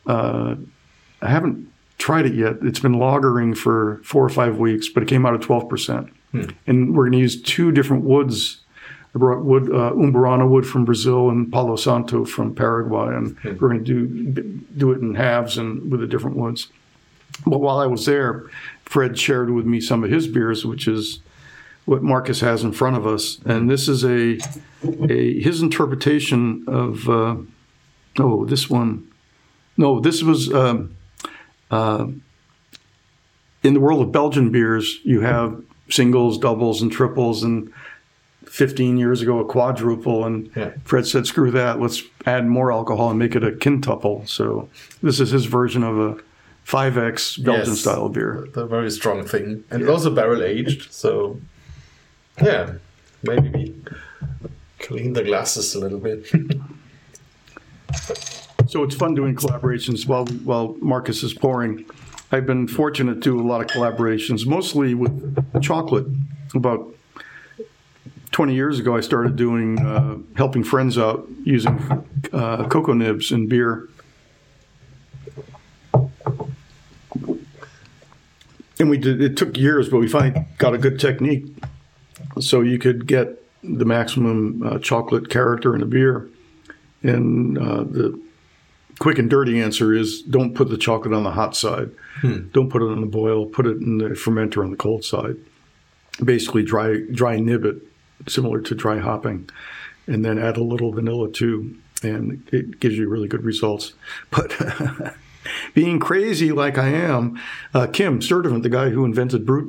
[0.07, 0.55] Uh,
[1.21, 2.55] I haven't tried it yet.
[2.63, 6.07] It's been lagering for four or five weeks, but it came out at 12 percent.
[6.65, 8.61] And we're going to use two different woods.
[9.15, 13.69] I brought wood, uh, umburana wood from Brazil and Palo Santo from Paraguay, and we're
[13.69, 14.41] going to do
[14.75, 16.67] do it in halves and with the different woods.
[17.45, 18.49] But while I was there,
[18.85, 21.19] Fred shared with me some of his beers, which is
[21.85, 24.39] what Marcus has in front of us, and this is a,
[25.09, 27.35] a his interpretation of uh,
[28.19, 29.07] oh this one,
[29.77, 30.95] no this was um,
[31.69, 32.07] uh,
[33.61, 37.71] in the world of Belgian beers you have singles, doubles, and triples, and
[38.53, 40.73] 15 years ago a quadruple, and Yeah.
[40.83, 44.23] Fred said screw that, let's add more alcohol and make it a quintuple.
[44.27, 44.69] So
[45.01, 46.17] this is his version of a
[46.63, 47.79] 5x Belgian Yes.
[47.79, 48.47] style beer.
[48.53, 50.93] The very strong thing, and also barrel aged.
[50.93, 51.39] So,
[52.43, 52.73] yeah,
[53.23, 53.73] maybe we
[54.77, 56.31] clean the glasses a little bit.
[58.67, 61.85] So it's fun doing collaborations while while Marcus is pouring.
[62.31, 65.13] I've been fortunate to do a lot of collaborations, mostly with
[65.61, 66.07] chocolate.
[66.55, 66.81] About
[68.33, 71.77] 20 years ago, I started doing uh, helping friends out using
[72.33, 73.87] uh, cocoa nibs and beer.
[78.79, 79.21] And we did.
[79.21, 81.45] It took years, but we finally got a good technique,
[82.39, 86.27] so you could get the maximum uh, chocolate character in a beer.
[87.03, 88.19] And uh, the
[88.97, 91.91] quick and dirty answer is don't put the chocolate on the hot side.
[92.51, 93.45] Don't put it on the boil.
[93.45, 95.35] Put it in the fermenter on the cold side.
[96.23, 97.77] Basically, dry dry nib it,
[98.27, 99.49] similar to dry hopping,
[100.07, 103.93] and then add a little vanilla too, and it gives you really good results.
[104.31, 104.55] But
[105.73, 107.39] being crazy like I am,
[107.73, 109.65] uh, Kim Sturdavant, the guy who invented Brut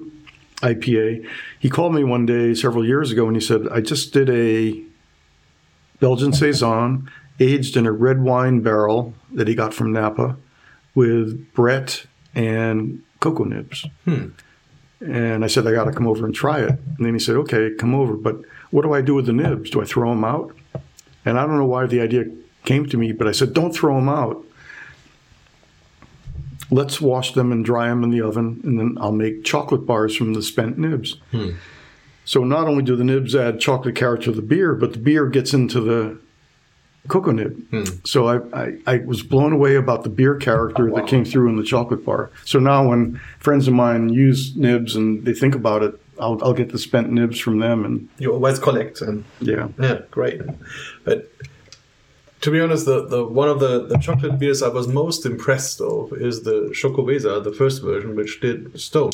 [0.58, 1.26] IPA,
[1.58, 4.82] he called me one day several years ago and he said, "I just did a
[6.00, 7.10] Belgian saison
[7.40, 10.36] aged in a red wine barrel that he got from Napa
[10.94, 13.86] with Brett and cocoa nibs.
[15.00, 16.70] And I said, I got to come over and try it.
[16.70, 18.14] And then he said, okay, come over.
[18.14, 18.40] But
[18.70, 19.70] what do I do with the nibs?
[19.70, 20.54] Do I throw them out?
[21.24, 22.24] And I don't know why the idea
[22.64, 24.44] came to me, but I said, don't throw them out.
[26.70, 30.16] Let's wash them and dry them in the oven, and then I'll make chocolate bars
[30.16, 31.20] from the spent nibs.
[31.30, 31.50] Hmm.
[32.24, 35.26] So not only do the nibs add chocolate character to the beer, but the beer
[35.26, 36.18] gets into the
[37.08, 37.68] cocoa nib.
[37.68, 37.84] Hmm.
[38.04, 41.56] So I, I, I was blown away about the beer character that came through in
[41.56, 42.30] the chocolate bar.
[42.44, 46.54] So now when friends of mine use nibs and they think about it, I'll, I'll
[46.54, 50.40] get the spent nibs from them, and you always collect, and yeah, yeah, great.
[51.02, 51.30] But
[52.42, 55.80] to be honest, the, the one of the, the chocolate beers I was most impressed
[55.80, 59.10] of is the Xocoveza, the first version, which did Stone.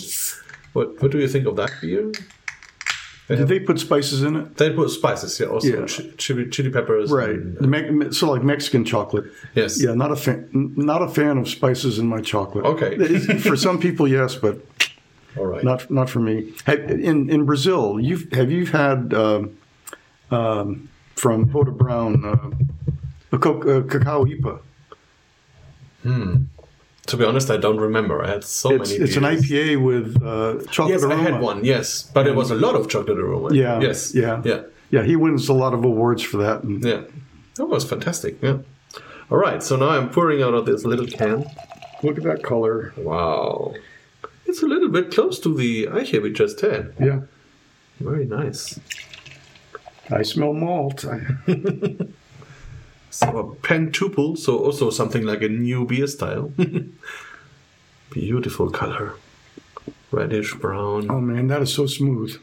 [0.75, 2.13] What what do you think of that beer?
[3.37, 4.57] Did they put spices in it?
[4.57, 5.87] They put spices, yeah, also Yeah.
[5.87, 7.11] chi- chili, chili peppers.
[7.11, 9.25] Right, and- the Me- so like Mexican chocolate.
[9.55, 9.83] yes.
[9.83, 12.65] Yeah, not a fan, not a fan of spices in my chocolate.
[12.65, 12.93] Okay.
[13.39, 14.57] for some people, yes, but
[15.37, 15.63] All right.
[15.65, 16.53] not not for me.
[16.67, 19.51] In in Brazil, you've have you had um
[20.31, 22.51] um, from Hoda Brown, uh,
[23.37, 24.59] a co- uh, cacao IPA.
[27.11, 28.23] To be honest, I don't remember.
[28.25, 29.03] I had so It's, many.
[29.05, 29.25] it's an.
[29.25, 31.65] IPA with uh, chocolate Yes, I had one.
[31.65, 33.53] Yes, but it was a lot of chocolate aroma.
[33.53, 33.81] Yeah.
[33.81, 34.15] Yes.
[34.15, 34.41] Yeah.
[34.45, 34.63] Yeah.
[34.91, 36.63] Yeah, he wins a lot of awards for that.
[36.63, 37.03] And Yeah.
[37.57, 38.41] That was fantastic.
[38.43, 38.59] Yeah.
[39.31, 39.61] All right.
[39.63, 41.45] So now I'm pouring out of this little can.
[42.05, 42.93] look at that color.
[42.97, 43.75] Wow.
[44.47, 46.95] It's a little bit close to the Eiche we just had.
[47.01, 47.21] Yeah.
[47.99, 48.79] Very nice.
[50.11, 51.05] I smell malt.
[53.11, 56.53] So a pentuple, so also something like a new beer style.
[58.11, 59.15] Beautiful color.
[60.13, 61.11] Reddish brown.
[61.11, 62.41] oh man, that is so smooth.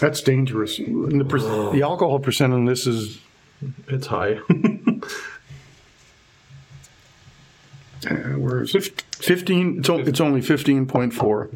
[0.00, 0.76] That's dangerous.
[0.78, 3.18] The, per- the alcohol percent on this is
[3.88, 4.34] It's high.
[8.08, 9.02] uh, where is it?
[9.16, 9.78] Fifteen.
[9.80, 11.50] It's, o- it's only fifteen point four.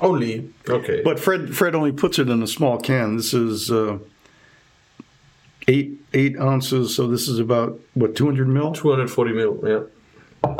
[0.00, 0.52] Only.
[0.68, 1.02] Okay.
[1.02, 3.16] But Fred Fred only puts it in a small can.
[3.16, 3.98] This is uh,
[5.68, 6.94] eight eight ounces.
[6.96, 8.72] So this is about what two hundred mil.
[8.72, 10.54] 240 mil, yeah.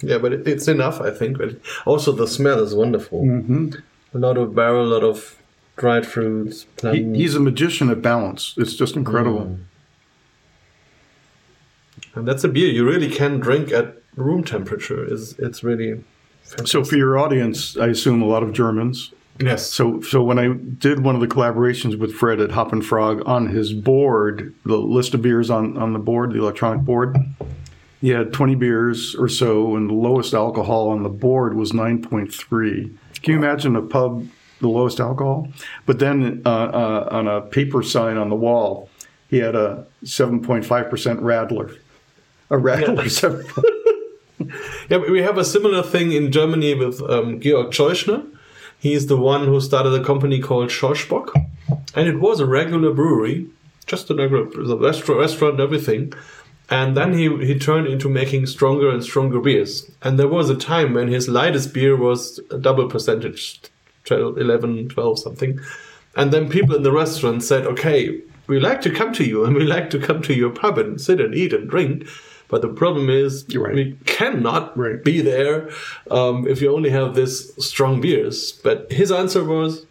[0.00, 1.38] Yeah, but it, it's enough, I think.
[1.38, 3.22] But also, the smell is wonderful.
[3.22, 3.70] Mm-hmm.
[4.14, 5.40] A lot of barrel, a lot of
[5.76, 6.66] dried fruits.
[6.80, 8.54] He, he's a magician at balance.
[8.56, 9.58] It's just incredible.
[12.14, 15.04] and that's a beer you really can drink at room temperature.
[15.04, 16.04] Is It's really
[16.42, 16.68] fantastic.
[16.68, 19.12] So for your audience, I assume a lot of Germans.
[19.40, 19.70] Yes.
[19.72, 23.48] So, so when I did one of the collaborations with Fred at Hoppin Frog on
[23.48, 27.16] his board, the list of beers on, on the board, the electronic board,
[28.00, 32.94] he had 20 beers or so, and the lowest alcohol on the board was 9.3.
[33.22, 34.26] Can you imagine a pub,
[34.60, 35.48] the lowest alcohol?
[35.86, 38.88] But then uh, uh, on a paper sign on the wall,
[39.28, 40.64] he had a 7.5%
[41.20, 41.76] Radler.
[42.50, 43.10] A Radler.
[43.10, 43.44] seven-
[44.90, 48.30] Yeah, we have a similar thing in Germany with um, Georg Tscheuschner.
[48.78, 51.30] He's the one who started a company called Schorschbock.
[51.94, 53.46] And it was a regular brewery,
[53.86, 54.44] just a regular
[54.76, 56.12] restaurant, restaurant, everything.
[56.70, 59.90] And then he, he turned into making stronger and stronger beers.
[60.02, 63.60] And there was a time when his lightest beer was a double percentage,
[64.04, 65.60] 12, 11, 12, something.
[66.16, 69.54] And then people in the restaurant said, okay, we like to come to you and
[69.54, 72.06] we like to come to your pub and sit and eat and drink.
[72.54, 73.74] But the problem is right.
[73.74, 75.02] we cannot Right.
[75.02, 75.70] be there
[76.08, 78.52] um, if you only have this strong beers.
[78.52, 79.86] But his answer was,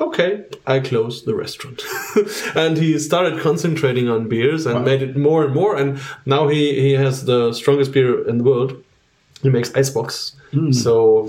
[0.00, 1.82] okay, I close the restaurant.
[2.54, 5.76] and he started concentrating on beers and made it more and more.
[5.76, 8.82] And now he, he has the strongest beer in the world.
[9.42, 10.32] He makes Eisbock.
[10.52, 10.72] Hmm.
[10.72, 11.24] So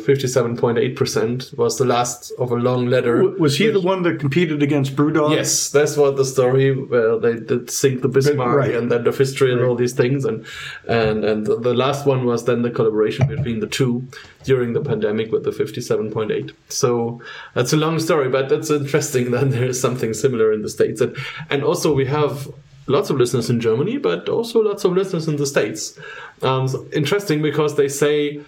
[0.62, 3.18] 57.8% was the last of a long ladder.
[3.22, 5.32] W- was he the one that competed against Brewdog?
[5.36, 8.76] Yes, that's what the story where they did sink the Bismarck Right.
[8.76, 10.46] and then the history and all these things, and
[10.88, 14.04] and and the- last one was then the collaboration between the two
[14.46, 16.52] during the pandemic with the fifty-seven point eight.
[16.70, 17.22] So
[17.56, 19.32] that's a long story, but that's interesting.
[19.32, 21.16] That there is something similar in the states, and
[21.50, 22.48] and also we have.
[22.88, 25.98] Lots of listeners in Germany, but also lots of listeners in the States.
[26.42, 28.40] Um, so interesting because they say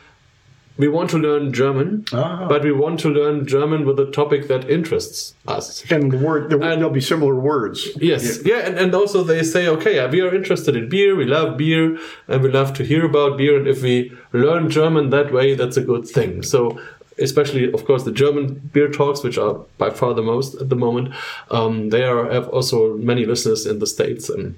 [0.77, 2.45] we want to learn German, Ah.
[2.47, 5.83] but we want to learn German with a topic that interests us.
[5.91, 7.89] And the word, there, And- will be similar words.
[7.99, 11.57] Yes, yeah, and, and also they say, okay, we are interested in beer, we love
[11.57, 11.97] beer,
[12.29, 15.75] and we love to hear about beer, and if we learn German that way, that's
[15.75, 16.43] a good thing.
[16.43, 16.79] So,
[17.21, 20.75] especially, of course, the German beer talks, which are by far the most at the
[20.75, 21.13] moment,
[21.51, 24.55] um, they are have also many listeners in the states, and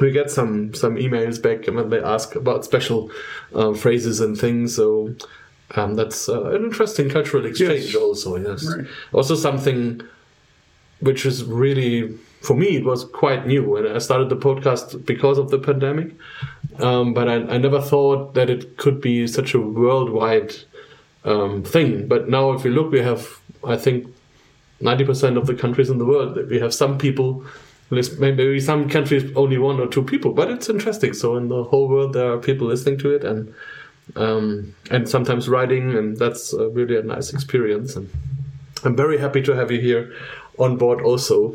[0.00, 3.10] we get some some emails back when they ask about special
[3.54, 4.76] uh, phrases and things.
[4.76, 5.14] So.
[5.74, 7.94] Um, that's uh, an interesting cultural exchange, Yes.
[7.94, 8.36] also.
[8.36, 8.86] Yes, Right.
[9.12, 10.02] also something
[11.00, 12.12] which is really
[12.42, 16.08] for me it was quite new and i started the podcast because of the pandemic
[16.78, 20.52] um, but I, I never thought that it could be such a worldwide
[21.24, 24.06] um, thing but now if you look we have i think
[24.80, 27.44] 90% of the countries in the world we have some people
[27.90, 31.88] maybe some countries only one or two people but it's interesting so in the whole
[31.88, 33.54] world there are people listening to it and
[34.16, 38.10] um, and sometimes writing and that's uh, really a nice experience and
[38.84, 40.12] I'm very happy to have you here
[40.58, 41.54] on board also.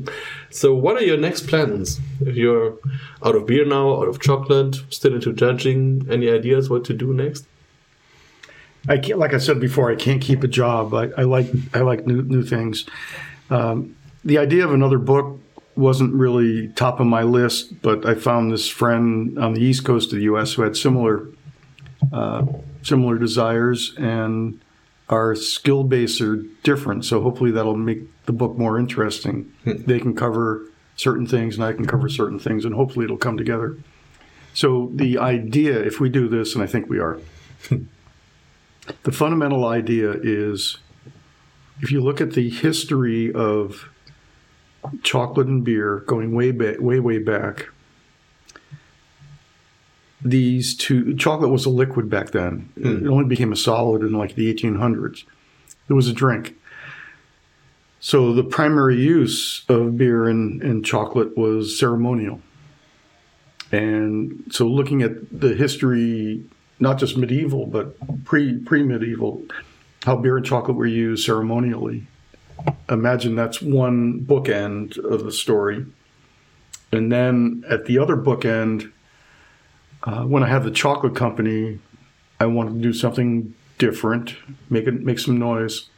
[0.50, 2.00] so, what are your next plans?
[2.20, 2.78] If you're
[3.24, 7.12] out of beer now, out of chocolate, still into judging, any ideas what to do
[7.12, 7.46] next?
[8.88, 10.94] I can't, like I said before, I can't keep a job.
[10.94, 12.86] I, I like I like new new things.
[13.50, 15.40] Um, the idea of another book
[15.76, 20.12] wasn't really top of my list, but I found this friend on the east coast
[20.12, 20.54] of the U.S.
[20.54, 21.26] who had similar
[22.12, 22.46] uh,
[22.82, 24.60] similar desires, and
[25.08, 27.04] our skill base are different.
[27.04, 29.52] So hopefully that'll make the book more interesting.
[29.64, 33.36] they can cover certain things, and I can cover certain things, and hopefully it'll come
[33.36, 33.76] together.
[34.54, 37.18] So the idea, if we do this, and I think we are.
[39.02, 40.78] The fundamental idea is
[41.80, 43.88] if you look at the history of
[45.02, 47.68] chocolate and beer going way back, way way back.
[50.22, 52.70] These two, chocolate was a liquid back then.
[52.80, 53.06] Hmm.
[53.06, 55.24] It only became a solid in like the 1800s.
[55.88, 56.56] It was a drink.
[58.00, 62.40] So the primary use of beer and, and chocolate was ceremonial.
[63.72, 66.44] And so looking at the history,
[66.78, 69.42] not just medieval, but pre pre medieval,
[70.04, 72.06] how beer and chocolate were used ceremonially.
[72.88, 75.84] Imagine that's one bookend of the story.
[76.92, 78.90] And then at the other bookend,
[80.04, 81.80] uh, when I had the chocolate company,
[82.38, 84.36] I wanted to do something different,
[84.70, 85.88] make it make some noise.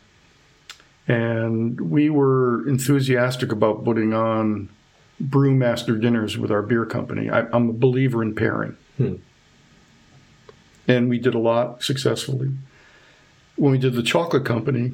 [1.07, 4.69] And we were enthusiastic about putting on
[5.23, 7.31] brewmaster dinners with our beer company.
[7.31, 8.77] I, I'm a believer in pairing.
[10.89, 12.51] And we did a lot successfully.
[13.57, 14.93] When we did the chocolate company,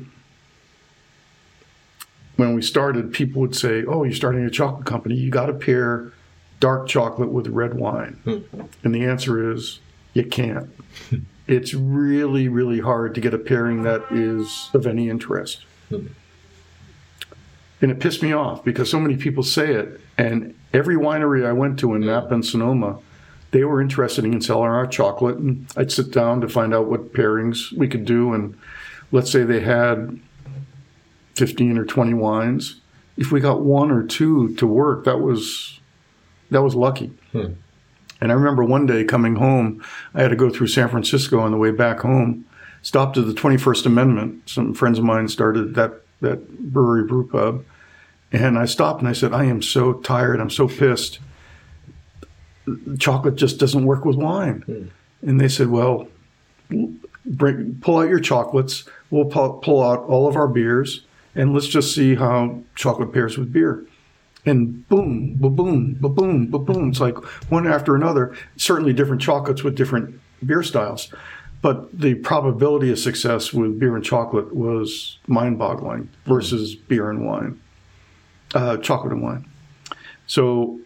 [2.37, 5.15] when we started, people would say, Oh, you're starting a chocolate company.
[5.15, 6.12] You got to pair
[6.61, 8.19] dark chocolate with red wine.
[8.25, 8.61] Hmm.
[8.83, 9.81] And the answer is,
[10.15, 10.71] you can't.
[11.47, 15.65] it's really, really hard to get a pairing that is of any interest.
[15.91, 16.07] Hmm.
[17.83, 20.01] And it pissed me off because so many people say it.
[20.16, 22.09] And every winery I went to in hmm.
[22.09, 22.99] Napa and Sonoma,
[23.55, 25.36] they were interested in selling our chocolate.
[25.36, 28.35] And I'd sit down to find out what pairings we could do.
[28.35, 28.59] And
[29.12, 30.18] let's say they had
[31.36, 32.81] 15 or 20 wines.
[33.16, 35.78] If we got one or two to work, that was
[36.51, 37.12] that was lucky.
[37.31, 37.52] Hmm.
[38.20, 41.52] And I remember one day coming home, I had to go through San Francisco on
[41.52, 42.44] the way back home,
[42.82, 44.48] stopped at the 21st Amendment.
[44.51, 47.64] Some friends of mine started that, that brewery brew pub.
[48.32, 50.40] And I stopped and I said, I am so tired.
[50.40, 51.20] I'm so pissed.
[52.99, 54.91] Chocolate just doesn't work with wine.
[55.23, 56.09] And they said, Well,
[57.27, 58.85] bring, pull out your chocolates.
[59.11, 61.05] We'll pull, pull out all of our beers
[61.35, 63.85] and let's just see how chocolate pairs with beer
[64.47, 66.91] and boom, ba boom, ba boom, ba boom.
[66.91, 67.16] It's like
[67.51, 68.36] one after another.
[68.57, 71.12] Certainly different chocolates with different beer styles,
[71.62, 77.61] but the probability of success with beer and chocolate was mind-boggling versus beer and wine,
[78.55, 79.49] uh, chocolate and wine.
[80.27, 80.81] So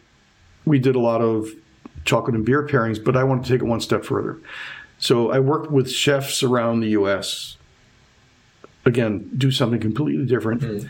[0.64, 1.48] we did a lot of
[2.04, 4.38] chocolate and beer pairings, but I want to take it one step further.
[4.98, 7.56] So I worked with chefs around the U.S.
[8.84, 10.62] Again, do something completely different.
[10.62, 10.86] Hmm.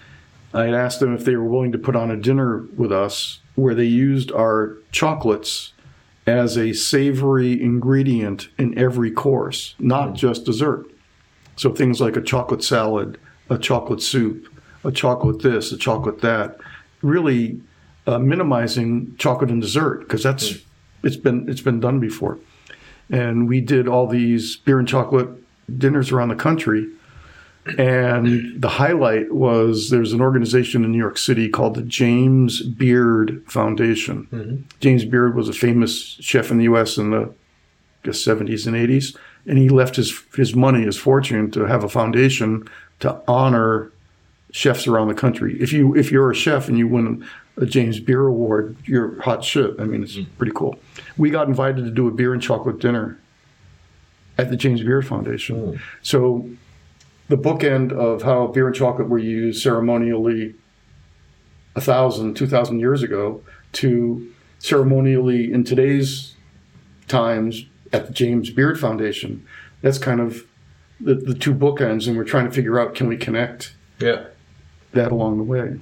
[0.55, 3.41] I had asked them if they were willing to put on a dinner with us
[3.55, 5.75] where they used our chocolates
[6.27, 10.15] as a savory ingredient in every course, not hmm.
[10.15, 10.91] just dessert.
[11.57, 13.19] So things like a chocolate salad,
[13.51, 14.49] a chocolate soup,
[14.85, 16.57] a chocolate this, a chocolate that,
[17.03, 17.61] really
[18.07, 20.59] uh, minimizing chocolate and dessert because that's hmm.
[21.03, 22.39] It's been it's been done before.
[23.11, 25.29] And we did all these beer and chocolate
[25.79, 26.89] dinners around the country
[27.77, 33.43] and the highlight was there's an organization in New York City called the James Beard
[33.47, 34.27] Foundation.
[34.33, 34.57] Mm-hmm.
[34.81, 36.97] James Beard was a famous chef in the U.S.
[36.97, 37.33] in the
[38.05, 39.17] guess 70s and 80s,
[39.47, 42.69] and he left his his money, his fortune, to have a foundation
[43.01, 43.93] to honor
[44.51, 45.61] chefs around the country.
[45.61, 47.27] If you if you're a chef and you win
[47.61, 49.75] a James Beard Award, you're hot shit.
[49.79, 50.27] I mean, it's mm.
[50.39, 50.79] pretty cool.
[51.17, 53.19] We got invited to do a beer and chocolate dinner
[54.37, 55.73] at the James Beard Foundation.
[55.73, 55.81] Mm.
[56.03, 56.49] So
[57.29, 60.55] the bookend of how beer and chocolate were used ceremonially
[61.75, 66.35] a thousand, two thousand years ago to ceremonially in today's
[67.07, 69.45] times at the James Beard Foundation.
[69.83, 70.45] That's kind of
[71.01, 74.25] the, the two bookends, and we're trying to figure out can we connect Yeah.
[74.93, 75.79] that along the way.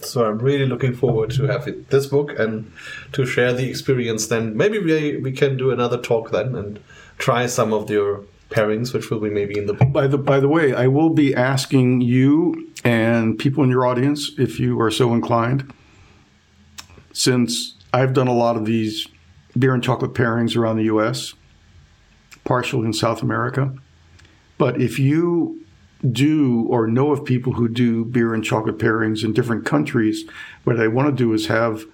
[0.00, 2.72] So I'm really looking forward to have this book and
[3.12, 4.26] to share the experience.
[4.26, 6.80] Then maybe we we can do another talk then and
[7.18, 9.92] try some of your pairings, which will be maybe in the book.
[9.92, 14.32] By the by the way, I will be asking you and people in your audience,
[14.38, 15.72] if you are so inclined,
[17.12, 19.06] since I've done a lot of these
[19.58, 21.34] beer and chocolate pairings around the U.S.,
[22.44, 23.72] partially in South America,
[24.58, 25.61] but if you
[26.10, 30.24] do or know of people who do beer and chocolate pairings in different countries,
[30.64, 31.84] what I want to do is have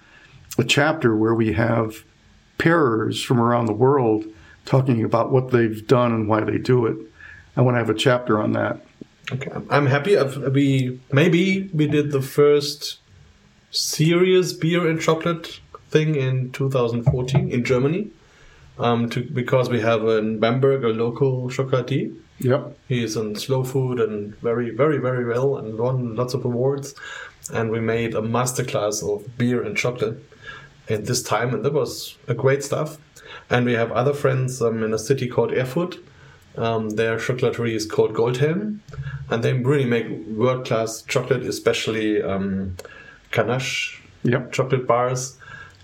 [0.57, 2.05] a chapter where we have
[2.59, 4.25] pairers from around the world
[4.65, 6.97] talking about what they've done and why they do it.
[7.57, 8.81] I want to have a chapter on that.
[9.31, 10.17] Okay, I'm happy.
[10.51, 12.99] We maybe we did the first
[13.71, 15.61] serious beer and chocolate
[15.91, 18.11] thing in 2014 in Germany,
[18.79, 22.15] um, to, because we have in Bamberg a local chocolatier.
[22.41, 22.77] Yep.
[22.89, 26.95] He's in slow food and very, very, very well and won lots of awards.
[27.53, 30.23] And we made a masterclass of beer and chocolate
[30.89, 32.99] at this time, and that was a great stuff.
[33.51, 35.97] And we have other friends um, in a city called Erfurt.
[36.57, 38.81] Um, their chocolaterie is called Goldhelm,
[39.31, 42.77] and they really make world class chocolate, especially um,
[43.31, 44.53] ganache Yep.
[44.53, 45.38] chocolate bars,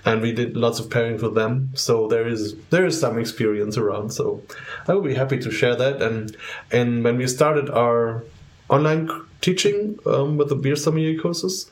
[0.05, 1.71] and we did lots of pairings with them.
[1.75, 4.11] So there is there is some experience around.
[4.11, 4.43] So
[4.87, 6.03] I would be happy to share that.
[6.03, 6.37] And
[6.71, 8.25] and when we started our
[8.69, 9.11] online
[9.41, 11.71] teaching um, with the beer sommelier courses,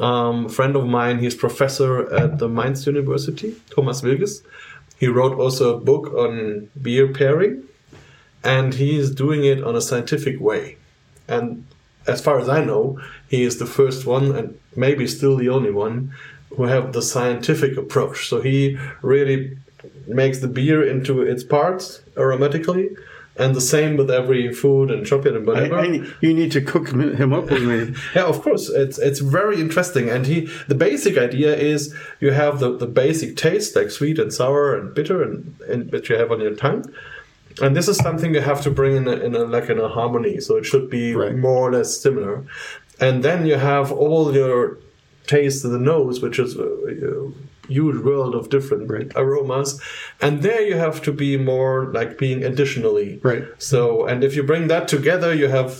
[0.00, 4.42] um, a friend of mine, he's professor at the Mainz University, Thomas Vilgis.
[4.98, 7.62] He wrote also a book on beer pairing,
[8.42, 10.76] and he is doing it on a scientific way.
[11.28, 11.64] And
[12.08, 15.70] as far as I know, he is the first one, and maybe still the only
[15.70, 16.12] one,
[16.56, 18.28] who have the scientific approach.
[18.28, 19.56] So he really
[20.06, 22.96] makes the beer into its parts aromatically,
[23.36, 25.78] and the same with every food and chocolate and whatever.
[25.78, 27.94] I, you need to cook him him up with me.
[28.14, 28.68] Yeah, of course.
[28.68, 33.36] It's it's very interesting, and he the basic idea is you have the, the basic
[33.36, 36.84] taste like sweet and sour and bitter, and, and that you have on your tongue,
[37.62, 39.88] and this is something you have to bring in a, in a like in a
[39.88, 40.40] harmony.
[40.40, 41.36] So it should be Right.
[41.36, 42.44] more or less similar,
[42.98, 44.78] and then you have all your
[45.28, 49.12] taste the nose, which is a, a huge world of different Right.
[49.14, 49.80] aromas,
[50.24, 53.44] and there you have to be more like being additionally Right.
[53.58, 55.70] so, and if you bring that together, you have